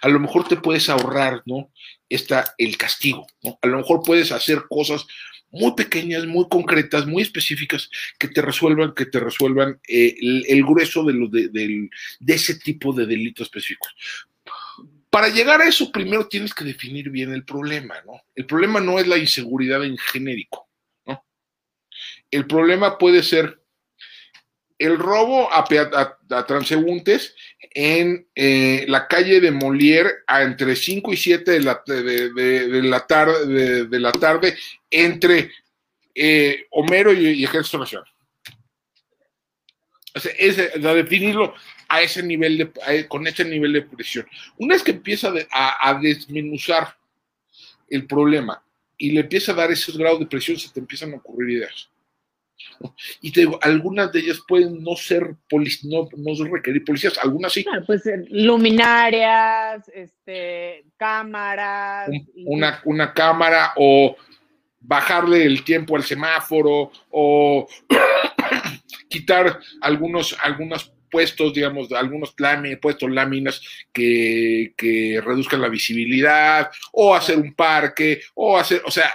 a 0.00 0.08
lo 0.08 0.20
mejor 0.20 0.46
te 0.46 0.56
puedes 0.56 0.88
ahorrar, 0.88 1.42
¿no? 1.46 1.72
Está 2.08 2.54
el 2.58 2.76
castigo. 2.76 3.26
A 3.60 3.66
lo 3.66 3.78
mejor 3.78 4.02
puedes 4.04 4.32
hacer 4.32 4.62
cosas 4.68 5.06
muy 5.50 5.74
pequeñas, 5.74 6.26
muy 6.26 6.46
concretas, 6.48 7.06
muy 7.06 7.22
específicas 7.22 7.90
que 8.18 8.28
te 8.28 8.42
resuelvan, 8.42 8.94
que 8.94 9.06
te 9.06 9.20
resuelvan 9.20 9.80
eh, 9.88 10.14
el, 10.48 10.62
grueso 10.64 11.04
de, 11.04 11.12
lo 11.14 11.28
de, 11.28 11.48
de 11.48 12.34
ese 12.34 12.58
tipo 12.58 12.92
de 12.92 13.06
delitos 13.06 13.46
específicos. 13.46 13.94
Para 15.10 15.28
llegar 15.28 15.62
a 15.62 15.68
eso, 15.68 15.90
primero 15.90 16.28
tienes 16.28 16.52
que 16.52 16.64
definir 16.64 17.08
bien 17.08 17.32
el 17.32 17.44
problema, 17.44 17.96
¿no? 18.06 18.20
El 18.34 18.44
problema 18.44 18.78
no 18.80 18.98
es 18.98 19.06
la 19.06 19.16
inseguridad 19.16 19.82
en 19.84 19.96
genérico, 19.96 20.68
¿no? 21.06 21.24
El 22.30 22.46
problema 22.46 22.98
puede 22.98 23.22
ser 23.22 23.57
el 24.78 24.96
robo 24.98 25.48
a, 25.52 25.64
transeúntes 26.46 27.34
en 27.74 28.26
eh, 28.34 28.84
la 28.88 29.08
calle 29.08 29.40
de 29.40 29.50
Molière 29.50 30.22
a 30.26 30.42
entre 30.42 30.76
5 30.76 31.12
y 31.12 31.16
7 31.16 31.50
de 31.50 31.60
la, 31.60 31.82
de, 31.84 32.82
la, 32.82 33.06
tarde, 33.06 33.86
de, 33.86 34.00
la 34.00 34.12
tarde 34.12 34.56
entre 34.90 35.50
eh, 36.14 36.66
Homero 36.70 37.12
y, 37.12 37.42
Ejército 37.42 37.78
Nacional. 37.78 38.08
O 40.14 40.20
sea, 40.20 40.32
definirlo 40.94 41.54
a 41.88 42.02
ese 42.02 42.22
nivel 42.22 42.58
de, 42.58 43.08
con 43.08 43.26
ese 43.26 43.44
nivel 43.44 43.72
de 43.72 43.82
presión. 43.82 44.26
Una 44.58 44.74
vez 44.74 44.82
que 44.82 44.92
empieza 44.92 45.32
a, 45.50 45.90
a, 45.90 46.00
desmenuzar 46.00 46.96
el 47.88 48.06
problema 48.06 48.62
y 48.96 49.12
le 49.12 49.20
empieza 49.20 49.52
a 49.52 49.56
dar 49.56 49.70
esos 49.70 49.96
grados 49.96 50.20
de 50.20 50.26
presión, 50.26 50.58
se 50.58 50.70
te 50.70 50.80
empiezan 50.80 51.12
a 51.12 51.16
ocurrir 51.16 51.58
ideas. 51.58 51.88
Y 53.20 53.32
te 53.32 53.40
digo, 53.40 53.58
algunas 53.62 54.12
de 54.12 54.20
ellas 54.20 54.40
pueden 54.46 54.82
no 54.82 54.96
ser 54.96 55.34
no, 55.84 56.08
no 56.16 56.44
requerir 56.52 56.84
policías, 56.84 57.18
algunas 57.18 57.52
sí. 57.52 57.64
pues 57.86 58.06
eh, 58.06 58.24
luminarias, 58.30 59.88
este, 59.94 60.84
cámaras. 60.96 62.08
una, 62.46 62.80
una 62.84 63.12
cámara 63.12 63.72
o 63.76 64.16
bajarle 64.80 65.44
el 65.44 65.64
tiempo 65.64 65.96
al 65.96 66.04
semáforo 66.04 66.90
o 67.10 67.68
quitar 69.08 69.58
algunos, 69.80 70.36
algunos 70.42 70.92
puestos, 71.10 71.54
digamos, 71.54 71.90
algunos 71.92 72.34
puestos 72.80 73.10
láminas 73.10 73.62
que, 73.92 74.74
que 74.76 75.20
reduzcan 75.24 75.60
la 75.60 75.68
visibilidad, 75.68 76.70
o 76.92 77.14
hacer 77.14 77.38
un 77.38 77.54
parque, 77.54 78.20
o 78.34 78.58
hacer, 78.58 78.82
o 78.84 78.90
sea, 78.90 79.12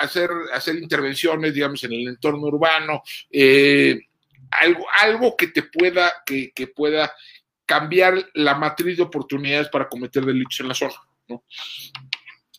hacer, 0.00 0.30
hacer 0.52 0.76
intervenciones, 0.76 1.54
digamos, 1.54 1.82
en 1.84 1.92
el 1.92 2.08
entorno 2.08 2.46
urbano, 2.46 3.02
eh, 3.30 3.98
algo, 4.50 4.86
algo 5.00 5.36
que 5.36 5.48
te 5.48 5.62
pueda, 5.62 6.12
que, 6.24 6.52
pueda 6.74 7.12
cambiar 7.66 8.14
la 8.34 8.54
matriz 8.54 8.96
de 8.96 9.02
oportunidades 9.02 9.68
para 9.68 9.88
cometer 9.88 10.24
delitos 10.24 10.60
en 10.60 10.68
la 10.68 10.74
zona. 10.74 10.94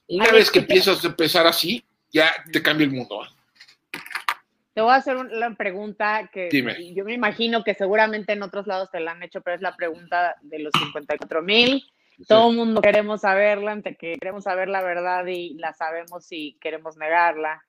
Una 0.07 0.31
vez 0.31 0.51
que 0.51 0.59
empiezas 0.59 1.03
a 1.03 1.07
empezar 1.07 1.47
así, 1.47 1.83
ya 2.11 2.31
te 2.51 2.61
cambia 2.61 2.85
el 2.85 2.91
mundo. 2.91 3.23
¿eh? 3.23 3.99
Te 4.73 4.81
voy 4.81 4.91
a 4.91 4.95
hacer 4.95 5.17
una 5.17 5.55
pregunta 5.55 6.29
que 6.31 6.49
yo 6.95 7.03
me 7.03 7.13
imagino 7.13 7.63
que 7.63 7.73
seguramente 7.73 8.33
en 8.33 8.43
otros 8.43 8.67
lados 8.67 8.89
te 8.91 8.99
la 8.99 9.11
han 9.11 9.23
hecho, 9.23 9.41
pero 9.41 9.55
es 9.55 9.61
la 9.61 9.75
pregunta 9.75 10.35
de 10.41 10.59
los 10.59 10.71
54 10.77 11.41
mil 11.41 11.83
todo 12.27 12.49
el 12.49 12.57
mundo 12.57 12.81
queremos 12.81 13.21
saberla, 13.21 13.81
que 13.81 14.17
queremos 14.19 14.43
saber 14.43 14.67
la 14.67 14.81
verdad 14.81 15.25
y 15.27 15.53
la 15.55 15.73
sabemos 15.73 16.25
si 16.25 16.57
queremos 16.59 16.97
negarla. 16.97 17.65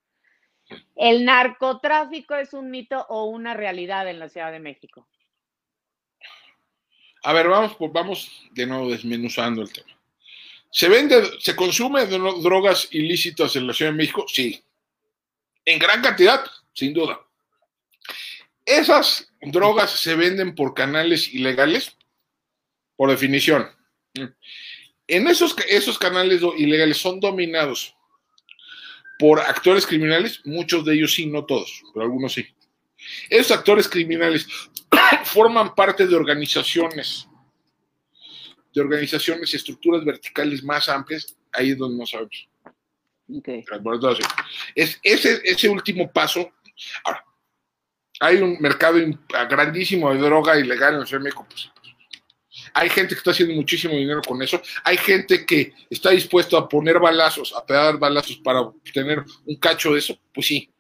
¿El 0.97 1.25
narcotráfico 1.25 2.35
es 2.35 2.53
un 2.53 2.71
mito 2.71 3.05
o 3.09 3.25
una 3.25 3.55
realidad 3.55 4.09
en 4.09 4.19
la 4.19 4.29
Ciudad 4.29 4.53
de 4.53 4.61
México? 4.61 5.09
A 7.23 7.33
ver, 7.33 7.49
vamos, 7.49 7.77
pues 7.77 7.93
vamos 7.93 8.49
de 8.53 8.67
nuevo 8.67 8.91
desmenuzando 8.91 9.63
el 9.63 9.73
tema. 9.73 9.91
¿Se 10.71 10.89
vende, 10.89 11.23
se 11.41 11.57
consume 11.57 12.07
drogas 12.07 12.89
ilícitas 12.93 13.57
en 13.57 13.67
la 13.67 13.75
Ciudad 13.75 13.91
de 13.91 13.99
México? 13.99 14.25
Sí. 14.29 14.63
En 15.65 15.79
gran 15.79 16.01
cantidad, 16.01 16.45
sin 16.73 16.95
duda. 16.95 17.21
¿Esas 18.65 19.33
drogas 19.41 19.91
se 19.91 20.15
venden 20.15 20.55
por 20.55 20.75
canales 20.75 21.35
ilegales? 21.35 21.97
Por 22.97 23.11
definición. 23.11 23.69
En 24.15 25.27
esos, 25.29 25.57
esos 25.69 25.99
canales 25.99 26.41
ilegales 26.57 26.99
son 26.99 27.21
dominados 27.21 27.95
por 29.19 29.41
actores 29.41 29.87
criminales, 29.87 30.41
muchos 30.45 30.85
de 30.85 30.95
ellos 30.95 31.15
sí, 31.15 31.27
no 31.27 31.45
todos, 31.45 31.83
pero 31.93 32.05
algunos 32.05 32.33
sí. 32.33 32.47
Esos 33.29 33.57
actores 33.57 33.89
criminales 33.89 34.47
forman 35.25 35.75
parte 35.75 36.07
de 36.07 36.15
organizaciones, 36.17 37.29
de 38.73 38.81
organizaciones 38.81 39.53
y 39.53 39.57
estructuras 39.57 40.05
verticales 40.05 40.63
más 40.63 40.89
amplias, 40.89 41.37
ahí 41.53 41.71
es 41.71 41.79
donde 41.79 41.99
no 41.99 42.07
sabemos. 42.07 42.49
Es 44.75 44.99
ese, 45.03 45.41
ese 45.45 45.69
último 45.69 46.11
paso. 46.11 46.53
Ahora, 47.05 47.25
Hay 48.21 48.37
un 48.37 48.59
mercado 48.61 48.99
grandísimo 49.49 50.13
de 50.13 50.19
droga 50.19 50.59
ilegal 50.59 50.95
en 50.95 51.01
la 51.01 51.07
Ciudad 51.07 51.21
de 51.21 51.25
México, 51.25 51.47
pues, 51.49 51.71
hay 52.75 52.89
gente 52.89 53.15
que 53.15 53.19
está 53.19 53.31
haciendo 53.31 53.55
muchísimo 53.55 53.95
dinero 53.95 54.23
con 54.23 54.43
eso. 54.43 54.61
Hay 54.85 54.97
gente 54.97 55.45
que 55.45 55.73
está 55.89 56.11
dispuesto 56.11 56.57
a 56.57 56.69
poner 56.69 56.99
balazos, 56.99 57.55
a 57.55 57.65
pegar 57.65 57.99
balazos 57.99 58.37
para 58.39 58.61
obtener 58.61 59.25
un 59.47 59.57
cacho 59.57 59.93
de 59.93 59.99
eso. 59.99 60.19
Pues 60.33 60.47
sí. 60.47 60.71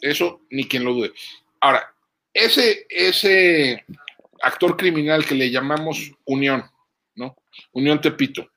Eso 0.00 0.40
ni 0.50 0.66
quien 0.66 0.84
lo 0.84 0.92
dude. 0.92 1.12
Ahora, 1.60 1.94
ese, 2.32 2.86
ese 2.90 3.84
actor 4.42 4.76
criminal 4.76 5.24
que 5.24 5.34
le 5.34 5.50
llamamos 5.50 6.12
Unión, 6.24 6.64
¿no? 7.14 7.36
Unión 7.72 8.00
Tepito. 8.00 8.48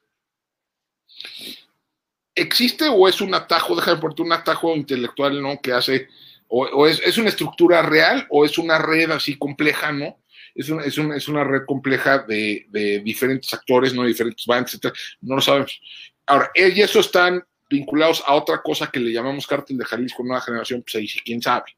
¿Existe 2.35 2.87
o 2.89 3.07
es 3.07 3.21
un 3.21 3.33
atajo, 3.33 3.75
déjame 3.75 3.99
ponerte 3.99 4.21
un 4.21 4.33
atajo 4.33 4.75
intelectual, 4.75 5.41
¿no? 5.41 5.59
Que 5.61 5.71
hace, 5.73 6.07
o, 6.47 6.85
es, 6.85 6.99
es, 6.99 7.17
una 7.17 7.29
estructura 7.29 7.81
real 7.81 8.27
o 8.29 8.45
es 8.45 8.57
una 8.57 8.77
red 8.77 9.09
así 9.11 9.37
compleja, 9.37 9.91
¿no? 9.91 10.19
Es 10.57 10.69
una, 10.69 10.83
es 10.83 10.97
es 10.97 11.27
una 11.27 11.43
red 11.43 11.65
compleja 11.65 12.19
de, 12.19 13.01
diferentes 13.03 13.53
actores, 13.53 13.93
¿no? 13.93 14.03
Diferentes 14.03 14.45
bandas, 14.45 14.71
etcétera. 14.71 14.93
No 15.21 15.35
lo 15.35 15.41
sabemos. 15.41 15.79
Ahora, 16.25 16.51
y 16.55 16.81
eso 16.81 16.99
están 16.99 17.43
vinculados 17.69 18.23
a 18.25 18.33
otra 18.33 18.61
cosa 18.61 18.89
que 18.89 18.99
le 18.99 19.11
llamamos 19.11 19.45
cártel 19.45 19.77
de 19.77 19.85
Jalisco 19.85 20.23
Nueva 20.23 20.41
Generación, 20.41 20.81
pues 20.81 20.95
ahí 20.95 21.07
sí, 21.07 21.19
quién 21.23 21.41
sabe. 21.41 21.77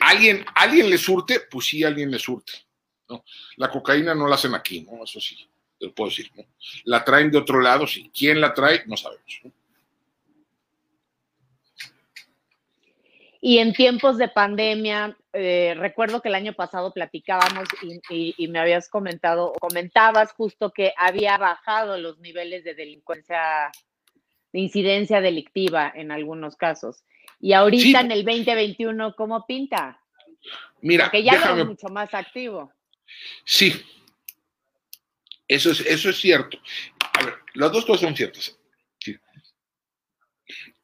¿Alguien, 0.00 0.44
¿Alguien 0.54 0.90
le 0.90 0.98
surte? 0.98 1.42
Pues 1.48 1.66
sí, 1.66 1.84
alguien 1.84 2.10
le 2.10 2.18
surte. 2.18 2.52
La 3.56 3.70
cocaína 3.70 4.14
no 4.14 4.26
la 4.26 4.34
hacen 4.34 4.54
aquí, 4.54 4.80
¿no? 4.80 5.04
Eso 5.04 5.20
sí, 5.20 5.36
te 5.78 5.86
lo 5.86 5.94
puedo 5.94 6.10
decir. 6.10 6.30
¿no? 6.34 6.44
La 6.84 7.04
traen 7.04 7.30
de 7.30 7.38
otro 7.38 7.60
lado, 7.60 7.86
sí. 7.86 8.10
¿Quién 8.12 8.40
la 8.40 8.52
trae? 8.52 8.82
No 8.86 8.96
sabemos. 8.96 9.40
¿no? 9.44 9.52
Y 13.44 13.58
en 13.58 13.72
tiempos 13.72 14.18
de 14.18 14.28
pandemia, 14.28 15.16
eh, 15.32 15.74
recuerdo 15.76 16.22
que 16.22 16.28
el 16.28 16.36
año 16.36 16.52
pasado 16.52 16.92
platicábamos 16.92 17.68
y, 18.08 18.46
me 18.46 18.60
habías 18.60 18.88
comentado, 18.88 19.52
comentabas 19.60 20.30
justo 20.32 20.70
que 20.70 20.92
había 20.96 21.36
bajado 21.38 21.98
los 21.98 22.20
niveles 22.20 22.62
de 22.62 22.76
delincuencia, 22.76 23.72
de 24.52 24.60
incidencia 24.60 25.20
delictiva 25.20 25.92
en 25.92 26.12
algunos 26.12 26.54
casos. 26.54 27.02
Y 27.40 27.52
ahorita 27.52 28.02
en 28.02 28.12
el 28.12 28.24
2021, 28.24 29.16
¿cómo 29.16 29.44
pinta? 29.44 30.00
Mira, 30.80 31.06
Porque 31.06 31.24
ya 31.24 31.32
es 31.32 31.66
mucho 31.66 31.88
más 31.88 32.14
activo. 32.14 32.72
Sí, 33.44 33.74
eso 35.48 35.72
es, 35.72 35.80
eso 35.80 36.10
es 36.10 36.16
cierto. 36.16 36.58
A 37.18 37.24
ver, 37.24 37.34
las 37.54 37.72
dos 37.72 37.84
cosas 37.84 38.02
son 38.02 38.14
ciertas 38.14 38.56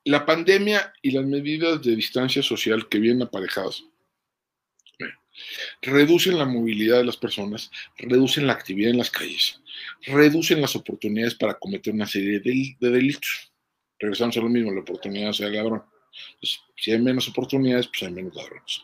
la 0.09 0.25
pandemia 0.25 0.93
y 1.03 1.11
las 1.11 1.27
medidas 1.27 1.83
de 1.83 1.95
distancia 1.95 2.43
social 2.43 2.89
que 2.89 2.99
vienen 2.99 3.23
aparejadas 3.23 3.85
reducen 5.83 6.39
la 6.39 6.47
movilidad 6.47 6.99
de 6.99 7.05
las 7.05 7.17
personas, 7.17 7.71
reducen 7.97 8.47
la 8.47 8.55
actividad 8.55 8.91
en 8.91 8.99
las 8.99 9.11
calles, 9.11 9.61
reducen 10.07 10.61
las 10.61 10.75
oportunidades 10.75 11.35
para 11.35 11.59
cometer 11.59 11.93
una 11.93 12.07
serie 12.07 12.41
de, 12.41 12.77
delitos. 12.81 13.53
Regresamos 13.99 14.37
a 14.37 14.41
lo 14.41 14.49
mismo, 14.49 14.73
la 14.73 14.81
oportunidad 14.81 15.33
ser 15.33 15.53
ladrón. 15.53 15.85
si 16.77 16.91
hay 16.91 16.99
menos 16.99 17.29
oportunidades, 17.29 17.87
pues 17.89 18.03
hay 18.03 18.13
menos 18.13 18.35
ladrones. 18.35 18.83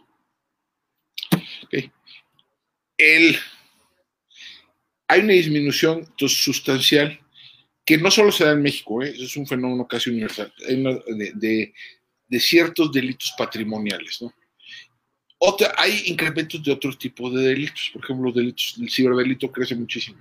hay 5.08 5.20
una 5.20 5.32
disminución 5.32 6.06
sustancial 6.18 7.23
que 7.84 7.98
no 7.98 8.10
solo 8.10 8.32
se 8.32 8.44
da 8.44 8.52
en 8.52 8.62
México, 8.62 9.02
¿eh? 9.02 9.14
es 9.16 9.36
un 9.36 9.46
fenómeno 9.46 9.86
casi 9.86 10.10
universal, 10.10 10.52
de, 10.58 11.72
ciertos 12.40 12.90
delitos 12.90 13.34
patrimoniales. 13.36 14.22
¿no? 14.22 14.32
Otra, 15.38 15.74
hay 15.76 16.04
incrementos 16.06 16.62
de 16.62 16.72
otros 16.72 16.98
tipos 16.98 17.34
de 17.34 17.42
delitos, 17.42 17.90
por 17.92 18.02
ejemplo, 18.02 18.26
los 18.26 18.34
delitos, 18.34 18.76
el 18.80 18.90
ciberdelito 18.90 19.52
crece 19.52 19.74
muchísimo, 19.74 20.18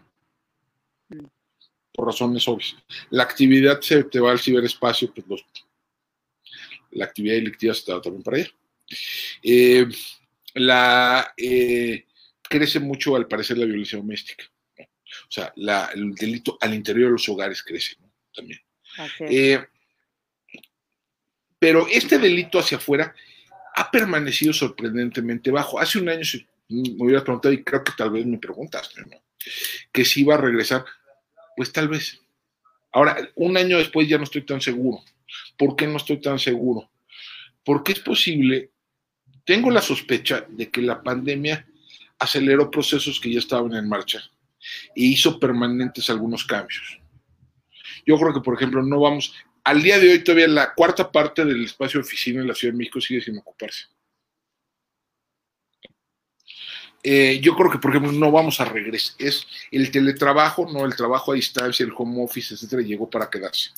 por 1.93 2.07
razones 2.07 2.47
obvias. 2.47 2.76
La 3.09 3.24
actividad 3.24 3.80
se 3.82 4.03
te 4.03 4.20
va 4.20 4.32
al 4.32 4.39
ciberespacio, 4.39 5.14
pues 5.14 5.26
los, 5.28 5.45
la 6.91 7.05
actividad 7.05 7.36
delictiva 7.36 7.74
se 7.74 7.86
te 7.86 7.93
va 7.93 8.01
también 8.01 8.24
para 8.24 8.38
allá. 8.38 8.49
Eh, 9.41 9.86
la, 10.55 11.34
eh, 11.38 12.05
crece 12.41 12.80
mucho, 12.80 13.16
al 13.16 13.28
parecer, 13.28 13.57
la 13.57 13.66
violencia 13.66 13.97
doméstica. 13.97 14.45
O 15.28 15.32
sea, 15.32 15.53
el 15.93 16.14
delito 16.16 16.57
al 16.61 16.74
interior 16.74 17.07
de 17.07 17.14
los 17.14 17.30
hogares 17.30 17.64
crece 17.64 17.95
¿no? 17.99 18.11
también. 18.34 18.59
Eh, 19.22 19.64
pero 21.59 21.88
este 21.88 22.18
delito 22.20 22.59
hacia 22.59 22.78
afuera 22.78 23.16
ha 23.76 23.89
permanecido 23.89 24.53
sorprendentemente 24.53 25.49
bajo. 25.49 25.80
Hace 25.80 25.99
un 25.99 26.09
año 26.09 26.24
me 26.68 27.05
hubiera 27.05 27.24
preguntado, 27.24 27.53
y 27.53 27.64
creo 27.64 27.84
que 27.84 27.93
tal 27.97 28.11
vez 28.11 28.26
me 28.26 28.38
preguntaste, 28.38 29.01
¿no? 29.01 29.22
Que 29.91 30.05
si 30.05 30.22
iba 30.22 30.36
a 30.36 30.39
regresar. 30.39 30.86
Pues 31.55 31.72
tal 31.72 31.88
vez. 31.88 32.20
Ahora, 32.91 33.18
un 33.36 33.55
año 33.57 33.78
después 33.78 34.07
ya 34.07 34.18
no 34.18 34.24
estoy 34.24 34.43
tan 34.43 34.61
seguro. 34.61 35.03
¿Por 35.57 35.76
qué 35.76 35.88
no 35.88 35.97
estoy 35.97 36.20
tan 36.20 36.39
seguro? 36.39 36.89
Porque 37.64 37.93
es 37.93 37.99
posible, 37.99 38.72
tengo 39.45 39.72
la 39.72 39.82
sospecha 39.82 40.45
de 40.49 40.70
que 40.70 40.82
la 40.82 41.01
pandemia 41.01 41.66
aceleró 42.20 42.70
procesos 42.70 43.20
que 43.20 43.32
ya 43.32 43.39
estaban 43.39 43.74
en 43.74 43.88
marcha 43.88 44.24
e 44.95 45.03
hizo 45.05 45.39
permanentes 45.39 46.09
algunos 46.09 46.43
cambios. 46.45 46.99
Yo 48.05 48.18
creo 48.18 48.34
que, 48.34 48.41
por 48.41 48.55
ejemplo, 48.55 48.82
no 48.84 48.99
vamos, 48.99 49.34
al 49.64 49.82
día 49.82 49.99
de 49.99 50.11
hoy 50.11 50.24
todavía 50.24 50.47
la 50.47 50.74
cuarta 50.74 51.11
parte 51.11 51.45
del 51.45 51.64
espacio 51.64 51.99
de 51.99 52.05
oficina 52.05 52.41
en 52.41 52.47
la 52.47 52.55
Ciudad 52.55 52.74
de 52.74 52.78
México 52.78 52.99
sigue 52.99 53.22
sin 53.22 53.38
ocuparse. 53.38 53.86
Eh, 57.05 57.39
yo 57.41 57.55
creo 57.55 57.70
que, 57.70 57.80
por 57.80 57.91
ejemplo, 57.91 58.14
no 58.14 58.32
vamos 58.32 58.61
a 58.61 58.66
regresar. 58.66 59.16
Es 59.20 59.45
el 59.72 59.91
teletrabajo, 59.91 60.70
no 60.72 60.86
el 60.86 60.95
trabajo 60.95 61.34
a 61.34 61.36
distancia, 61.36 61.86
el 61.86 61.91
home 61.95 62.24
office, 62.24 62.53
etcétera, 62.53 62.82
llegó 62.82 63.09
para 63.09 63.30
quedarse. 63.30 63.72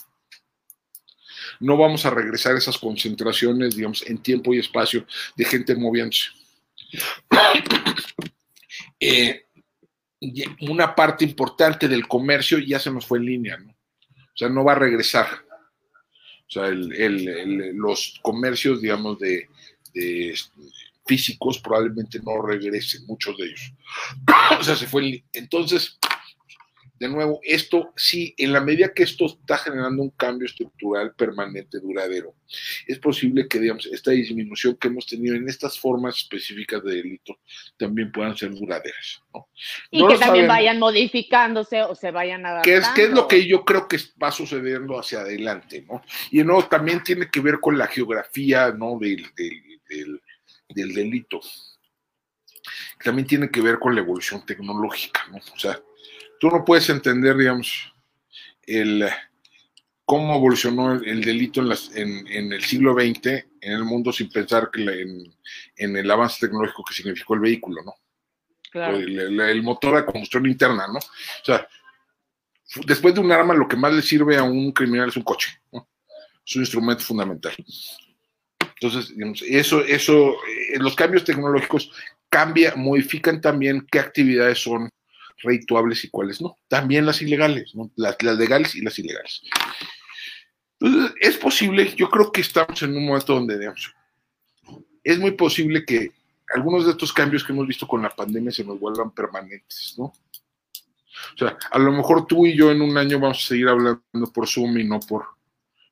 No 1.60 1.78
vamos 1.78 2.06
a 2.06 2.12
regresar 2.12 2.54
a 2.54 2.60
esas 2.60 2.78
concentraciones, 2.78 3.76
digamos, 3.76 4.04
en 4.06 4.20
tiempo 4.20 4.54
y 4.54 4.60
espacio 4.60 5.08
de 5.36 5.46
gente 5.46 5.76
moviéndose. 5.76 6.30
eh, 9.00 9.45
una 10.62 10.96
parte 10.96 11.26
importante 11.26 11.88
del 11.88 12.08
comercio 12.08 12.60
ya 12.60 12.80
se 12.80 12.92
nos 12.92 13.06
fue 13.06 13.20
en 13.20 13.26
línea. 13.26 13.58
O 13.60 14.38
sea, 14.38 14.50
no 14.50 14.64
va 14.64 14.74
a 14.74 14.80
regresar. 14.80 15.28
O 16.48 16.52
sea, 16.52 16.70
los 16.70 18.20
comercios, 18.22 18.82
digamos, 18.82 19.20
de, 19.20 19.50
de, 19.94 20.36
físicos 21.06 21.60
probablemente 21.60 22.20
no 22.20 22.42
regresen, 22.42 23.06
muchos 23.06 23.38
de 23.38 23.46
ellos. 23.46 23.74
o 24.60 24.64
sea, 24.64 24.76
se 24.76 24.88
fue 24.88 25.08
en. 25.08 25.24
Entonces, 25.34 25.98
de 26.98 27.10
nuevo, 27.10 27.40
esto 27.44 27.92
sí, 27.96 28.34
en 28.38 28.54
la 28.54 28.62
medida 28.62 28.94
que 28.94 29.04
esto 29.04 29.26
está 29.26 29.58
generando 29.58 30.02
un 30.02 30.12
cambio 30.12 30.46
estructural 30.46 31.14
permanente, 31.14 31.80
duradero, 31.80 32.36
es 32.88 33.00
posible 33.00 33.48
que, 33.48 33.60
digamos, 33.60 33.86
esta 33.88 34.12
disminución 34.12 34.78
que 34.78 34.88
hemos 34.88 35.06
tenido 35.06 35.36
en 35.36 35.50
estas 35.50 35.78
formas 35.78 36.16
específicas 36.16 36.84
de 36.84 36.96
delito 36.96 37.40
también 37.78 38.12
puedan 38.12 38.38
ser 38.38 38.52
duraderas. 38.52 39.22
¿no? 39.34 39.50
Y 39.92 40.08
que 40.08 40.18
también 40.18 40.48
vayan 40.48 40.80
modificándose 40.80 41.84
o 41.84 41.96
se 41.96 42.12
vayan 42.12 42.46
adaptando. 42.46 42.64
¿Qué 42.64 42.78
es, 42.78 42.88
¿Qué 42.96 43.04
es 43.04 43.10
lo 43.10 43.28
que 43.28 43.46
yo 43.46 43.66
creo 43.66 43.88
que 43.88 44.00
va 44.22 44.32
sucediendo 44.32 44.98
hacia 44.98 45.20
adelante? 45.20 45.86
¿no? 45.88 46.02
Y 46.32 46.44
no, 46.44 46.66
también 46.66 47.04
tiene 47.04 47.30
que 47.30 47.42
ver 47.42 47.60
con 47.60 47.78
la 47.78 47.88
geografía 47.88 48.72
¿no? 48.72 48.98
del, 49.00 49.26
del, 49.36 50.22
del 50.70 50.94
delito. 50.94 51.42
También 53.04 53.28
tiene 53.28 53.50
que 53.50 53.62
ver 53.62 53.80
con 53.80 53.94
la 53.94 54.02
evolución 54.02 54.46
tecnológica, 54.46 55.28
¿no? 55.30 55.38
O 55.38 55.60
sea, 55.60 55.80
tú 56.40 56.50
no 56.50 56.64
puedes 56.66 56.90
entender, 56.90 57.38
digamos, 57.38 57.94
el, 58.64 59.08
cómo 60.06 60.36
evolucionó 60.36 60.94
el, 60.94 61.24
delito 61.24 61.62
en, 61.96 62.28
en, 62.28 62.54
el 62.54 62.64
siglo 62.64 62.94
XX 62.94 63.28
en 63.62 63.72
el 63.74 63.84
mundo 63.84 64.14
sin 64.14 64.30
pensar 64.30 64.70
que 64.72 64.84
en, 65.76 65.98
el 65.98 66.12
avance 66.12 66.46
tecnológico 66.46 66.84
que 66.84 66.94
significó 66.94 67.34
el 67.34 67.40
vehículo, 67.42 67.82
¿no? 67.84 67.96
Claro. 68.72 68.98
El, 68.98 69.64
motor 69.64 69.96
de 69.96 70.06
combustión 70.06 70.46
interna, 70.46 70.86
¿no? 70.88 71.00
O 71.00 71.46
sea, 71.46 71.68
después 72.86 73.16
de 73.16 73.22
un 73.22 73.32
arma, 73.32 73.54
lo 73.54 73.68
que 73.68 73.78
más 73.78 73.94
le 73.94 74.02
sirve 74.02 74.38
a 74.38 74.44
un 74.44 74.72
criminal 74.72 75.10
es 75.10 75.18
un 75.18 75.24
coche, 75.24 75.60
¿no? 75.72 75.88
Es 76.46 76.56
un 76.56 76.62
instrumento 76.62 77.04
fundamental. 77.04 77.56
Entonces, 78.80 79.16
digamos, 79.16 79.42
eso, 79.42 79.82
eso, 79.82 80.34
eh, 80.34 80.78
los 80.78 80.96
cambios 80.96 81.24
tecnológicos 81.24 81.90
cambia, 82.30 82.76
modifican 82.76 83.42
también 83.42 83.88
qué 83.90 84.00
actividades 84.00 84.60
son 84.60 84.90
redituables 85.38 86.04
y 86.04 86.10
cuáles 86.10 86.42
no. 86.42 86.58
También 86.68 87.06
las 87.06 87.22
ilegales, 87.22 87.74
las, 87.96 88.22
legales 88.22 88.76
y 88.76 88.82
las 88.82 88.98
ilegales. 89.00 89.42
Entonces, 90.80 91.14
es 91.22 91.38
posible, 91.38 91.94
yo 91.96 92.10
creo 92.10 92.32
que 92.32 92.42
estamos 92.42 92.82
en 92.84 92.96
un 92.96 93.06
momento 93.06 93.34
donde, 93.34 93.58
digamos, 93.58 93.94
es 95.04 95.20
muy 95.20 95.32
posible 95.32 95.86
que 95.86 96.12
algunos 96.54 96.86
de 96.86 96.92
estos 96.92 97.14
cambios 97.14 97.44
que 97.44 97.54
hemos 97.54 97.68
visto 97.68 97.88
con 97.88 98.02
la 98.02 98.10
pandemia 98.10 98.52
se 98.52 98.64
nos 98.64 98.80
vuelvan 98.80 99.12
permanentes, 99.12 99.96
¿no? 99.98 100.06
O 100.06 101.38
sea, 101.38 101.58
a 101.72 101.80
lo 101.80 101.92
mejor 101.92 102.28
tú 102.28 102.46
y 102.46 102.58
yo 102.58 102.72
en 102.72 102.82
un 102.82 102.98
año 102.98 103.20
vamos 103.20 103.44
a 103.44 103.48
seguir 103.48 103.70
hablando 103.70 104.02
por 104.34 104.48
Zoom 104.48 104.78
y 104.78 104.84
no 104.84 105.00
por 105.00 105.26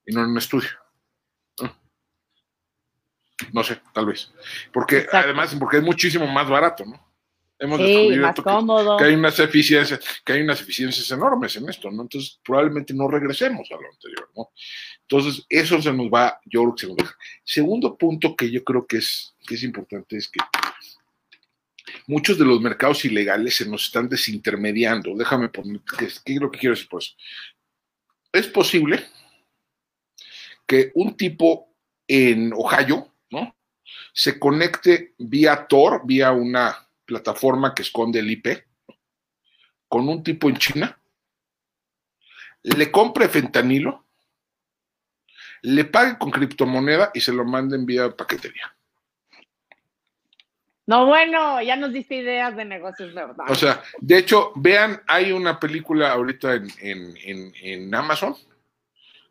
y 0.05 0.13
no 0.13 0.21
en 0.21 0.31
un 0.31 0.37
estudio. 0.37 0.69
No 3.51 3.63
sé, 3.63 3.81
tal 3.93 4.05
vez. 4.05 4.31
Porque 4.71 4.97
Exacto. 4.97 5.17
además, 5.17 5.55
porque 5.59 5.77
es 5.77 5.83
muchísimo 5.83 6.27
más 6.27 6.47
barato, 6.47 6.85
¿no? 6.85 7.12
Hemos 7.59 7.79
descubierto 7.85 8.21
más 8.25 8.35
que- 8.35 8.41
hay 9.05 9.13
unas 9.15 9.39
eficiencias, 9.39 9.99
que 10.25 10.33
hay 10.33 10.41
unas 10.41 10.59
eficiencias 10.61 11.09
enormes 11.11 11.55
en 11.55 11.69
esto, 11.69 11.89
¿no? 11.91 12.01
Entonces, 12.01 12.39
probablemente 12.43 12.93
no 12.93 13.07
regresemos 13.07 13.69
a 13.71 13.75
lo 13.75 13.89
anterior, 13.89 14.29
¿no? 14.35 14.49
Entonces, 15.01 15.45
eso 15.49 15.81
se 15.81 15.93
nos 15.93 16.07
va, 16.07 16.39
yo 16.45 16.61
creo 16.63 16.75
que 16.75 16.81
se 16.81 16.87
nos 16.87 16.97
deja. 16.97 17.17
Segundo 17.43 17.97
punto 17.97 18.35
que 18.35 18.49
yo 18.51 18.63
creo 18.63 18.85
que 18.85 18.97
es, 18.97 19.33
que 19.47 19.55
es 19.55 19.63
importante 19.63 20.17
es 20.17 20.27
que 20.27 20.39
muchos 22.07 22.37
de 22.37 22.45
los 22.45 22.59
mercados 22.59 23.05
ilegales 23.05 23.55
se 23.55 23.69
nos 23.69 23.85
están 23.85 24.09
desintermediando. 24.09 25.15
Déjame 25.15 25.49
poner, 25.49 25.81
¿qué, 25.97 26.05
es- 26.05 26.21
lo 26.39 26.51
que 26.51 26.59
quiero 26.59 26.75
decir 26.75 26.89
pues? 26.89 27.15
Es 28.31 28.47
posible 28.47 29.05
que 30.65 30.91
un 30.95 31.15
tipo 31.15 31.69
en 32.07 32.51
Ohio, 32.53 33.13
¿no? 33.29 33.55
Se 34.11 34.39
conecte 34.39 35.13
vía 35.17 35.65
Tor, 35.67 36.01
vía 36.05 36.31
una 36.31 36.75
plataforma 37.05 37.73
que 37.73 37.81
esconde 37.83 38.19
el 38.19 38.31
IP, 38.31 38.47
con 39.87 40.07
un 40.09 40.23
tipo 40.23 40.49
en 40.49 40.57
China, 40.57 40.99
le 42.63 42.91
compre 42.91 43.27
fentanilo, 43.29 44.05
le 45.63 45.85
pague 45.85 46.17
con 46.17 46.31
criptomoneda 46.31 47.11
y 47.13 47.21
se 47.21 47.31
lo 47.33 47.45
manden 47.45 47.85
vía 47.85 48.09
paquetería. 48.15 48.75
No, 50.85 51.05
bueno, 51.05 51.61
ya 51.61 51.77
nos 51.77 51.93
diste 51.93 52.15
ideas 52.15 52.57
de 52.57 52.65
negocios, 52.65 53.13
¿verdad? 53.13 53.45
O 53.49 53.55
sea, 53.55 53.81
de 54.01 54.17
hecho, 54.17 54.51
vean, 54.55 55.01
hay 55.07 55.31
una 55.31 55.57
película 55.57 56.11
ahorita 56.11 56.55
en, 56.55 56.67
en- 56.79 57.17
en- 57.23 57.53
en 57.61 57.95
Amazon 57.95 58.35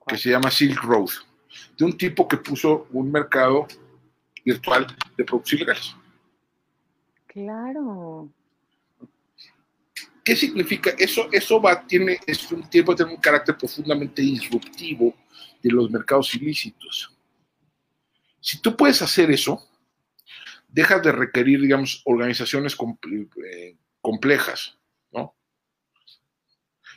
que 0.07 0.17
se 0.17 0.31
llama 0.31 0.51
Silk 0.51 0.83
Road, 0.83 1.11
de 1.77 1.85
un 1.85 1.97
tipo 1.99 2.27
que 2.27 2.39
puso 2.39 2.87
un 2.93 3.13
mercado 3.13 3.67
virtual 4.45 4.87
de 5.17 5.25
productos 5.25 5.53
ilegales. 5.53 5.95
Claro. 7.33 8.31
¿Qué 10.23 10.37
significa? 10.37 10.91
Eso, 10.99 11.29
eso 11.33 11.61
va, 11.61 11.87
tiene, 11.87 12.21
un 12.51 12.69
tiempo, 12.69 12.95
un 13.09 13.17
carácter 13.17 13.57
profundamente 13.57 14.21
disruptivo 14.21 15.15
de 15.63 15.71
los 15.71 15.91
mercados 15.91 16.35
ilícitos. 16.35 17.17
Si 18.39 18.61
tú 18.61 18.77
puedes 18.77 19.01
hacer 19.01 19.31
eso, 19.31 19.67
dejas 20.69 21.03
de 21.03 21.13
requerir, 21.13 21.63
digamos, 21.63 22.03
organizaciones 22.05 22.77
eh, 23.47 23.77
complejas, 24.01 24.77
¿no? 25.11 25.35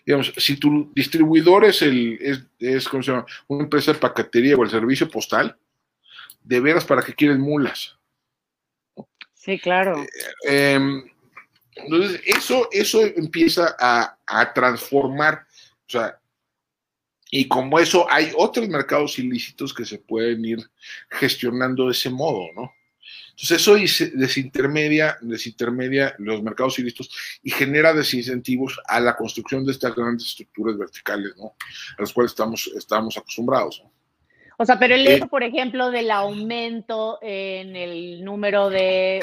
Digamos, 0.06 0.34
si 0.38 0.58
tu 0.58 0.92
distribuidor 0.94 1.64
es, 1.66 1.82
el, 1.82 2.18
es, 2.22 2.46
es, 2.60 2.90
¿cómo 2.90 3.02
se 3.02 3.12
llama? 3.12 3.26
una 3.48 3.64
empresa 3.64 3.94
de 3.94 4.00
paquetería 4.00 4.58
o 4.58 4.64
el 4.64 4.70
servicio 4.70 5.10
postal, 5.10 5.58
de 6.44 6.60
veras, 6.60 6.86
¿para 6.86 7.02
qué 7.02 7.14
quieres 7.14 7.40
mulas? 7.40 7.98
Sí, 9.46 9.60
claro. 9.60 10.04
Eh, 10.48 10.80
entonces, 11.76 12.22
eso, 12.26 12.68
eso 12.72 13.06
empieza 13.06 13.76
a, 13.80 14.18
a 14.26 14.54
transformar, 14.54 15.46
o 15.88 15.89
sea, 15.89 16.20
y 17.30 17.48
como 17.48 17.80
eso 17.80 18.10
hay 18.10 18.32
otros 18.36 18.68
mercados 18.68 19.20
ilícitos 19.20 19.74
que 19.74 19.86
se 19.86 20.00
pueden 20.00 20.43
ir 20.46 20.60
gestionando 21.10 21.86
de 21.86 21.91
ese 21.91 22.10
modo, 22.10 22.48
¿no? 22.56 22.72
Entonces 23.32 23.60
eso 23.60 23.76
desintermedia, 24.16 25.18
desintermedia 25.22 26.16
los 26.20 26.41
mercados 26.41 26.80
ilícitos 26.80 27.10
y 27.43 27.52
genera 27.52 27.93
desincentivos 27.93 28.80
a 28.88 29.00
la 29.02 29.16
construcción 29.16 29.66
de 29.66 29.74
estas 29.74 29.93
grandes 29.93 30.28
estructuras 30.28 30.78
verticales, 30.78 31.36
¿no? 31.36 31.56
A 31.98 32.02
las 32.02 32.14
cuales 32.14 32.32
estamos, 32.32 32.72
estamos 32.78 33.18
acostumbrados. 33.18 33.82
¿no? 33.84 33.95
O 34.58 34.66
sea, 34.66 34.80
pero 34.80 34.95
el 34.95 35.06
Eh, 35.08 35.16
hecho, 35.16 35.28
por 35.28 35.43
ejemplo, 35.43 35.91
del 35.91 36.10
aumento 36.12 37.20
en 37.22 37.76
el 37.76 38.24
número 38.24 38.70
de 38.70 39.20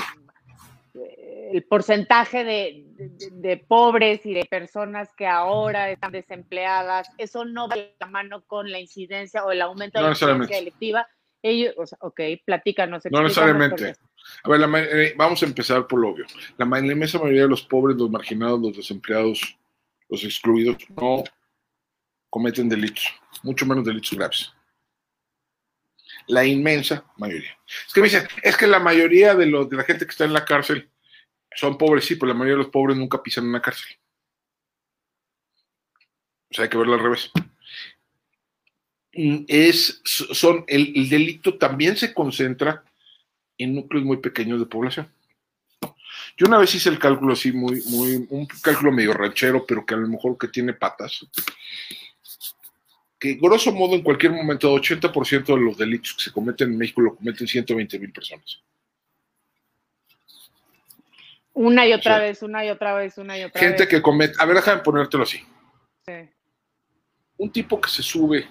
eh, 0.95 1.51
el 1.55 1.65
porcentaje 1.65 2.45
de, 2.45 2.85
de- 2.97 3.31
de 3.33 3.57
pobres 3.57 4.25
y 4.27 4.35
de 4.35 4.45
personas 4.45 5.11
que 5.17 5.27
ahora 5.27 5.91
están 5.91 6.13
desempleadas, 6.13 7.09
eso 7.19 7.45
no 7.45 7.69
va 7.69 7.77
de 7.77 7.95
la 7.99 8.07
mano 8.07 8.43
con 8.47 8.71
la 8.71 8.79
incidencia 8.79 9.45
o 9.45 9.51
el 9.53 9.63
aumento 9.63 9.99
de 9.99 10.05
la 10.05 10.11
incidencia 10.11 10.57
delictiva. 10.57 11.07
Ellos, 11.43 11.75
o 11.77 11.87
sea, 11.87 11.99
ok, 12.03 12.21
platícanos. 12.45 13.03
No 13.11 13.23
necesariamente. 13.23 13.95
A 14.45 14.49
ver, 14.51 14.61
la 14.61 14.81
eh, 14.81 15.15
vamos 15.17 15.43
a 15.43 15.47
empezar 15.47 15.87
por 15.87 15.99
lo 15.99 16.11
obvio. 16.11 16.25
La 16.57 16.65
inmensa 16.79 17.19
mayoría 17.19 17.43
de 17.43 17.49
los 17.49 17.63
pobres, 17.63 17.97
los 17.97 18.11
marginados, 18.11 18.61
los 18.61 18.77
desempleados, 18.77 19.59
los 20.09 20.23
excluidos, 20.25 20.77
no 21.01 21.25
cometen 22.31 22.69
delitos, 22.69 23.05
mucho 23.43 23.67
menos 23.67 23.85
delitos 23.85 24.13
graves. 24.17 24.53
La 26.27 26.45
inmensa 26.45 27.05
mayoría. 27.17 27.59
Es 27.87 27.93
que 27.93 28.01
me 28.01 28.09
dicen, 28.09 28.27
es 28.43 28.57
que 28.57 28.67
la 28.67 28.79
mayoría 28.79 29.35
de, 29.35 29.47
los, 29.47 29.69
de 29.69 29.77
la 29.77 29.85
gente 29.85 30.05
que 30.07 30.11
está 30.11 30.25
en 30.25 30.33
la 30.33 30.45
cárcel 30.45 30.89
son 31.55 31.77
pobres, 31.77 32.05
sí, 32.05 32.17
pero 32.17 32.29
la 32.29 32.35
mayoría 32.35 32.55
de 32.55 32.63
los 32.63 32.71
pobres 32.73 32.97
nunca 32.97 33.23
pisan 33.23 33.47
una 33.47 33.61
cárcel. 33.63 33.97
O 36.51 36.55
sea, 36.55 36.65
hay 36.65 36.71
que 36.71 36.79
verlo 36.79 36.95
al 36.95 37.01
revés. 37.01 37.31
Mm, 39.15 39.45
Es, 39.49 40.01
son, 40.05 40.65
el, 40.67 40.93
el 40.95 41.09
delito 41.09 41.59
también 41.59 41.97
se 41.97 42.15
concentra 42.15 42.85
en 43.59 43.75
núcleos 43.75 44.05
muy 44.05 44.19
pequeños 44.19 44.59
de 44.59 44.67
población. 44.67 45.09
Yo 46.37 46.47
una 46.47 46.59
vez 46.59 46.75
hice 46.75 46.89
el 46.89 46.99
cálculo 46.99 47.35
así, 47.35 47.53
muy, 47.53 47.83
muy, 47.87 48.27
un 48.31 48.47
cálculo 48.63 48.91
medio 48.91 49.13
ranchero, 49.13 49.65
pero 49.67 49.85
que 49.85 49.95
a 49.95 49.99
lo 49.99 50.09
mejor 50.09 50.39
que 50.39 50.49
tiene 50.49 50.73
patas. 50.73 51.27
Que 53.23 53.35
grosso 53.35 53.71
modo 53.71 53.95
en 53.95 54.03
cualquier 54.03 54.33
momento, 54.33 54.75
80% 54.75 55.55
de 55.55 55.61
los 55.61 55.79
delitos 55.79 56.13
que 56.15 56.25
se 56.25 56.33
cometen 56.33 56.73
en 56.73 56.77
México 56.77 57.01
lo 57.03 57.15
cometen 57.15 57.47
120 57.47 57.97
mil 58.01 58.13
personas. 58.13 58.61
Una 61.53 61.87
y 61.87 61.93
otra 61.93 62.19
vez, 62.19 62.43
una 62.43 62.65
y 62.67 62.71
otra 62.71 62.97
vez, 62.97 63.17
una 63.19 63.39
y 63.39 63.45
otra 63.45 63.61
Gente 63.61 63.85
vez. 63.85 63.89
que 63.89 64.03
comete, 64.03 64.35
a 64.41 64.45
ver, 64.45 64.57
déjame 64.57 64.83
ponértelo 64.83 65.23
así. 65.23 65.39
Sí. 66.05 66.13
Un 67.37 67.53
tipo 67.53 67.81
que 67.81 67.89
se 67.91 68.03
sube 68.03 68.45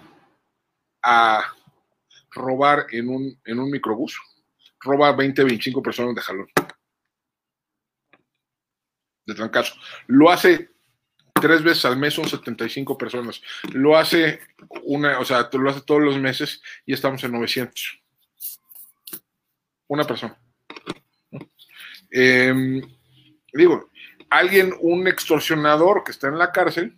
a 1.03 1.53
robar 2.29 2.85
en 2.91 3.09
un, 3.09 3.41
en 3.43 3.59
un 3.59 3.69
microbús, 3.69 4.17
roba 4.79 5.11
20, 5.11 5.43
25 5.43 5.83
personas 5.83 6.15
de 6.15 6.21
jalón. 6.21 6.47
De 9.25 9.35
trancazo. 9.35 9.75
Lo 10.07 10.31
hace 10.31 10.69
tres 11.41 11.61
veces 11.63 11.83
al 11.85 11.97
mes, 11.97 12.13
son 12.13 12.27
75 12.27 12.97
personas. 12.97 13.41
Lo 13.73 13.97
hace 13.97 14.39
una, 14.83 15.19
o 15.19 15.25
sea, 15.25 15.49
lo 15.51 15.69
hace 15.69 15.81
todos 15.81 16.01
los 16.01 16.17
meses 16.17 16.61
y 16.85 16.93
estamos 16.93 17.23
en 17.23 17.33
900. 17.33 18.01
Una 19.87 20.05
persona. 20.05 20.39
Eh, 22.11 22.81
digo, 23.53 23.89
alguien, 24.29 24.73
un 24.79 25.07
extorsionador 25.07 26.03
que 26.03 26.11
está 26.11 26.27
en 26.27 26.37
la 26.37 26.51
cárcel, 26.51 26.97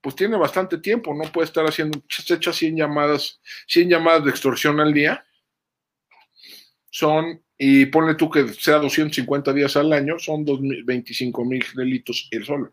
pues 0.00 0.14
tiene 0.14 0.36
bastante 0.36 0.78
tiempo, 0.78 1.14
no 1.14 1.32
puede 1.32 1.46
estar 1.46 1.64
haciendo, 1.66 2.00
se 2.08 2.34
echa 2.34 2.52
100 2.52 2.76
llamadas, 2.76 3.40
100 3.66 3.90
llamadas 3.90 4.24
de 4.24 4.30
extorsión 4.30 4.78
al 4.78 4.94
día, 4.94 5.26
son, 6.90 7.42
y 7.58 7.86
ponle 7.86 8.14
tú 8.14 8.30
que 8.30 8.46
sea 8.48 8.76
250 8.76 9.52
días 9.52 9.76
al 9.76 9.92
año, 9.92 10.18
son 10.18 10.44
25 10.44 11.44
mil 11.44 11.64
delitos 11.74 12.28
él 12.30 12.44
solo. 12.44 12.72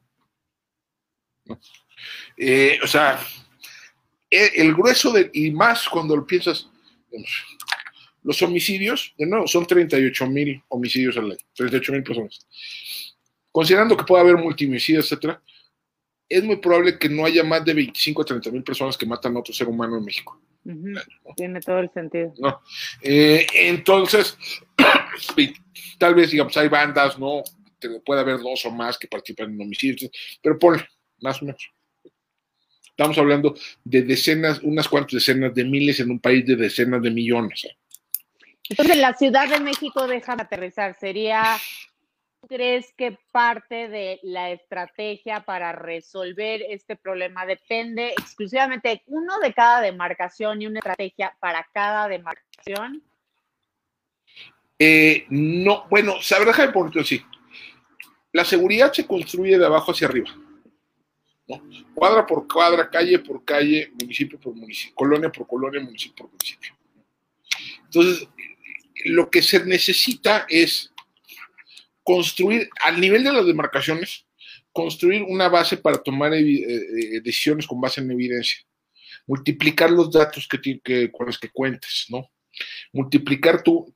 ¿No? 1.45 1.59
Eh, 2.37 2.79
o 2.83 2.87
sea, 2.87 3.19
el, 4.29 4.49
el 4.55 4.73
grueso 4.73 5.11
de, 5.11 5.29
y 5.33 5.51
más 5.51 5.87
cuando 5.87 6.15
lo 6.15 6.25
piensas, 6.25 6.69
los 8.23 8.41
homicidios, 8.41 9.13
nuevo, 9.17 9.47
son 9.47 9.65
38 9.65 10.27
mil 10.27 10.61
homicidios 10.69 11.17
al 11.17 11.31
año, 11.31 11.37
38 11.55 11.91
mil 11.91 12.03
personas. 12.03 12.47
Considerando 13.51 13.97
que 13.97 14.05
puede 14.05 14.23
haber 14.23 14.37
multihomicidios, 14.37 15.05
etcétera, 15.05 15.41
es 16.27 16.43
muy 16.43 16.55
probable 16.55 16.97
que 16.97 17.09
no 17.09 17.25
haya 17.25 17.43
más 17.43 17.63
de 17.63 17.73
25 17.73 18.21
o 18.21 18.25
30 18.25 18.51
mil 18.51 18.63
personas 18.63 18.97
que 18.97 19.05
matan 19.05 19.35
a 19.35 19.39
otro 19.39 19.53
ser 19.53 19.67
humano 19.67 19.97
en 19.97 20.05
México. 20.05 20.41
Tiene 21.35 21.59
todo 21.59 21.79
el 21.79 21.91
sentido. 21.91 22.33
¿no? 22.39 22.61
Eh, 23.01 23.45
entonces, 23.53 24.37
tal 25.99 26.15
vez, 26.15 26.31
digamos, 26.31 26.55
hay 26.57 26.69
bandas, 26.69 27.19
¿no? 27.19 27.43
Puede 28.05 28.21
haber 28.21 28.39
dos 28.39 28.65
o 28.65 28.71
más 28.71 28.97
que 28.97 29.09
participan 29.09 29.53
en 29.53 29.61
homicidios, 29.61 30.09
pero 30.41 30.57
ponle, 30.57 30.87
más 31.23 31.41
o 31.41 31.45
menos. 31.45 31.71
Estamos 32.85 33.17
hablando 33.17 33.55
de 33.83 34.03
decenas, 34.03 34.59
unas 34.61 34.87
cuantas 34.87 35.13
decenas 35.13 35.55
de 35.55 35.63
miles 35.63 35.99
en 35.99 36.11
un 36.11 36.19
país 36.19 36.45
de 36.45 36.55
decenas 36.55 37.01
de 37.01 37.09
millones. 37.09 37.67
Entonces, 38.69 38.97
la 38.97 39.15
Ciudad 39.15 39.49
de 39.49 39.59
México 39.59 40.05
deja 40.05 40.35
de 40.35 40.43
aterrizar. 40.43 40.95
Sería, 40.99 41.57
¿tú 42.39 42.47
crees 42.47 42.93
que 42.95 43.17
parte 43.31 43.89
de 43.89 44.19
la 44.21 44.51
estrategia 44.51 45.39
para 45.39 45.71
resolver 45.71 46.61
este 46.69 46.95
problema 46.95 47.47
depende 47.47 48.09
exclusivamente 48.11 48.89
de 48.89 49.01
uno 49.07 49.39
de 49.39 49.53
cada 49.53 49.81
demarcación 49.81 50.61
y 50.61 50.67
una 50.67 50.79
estrategia 50.79 51.35
para 51.39 51.67
cada 51.73 52.07
demarcación? 52.07 53.01
Eh, 54.77 55.25
no, 55.29 55.87
bueno, 55.89 56.21
sabrá 56.21 56.71
ponerte 56.71 56.99
así. 56.99 57.25
La 58.33 58.45
seguridad 58.45 58.93
se 58.93 59.07
construye 59.07 59.57
de 59.57 59.65
abajo 59.65 59.91
hacia 59.91 60.07
arriba. 60.07 60.29
Cuadra 61.93 62.25
por 62.25 62.47
cuadra, 62.47 62.89
calle 62.89 63.19
por 63.19 63.43
calle, 63.43 63.91
municipio 63.99 64.39
por 64.39 64.55
municipio, 64.55 64.95
colonia 64.95 65.31
por 65.31 65.45
colonia, 65.45 65.81
municipio 65.81 66.15
por 66.15 66.31
municipio. 66.31 66.73
Entonces, 67.83 68.27
lo 69.05 69.29
que 69.29 69.41
se 69.41 69.63
necesita 69.65 70.45
es 70.49 70.91
construir, 72.01 72.69
al 72.81 72.99
nivel 72.99 73.23
de 73.23 73.33
las 73.33 73.45
demarcaciones, 73.45 74.25
construir 74.71 75.23
una 75.23 75.49
base 75.49 75.77
para 75.77 76.01
tomar 76.01 76.33
eh, 76.33 77.21
decisiones 77.21 77.67
con 77.67 77.81
base 77.81 78.01
en 78.01 78.11
evidencia. 78.11 78.65
Multiplicar 79.27 79.91
los 79.91 80.11
datos 80.11 80.47
que, 80.47 81.11
con 81.11 81.27
los 81.27 81.37
que 81.37 81.49
cuentes, 81.49 82.05
¿no? 82.09 82.29
Multiplicar 82.91 83.63
tu, 83.63 83.93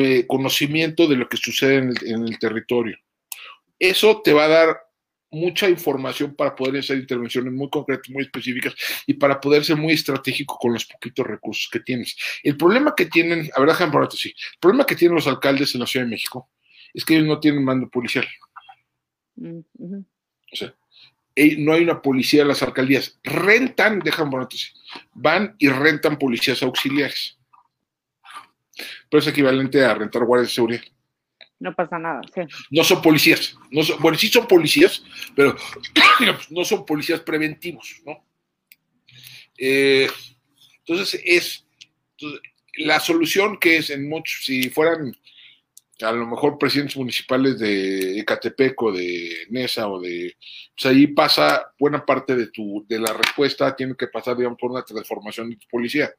eh, 0.00 0.26
conocimiento 0.26 1.06
de 1.06 1.16
lo 1.16 1.28
que 1.28 1.36
sucede 1.36 1.76
en 1.76 2.26
el 2.26 2.38
territorio. 2.38 2.96
Eso 3.78 4.20
te 4.22 4.32
va 4.32 4.44
a 4.44 4.48
dar 4.48 4.89
mucha 5.30 5.68
información 5.68 6.34
para 6.34 6.54
poder 6.54 6.80
hacer 6.80 6.98
intervenciones 6.98 7.52
muy 7.52 7.68
concretas, 7.70 8.10
muy 8.10 8.24
específicas 8.24 8.74
y 9.06 9.14
para 9.14 9.40
poder 9.40 9.64
ser 9.64 9.76
muy 9.76 9.92
estratégico 9.92 10.58
con 10.58 10.72
los 10.72 10.84
poquitos 10.84 11.26
recursos 11.26 11.68
que 11.70 11.80
tienes. 11.80 12.16
El 12.42 12.56
problema 12.56 12.94
que 12.96 13.06
tienen, 13.06 13.50
a 13.54 13.60
ver, 13.60 13.68
déjame 13.68 13.92
por 13.92 14.12
sí, 14.12 14.30
el 14.30 14.58
problema 14.60 14.84
que 14.84 14.96
tienen 14.96 15.14
los 15.14 15.26
alcaldes 15.26 15.74
en 15.74 15.80
la 15.80 15.86
Ciudad 15.86 16.06
de 16.06 16.10
México 16.10 16.50
es 16.92 17.04
que 17.04 17.14
ellos 17.14 17.28
no 17.28 17.38
tienen 17.38 17.64
mando 17.64 17.88
policial. 17.88 18.26
Mm, 19.36 19.60
o 20.52 20.56
sea, 20.56 20.74
no 21.58 21.72
hay 21.72 21.82
una 21.82 22.02
policía 22.02 22.42
en 22.42 22.48
las 22.48 22.62
alcaldías. 22.62 23.18
Rentan, 23.22 24.00
déjame 24.00 24.30
por 24.30 24.42
así, 24.42 24.68
van 25.14 25.54
y 25.58 25.68
rentan 25.68 26.18
policías 26.18 26.62
auxiliares. 26.62 27.38
Pero 29.08 29.20
es 29.20 29.26
equivalente 29.26 29.84
a 29.84 29.94
rentar 29.94 30.24
guardias 30.24 30.50
de 30.50 30.54
seguridad. 30.54 30.82
No 31.60 31.74
pasa 31.74 31.98
nada, 31.98 32.22
sí. 32.34 32.40
No 32.70 32.82
son 32.82 33.02
policías. 33.02 33.54
No 33.70 33.82
bueno, 34.00 34.16
sí 34.16 34.28
son 34.28 34.48
policías, 34.48 35.04
pero 35.36 35.54
no 36.50 36.64
son 36.64 36.86
policías 36.86 37.20
preventivos, 37.20 38.00
¿no? 38.04 38.24
Eh, 39.58 40.08
entonces, 40.78 41.20
es 41.22 41.66
la 42.78 42.98
solución 42.98 43.58
que 43.58 43.76
es 43.76 43.90
en 43.90 44.08
muchos, 44.08 44.44
si 44.44 44.70
fueran 44.70 45.14
a 46.02 46.12
lo 46.12 46.26
mejor 46.26 46.58
presidentes 46.58 46.96
municipales 46.96 47.58
de 47.58 48.18
Ecatepec 48.20 48.82
o 48.82 48.90
de 48.90 49.46
Nesa 49.50 49.86
o 49.86 50.00
de, 50.00 50.34
pues 50.74 50.86
ahí 50.86 51.08
pasa 51.08 51.74
buena 51.78 52.04
parte 52.06 52.34
de 52.36 52.46
tu, 52.46 52.86
de 52.88 52.98
la 52.98 53.12
respuesta 53.12 53.76
tiene 53.76 53.94
que 53.94 54.08
pasar, 54.08 54.36
digamos, 54.36 54.58
por 54.58 54.70
una 54.70 54.82
transformación 54.82 55.50
de 55.50 55.56
tu 55.56 55.66
policía. 55.68 56.10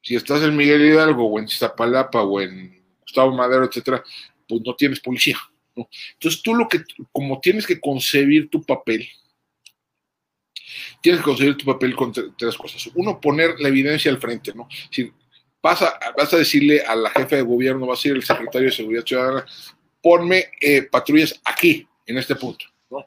Si 0.00 0.14
estás 0.14 0.42
en 0.42 0.56
Miguel 0.56 0.84
Hidalgo 0.84 1.26
o 1.26 1.38
en 1.38 1.46
Iztapalapa 1.46 2.22
o 2.22 2.40
en 2.40 2.84
Gustavo 3.00 3.32
Madero, 3.32 3.64
etcétera, 3.64 4.02
pues 4.48 4.62
no 4.64 4.74
tienes 4.74 5.00
policía. 5.00 5.38
¿no? 5.74 5.88
Entonces 6.14 6.42
tú 6.42 6.54
lo 6.54 6.68
que, 6.68 6.82
como 7.12 7.40
tienes 7.40 7.66
que 7.66 7.80
concebir 7.80 8.48
tu 8.50 8.62
papel, 8.62 9.08
tienes 11.00 11.20
que 11.20 11.24
concebir 11.24 11.56
tu 11.56 11.66
papel 11.66 11.94
con 11.94 12.12
tres 12.12 12.56
cosas. 12.56 12.90
Uno, 12.94 13.20
poner 13.20 13.60
la 13.60 13.68
evidencia 13.68 14.10
al 14.10 14.20
frente, 14.20 14.52
¿no? 14.54 14.68
Si 14.90 15.12
vas 15.62 15.82
a, 15.82 15.98
vas 16.16 16.32
a 16.32 16.38
decirle 16.38 16.82
a 16.82 16.94
la 16.94 17.10
jefa 17.10 17.36
de 17.36 17.42
gobierno, 17.42 17.86
vas 17.86 18.04
a 18.04 18.08
ir 18.08 18.14
al 18.14 18.22
secretario 18.22 18.68
de 18.68 18.74
Seguridad 18.74 19.04
Ciudadana, 19.04 19.46
ponme 20.02 20.46
eh, 20.60 20.82
patrullas 20.82 21.40
aquí, 21.44 21.86
en 22.06 22.18
este 22.18 22.34
punto, 22.36 22.66
¿no? 22.90 23.06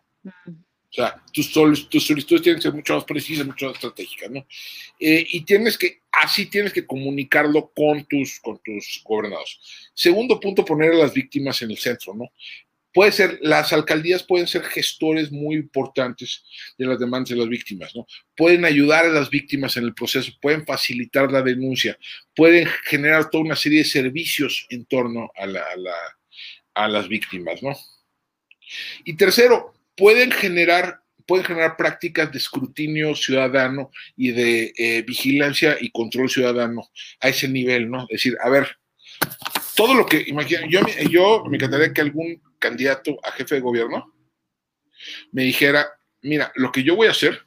Sea, 0.98 1.22
tus, 1.32 1.52
tus 1.52 2.08
solicitudes 2.08 2.42
tienen 2.42 2.58
que 2.58 2.64
ser 2.64 2.74
mucho 2.74 2.96
más 2.96 3.04
precisas, 3.04 3.46
mucho 3.46 3.68
más 3.68 3.76
estratégicas, 3.76 4.32
¿no? 4.32 4.48
Eh, 5.00 5.28
y 5.30 5.42
tienes 5.42 5.78
que, 5.78 6.02
así 6.12 6.48
tienes 6.48 6.74
que 6.74 6.88
comunicarlo 6.88 7.72
con 7.76 8.04
tus, 8.06 8.40
con 8.40 8.58
tus 8.64 9.04
gobernados. 9.06 9.92
Segundo 9.94 10.40
punto, 10.40 10.66
poner 10.66 10.94
a 10.94 10.96
las 10.96 11.14
víctimas 11.14 11.62
en 11.62 11.70
el 11.70 11.78
centro, 11.78 12.16
¿no? 12.16 12.32
Puede 12.92 13.12
ser, 13.12 13.38
las 13.44 13.72
alcaldías 13.74 14.24
pueden 14.24 14.48
ser 14.48 14.64
gestores 14.64 15.32
muy 15.32 15.58
importantes 15.58 16.44
de 16.80 16.88
las 16.88 16.98
demandas 16.98 17.30
de 17.30 17.36
las 17.36 17.48
víctimas, 17.48 17.96
¿no? 17.96 18.08
Pueden 18.36 18.66
ayudar 18.66 19.06
a 19.06 19.10
las 19.10 19.30
víctimas 19.30 19.78
en 19.78 19.84
el 19.84 19.94
proceso, 19.94 20.32
pueden 20.42 20.66
facilitar 20.66 21.32
la 21.32 21.44
denuncia, 21.44 21.96
pueden 22.36 22.68
generar 22.86 23.30
toda 23.30 23.44
una 23.44 23.56
serie 23.56 23.80
de 23.80 23.86
servicios 23.86 24.66
en 24.72 24.84
torno 24.86 25.32
a, 25.36 25.46
la, 25.46 25.64
a 26.74 26.88
las 26.88 27.08
víctimas, 27.08 27.62
¿no? 27.62 27.78
Y 29.06 29.16
tercero, 29.16 29.77
pueden 29.98 30.32
generar, 30.32 31.02
pueden 31.26 31.46
generar 31.46 31.76
prácticas 31.76 32.32
de 32.32 32.38
escrutinio 32.38 33.16
ciudadano 33.16 33.92
y 34.16 34.32
de 34.32 34.74
eh, 34.78 35.02
vigilancia 35.02 35.76
y 35.82 35.92
control 35.92 36.30
ciudadano 36.30 36.90
a 37.20 37.28
ese 37.28 37.50
nivel, 37.50 37.90
¿no? 37.90 38.04
Es 38.04 38.24
decir, 38.24 38.38
a 38.42 38.50
ver, 38.50 38.78
todo 39.76 39.94
lo 39.94 40.06
que, 40.06 40.24
imagina, 40.28 40.62
yo, 40.70 40.82
yo 41.10 41.44
me 41.50 41.58
encantaría 41.58 41.94
que 41.94 42.02
algún 42.02 42.42
candidato 42.60 43.18
a 43.24 43.32
jefe 43.32 43.56
de 43.56 43.62
gobierno 43.62 44.14
me 45.32 45.44
dijera, 45.44 45.88
mira, 46.22 46.52
lo 46.56 46.72
que 46.72 46.84
yo 46.84 46.96
voy 46.96 47.08
a 47.08 47.12
hacer 47.12 47.42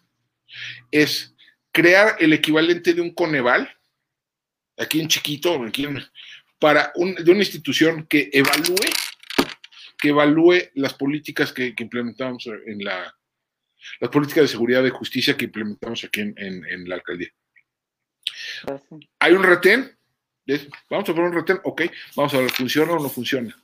es 0.90 1.34
crear 1.72 2.16
el 2.18 2.32
equivalente 2.32 2.94
de 2.94 3.00
un 3.00 3.14
Coneval, 3.14 3.70
aquí 4.76 5.00
en 5.00 5.08
chiquito, 5.08 5.62
aquí 5.64 5.86
para 6.58 6.92
de 6.94 7.30
una 7.30 7.40
institución 7.40 8.06
que 8.06 8.28
evalúe 8.32 8.76
que 10.00 10.08
evalúe 10.08 10.70
las 10.74 10.94
políticas 10.94 11.52
que, 11.52 11.74
implementamos 11.78 12.46
en 12.46 12.82
la, 12.82 13.14
las 14.00 14.10
políticas 14.10 14.42
de 14.42 14.48
seguridad 14.48 14.84
y 14.84 14.90
justicia 14.90 15.36
que 15.36 15.46
implementamos 15.46 16.04
aquí 16.04 16.20
en, 16.20 16.88
la 16.88 16.96
alcaldía. 16.96 17.28
Hay 19.18 19.32
un 19.32 19.42
retén, 19.42 19.96
vamos 20.88 21.08
a 21.08 21.14
poner 21.14 21.30
un 21.30 21.34
retén, 21.34 21.60
ok, 21.62 21.82
vamos 22.16 22.34
a 22.34 22.38
ver, 22.38 22.50
¿funciona 22.50 22.92
o 22.92 22.98
no 22.98 23.08
funciona? 23.08 23.56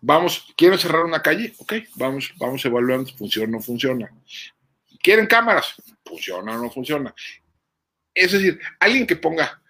Vamos, 0.00 0.52
¿quieren 0.56 0.78
cerrar 0.78 1.04
una 1.04 1.22
calle? 1.22 1.54
Ok, 1.58 1.74
vamos, 1.96 2.32
vamos 2.36 2.64
evaluando, 2.64 3.10
¿funciona 3.16 3.48
o 3.48 3.52
no 3.52 3.60
funciona? 3.60 4.12
¿Quieren 5.02 5.26
cámaras? 5.26 5.74
¿Funciona 6.04 6.52
o 6.58 6.62
no 6.62 6.70
funciona? 6.70 7.14
Es 8.14 8.32
decir, 8.32 8.60
alguien 8.78 9.06
que 9.06 9.16
ponga 9.16 9.60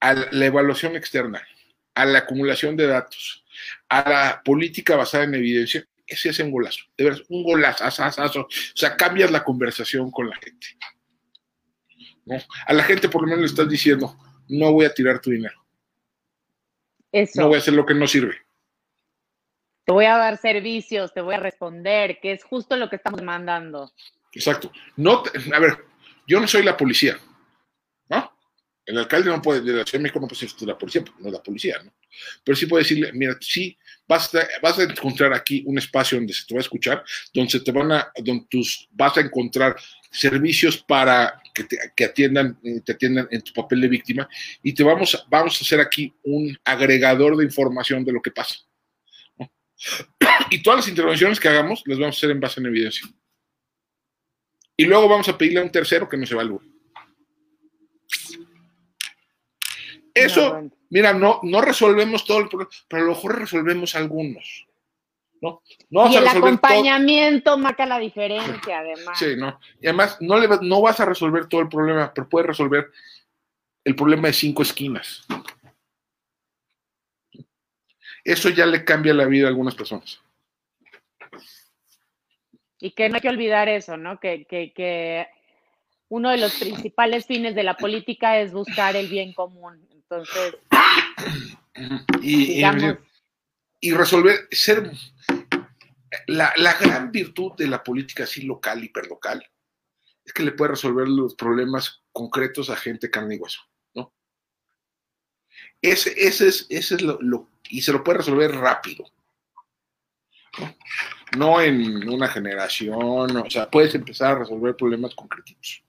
a 0.00 0.14
la 0.14 0.46
evaluación 0.46 0.96
externa, 0.96 1.46
a 1.94 2.04
la 2.04 2.20
acumulación 2.20 2.76
de 2.76 2.86
datos, 2.86 3.43
a 3.88 4.08
la 4.08 4.42
política 4.44 4.96
basada 4.96 5.24
en 5.24 5.34
evidencia, 5.34 5.84
ese 6.06 6.28
es 6.28 6.38
un 6.40 6.50
golazo, 6.50 6.84
de 6.96 7.04
verdad, 7.04 7.22
un 7.28 7.42
golazo, 7.42 7.84
o 7.86 8.48
sea, 8.74 8.96
cambias 8.96 9.30
la 9.30 9.42
conversación 9.42 10.10
con 10.10 10.28
la 10.28 10.36
gente. 10.36 10.66
A 12.66 12.72
la 12.72 12.82
gente 12.82 13.08
por 13.08 13.22
lo 13.22 13.28
menos 13.28 13.40
le 13.40 13.46
estás 13.46 13.68
diciendo, 13.68 14.16
no 14.48 14.72
voy 14.72 14.86
a 14.86 14.94
tirar 14.94 15.20
tu 15.20 15.30
dinero. 15.30 15.62
Eso. 17.12 17.40
No 17.40 17.48
voy 17.48 17.56
a 17.56 17.58
hacer 17.58 17.74
lo 17.74 17.86
que 17.86 17.94
no 17.94 18.06
sirve. 18.06 18.36
Te 19.84 19.92
voy 19.92 20.06
a 20.06 20.16
dar 20.16 20.38
servicios, 20.38 21.12
te 21.12 21.20
voy 21.20 21.34
a 21.34 21.40
responder, 21.40 22.18
que 22.20 22.32
es 22.32 22.42
justo 22.42 22.76
lo 22.76 22.88
que 22.88 22.96
estamos 22.96 23.22
mandando. 23.22 23.92
Exacto. 24.32 24.72
No, 24.96 25.22
a 25.54 25.58
ver, 25.58 25.84
yo 26.26 26.40
no 26.40 26.48
soy 26.48 26.62
la 26.62 26.76
policía, 26.76 27.18
¿no? 28.08 28.33
El 28.86 28.98
alcalde 28.98 29.30
no 29.30 29.40
puede, 29.40 29.60
de 29.60 29.72
la 29.72 29.84
Ciudad 29.84 29.92
de 29.92 29.98
México 30.00 30.20
no 30.20 30.28
puede 30.28 30.46
ser 30.46 30.68
la 30.68 30.76
policía, 30.76 31.02
no 31.18 31.26
es 31.26 31.32
la 31.32 31.42
policía, 31.42 31.82
¿no? 31.82 31.92
Pero 32.44 32.56
sí 32.56 32.66
puede 32.66 32.84
decirle, 32.84 33.12
mira, 33.12 33.36
sí, 33.40 33.76
vas 34.06 34.34
a, 34.34 34.46
vas 34.62 34.78
a 34.78 34.82
encontrar 34.82 35.32
aquí 35.32 35.62
un 35.66 35.78
espacio 35.78 36.18
donde 36.18 36.34
se 36.34 36.46
te 36.46 36.54
va 36.54 36.60
a 36.60 36.62
escuchar, 36.62 37.04
donde 37.32 37.60
te 37.60 37.72
van 37.72 37.92
a, 37.92 38.12
donde 38.22 38.46
tus, 38.50 38.88
vas 38.92 39.16
a 39.16 39.20
encontrar 39.20 39.76
servicios 40.10 40.76
para 40.76 41.40
que 41.54 41.64
te 41.64 41.78
que 41.96 42.04
atiendan, 42.04 42.58
eh, 42.62 42.80
te 42.84 42.92
atiendan 42.92 43.26
en 43.30 43.40
tu 43.42 43.52
papel 43.52 43.80
de 43.80 43.88
víctima 43.88 44.28
y 44.62 44.72
te 44.72 44.82
vamos, 44.82 45.26
vamos 45.28 45.58
a 45.58 45.64
hacer 45.64 45.80
aquí 45.80 46.12
un 46.22 46.56
agregador 46.64 47.36
de 47.36 47.44
información 47.44 48.04
de 48.04 48.12
lo 48.12 48.22
que 48.22 48.30
pasa. 48.30 48.56
Y 50.50 50.62
todas 50.62 50.80
las 50.80 50.88
intervenciones 50.88 51.40
que 51.40 51.48
hagamos 51.48 51.82
las 51.86 51.98
vamos 51.98 52.16
a 52.16 52.18
hacer 52.18 52.30
en 52.30 52.40
base 52.40 52.60
en 52.60 52.66
evidencia. 52.66 53.08
Y 54.76 54.84
luego 54.84 55.08
vamos 55.08 55.28
a 55.28 55.38
pedirle 55.38 55.60
a 55.60 55.62
un 55.62 55.70
tercero 55.70 56.08
que 56.08 56.16
nos 56.16 56.30
evalúe. 56.30 56.73
Eso, 60.14 60.70
mira, 60.90 61.12
no, 61.12 61.40
no 61.42 61.60
resolvemos 61.60 62.24
todo 62.24 62.38
el 62.38 62.48
problema, 62.48 62.70
pero 62.88 63.02
a 63.02 63.06
lo 63.06 63.12
mejor 63.12 63.38
resolvemos 63.40 63.94
algunos. 63.96 64.66
¿no? 65.40 65.62
no 65.90 66.10
y 66.10 66.16
el 66.16 66.26
acompañamiento 66.26 67.58
marca 67.58 67.84
la 67.84 67.98
diferencia, 67.98 68.78
además. 68.78 69.18
Sí, 69.18 69.36
no. 69.36 69.58
Y 69.80 69.88
además, 69.88 70.16
no, 70.20 70.38
le, 70.38 70.48
no 70.62 70.80
vas 70.80 71.00
a 71.00 71.04
resolver 71.04 71.46
todo 71.46 71.60
el 71.60 71.68
problema, 71.68 72.12
pero 72.14 72.28
puedes 72.28 72.46
resolver 72.46 72.90
el 73.84 73.94
problema 73.94 74.28
de 74.28 74.34
cinco 74.34 74.62
esquinas. 74.62 75.26
Eso 78.24 78.48
ya 78.48 78.64
le 78.64 78.84
cambia 78.84 79.12
la 79.12 79.26
vida 79.26 79.46
a 79.46 79.48
algunas 79.48 79.74
personas. 79.74 80.20
Y 82.80 82.92
que 82.92 83.08
no 83.08 83.16
hay 83.16 83.20
que 83.20 83.28
olvidar 83.28 83.68
eso, 83.68 83.96
¿no? 83.96 84.18
Que, 84.18 84.46
que, 84.46 84.72
que 84.72 85.26
uno 86.08 86.30
de 86.30 86.38
los 86.38 86.54
principales 86.54 87.26
fines 87.26 87.54
de 87.54 87.62
la 87.62 87.76
política 87.76 88.40
es 88.40 88.52
buscar 88.52 88.96
el 88.96 89.08
bien 89.08 89.34
común. 89.34 89.86
Entonces, 90.10 90.56
y, 93.80 93.92
resolver, 93.92 94.48
ser 94.50 94.90
la, 96.26 96.52
gran 96.80 97.10
virtud 97.10 97.52
de 97.56 97.66
la 97.66 97.82
política 97.82 98.24
así 98.24 98.42
local, 98.42 98.84
hiperlocal, 98.84 99.44
es 100.24 100.32
que 100.32 100.42
le 100.42 100.52
puede 100.52 100.72
resolver 100.72 101.08
los 101.08 101.34
problemas 101.34 102.02
concretos 102.12 102.70
a 102.70 102.76
gente 102.76 103.10
carne 103.10 103.36
y 103.36 103.38
hueso, 103.38 103.60
¿no? 103.94 104.14
Ese, 105.82 106.14
ese 106.16 106.48
es, 106.48 106.66
ese 106.70 106.94
es 106.96 107.02
lo, 107.02 107.50
y 107.68 107.82
se 107.82 107.92
lo 107.92 108.02
puede 108.02 108.18
resolver 108.18 108.52
rápido. 108.52 109.04
¿no? 111.36 111.60
en 111.60 112.08
una 112.08 112.28
generación, 112.28 113.36
o 113.36 113.50
sea, 113.50 113.68
puedes 113.68 113.94
empezar 113.94 114.36
a 114.36 114.38
resolver 114.40 114.76
problemas 114.76 115.14
concretos. 115.14 115.82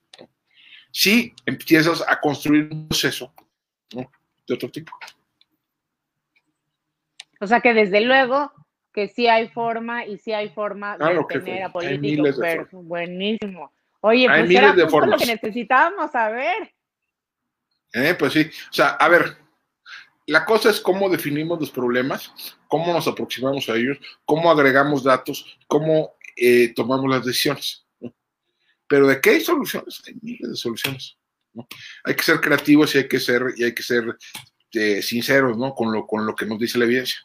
Si 0.90 1.32
empiezas 1.44 2.02
a 2.06 2.20
construir 2.20 2.68
un 2.72 2.88
proceso 2.88 3.32
de 3.90 4.54
otro 4.54 4.70
tipo. 4.70 4.92
O 7.40 7.46
sea 7.46 7.60
que 7.60 7.74
desde 7.74 8.00
luego 8.00 8.52
que 8.92 9.08
sí 9.08 9.26
hay 9.26 9.48
forma 9.48 10.06
y 10.06 10.16
sí 10.18 10.32
hay 10.32 10.48
forma 10.48 10.96
Claro 10.96 11.26
de 11.28 11.40
tener 11.40 11.62
a 11.64 11.72
políticos. 11.72 12.38
buenísimo. 12.72 13.72
Oye, 14.00 14.28
Hay 14.28 14.40
pues 14.40 14.48
miles 14.48 14.62
era 14.62 14.72
de 14.72 14.82
justo 14.84 15.06
lo 15.06 15.16
que 15.18 15.26
necesitábamos 15.26 16.10
saber. 16.12 16.72
Eh, 17.92 18.14
pues 18.18 18.32
sí. 18.32 18.40
O 18.70 18.72
sea, 18.72 18.90
a 18.90 19.08
ver, 19.08 19.36
la 20.26 20.44
cosa 20.44 20.70
es 20.70 20.80
cómo 20.80 21.08
definimos 21.08 21.60
los 21.60 21.70
problemas, 21.70 22.32
cómo 22.68 22.92
nos 22.92 23.06
aproximamos 23.06 23.68
a 23.68 23.76
ellos, 23.76 23.98
cómo 24.24 24.50
agregamos 24.50 25.04
datos, 25.04 25.58
cómo 25.66 26.14
eh, 26.36 26.72
tomamos 26.74 27.10
las 27.10 27.24
decisiones. 27.24 27.86
¿no? 28.00 28.14
Pero 28.86 29.06
de 29.06 29.20
qué 29.20 29.30
hay 29.30 29.40
soluciones, 29.40 30.02
hay 30.06 30.14
miles 30.22 30.50
de 30.50 30.56
soluciones. 30.56 31.18
¿No? 31.56 31.66
Hay 32.04 32.14
que 32.14 32.22
ser 32.22 32.40
creativos 32.40 32.94
y 32.94 32.98
hay 32.98 33.08
que 33.08 33.18
ser, 33.18 33.42
y 33.56 33.64
hay 33.64 33.74
que 33.74 33.82
ser 33.82 34.16
eh, 34.72 35.02
sinceros, 35.02 35.56
¿no? 35.58 35.74
Con 35.74 35.90
lo, 35.92 36.06
con 36.06 36.26
lo 36.26 36.34
que 36.34 36.46
nos 36.46 36.58
dice 36.58 36.78
la 36.78 36.84
evidencia. 36.84 37.18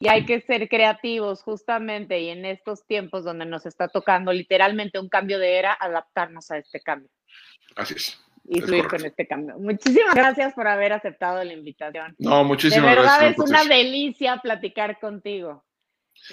Y 0.00 0.08
hay 0.08 0.26
que 0.26 0.40
ser 0.40 0.68
creativos 0.68 1.42
justamente 1.42 2.18
y 2.20 2.28
en 2.30 2.44
estos 2.44 2.84
tiempos 2.86 3.22
donde 3.22 3.46
nos 3.46 3.66
está 3.66 3.86
tocando 3.86 4.32
literalmente 4.32 4.98
un 4.98 5.08
cambio 5.08 5.38
de 5.38 5.56
era, 5.58 5.72
adaptarnos 5.78 6.50
a 6.50 6.58
este 6.58 6.80
cambio 6.80 7.08
Así 7.76 7.94
es. 7.94 8.20
y 8.44 8.58
Es 8.58 8.64
fluir 8.64 8.82
correcto. 8.82 8.96
con 8.96 9.06
este 9.06 9.26
cambio. 9.28 9.58
Muchísimas 9.58 10.14
gracias 10.16 10.54
por 10.54 10.66
haber 10.66 10.92
aceptado 10.92 11.44
la 11.44 11.52
invitación. 11.52 12.16
No, 12.18 12.38
De 12.38 12.44
muchísimas 12.44 12.96
verdad 12.96 13.04
gracias. 13.20 13.30
es 13.30 13.36
don 13.36 13.48
una 13.48 13.58
Patricio. 13.58 13.84
delicia 13.84 14.36
platicar 14.38 14.98
contigo. 14.98 15.64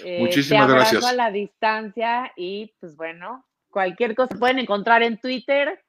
Eh, 0.04 0.18
Muchísimas 0.18 0.66
te 0.66 0.72
gracias. 0.74 1.04
a 1.04 1.12
la 1.12 1.30
distancia 1.30 2.32
y 2.36 2.74
pues 2.80 2.96
bueno, 2.96 3.46
cualquier 3.70 4.16
cosa 4.16 4.34
pueden 4.36 4.58
encontrar 4.58 5.04
en 5.04 5.18
Twitter. 5.20 5.80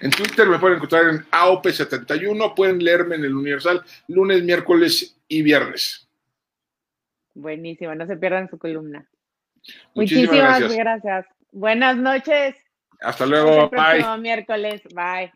En 0.00 0.10
Twitter 0.10 0.46
me 0.46 0.58
pueden 0.58 0.76
encontrar 0.76 1.08
en 1.08 1.24
AOP71, 1.30 2.54
pueden 2.54 2.84
leerme 2.84 3.16
en 3.16 3.24
el 3.24 3.34
Universal 3.34 3.82
lunes, 4.08 4.42
miércoles 4.42 5.16
y 5.26 5.42
viernes. 5.42 6.06
Buenísimo, 7.34 7.94
no 7.94 8.06
se 8.06 8.16
pierdan 8.16 8.48
su 8.48 8.58
columna. 8.58 9.06
Muchísimas 9.94 10.26
Muchísimas 10.34 10.60
gracias. 10.60 10.76
gracias. 10.76 11.26
Buenas 11.52 11.96
noches. 11.96 12.56
Hasta 13.00 13.26
luego. 13.26 13.64
el 13.64 13.70
Bye. 13.70 13.70
próximo 13.70 14.18
miércoles. 14.18 14.82
Bye. 14.94 15.32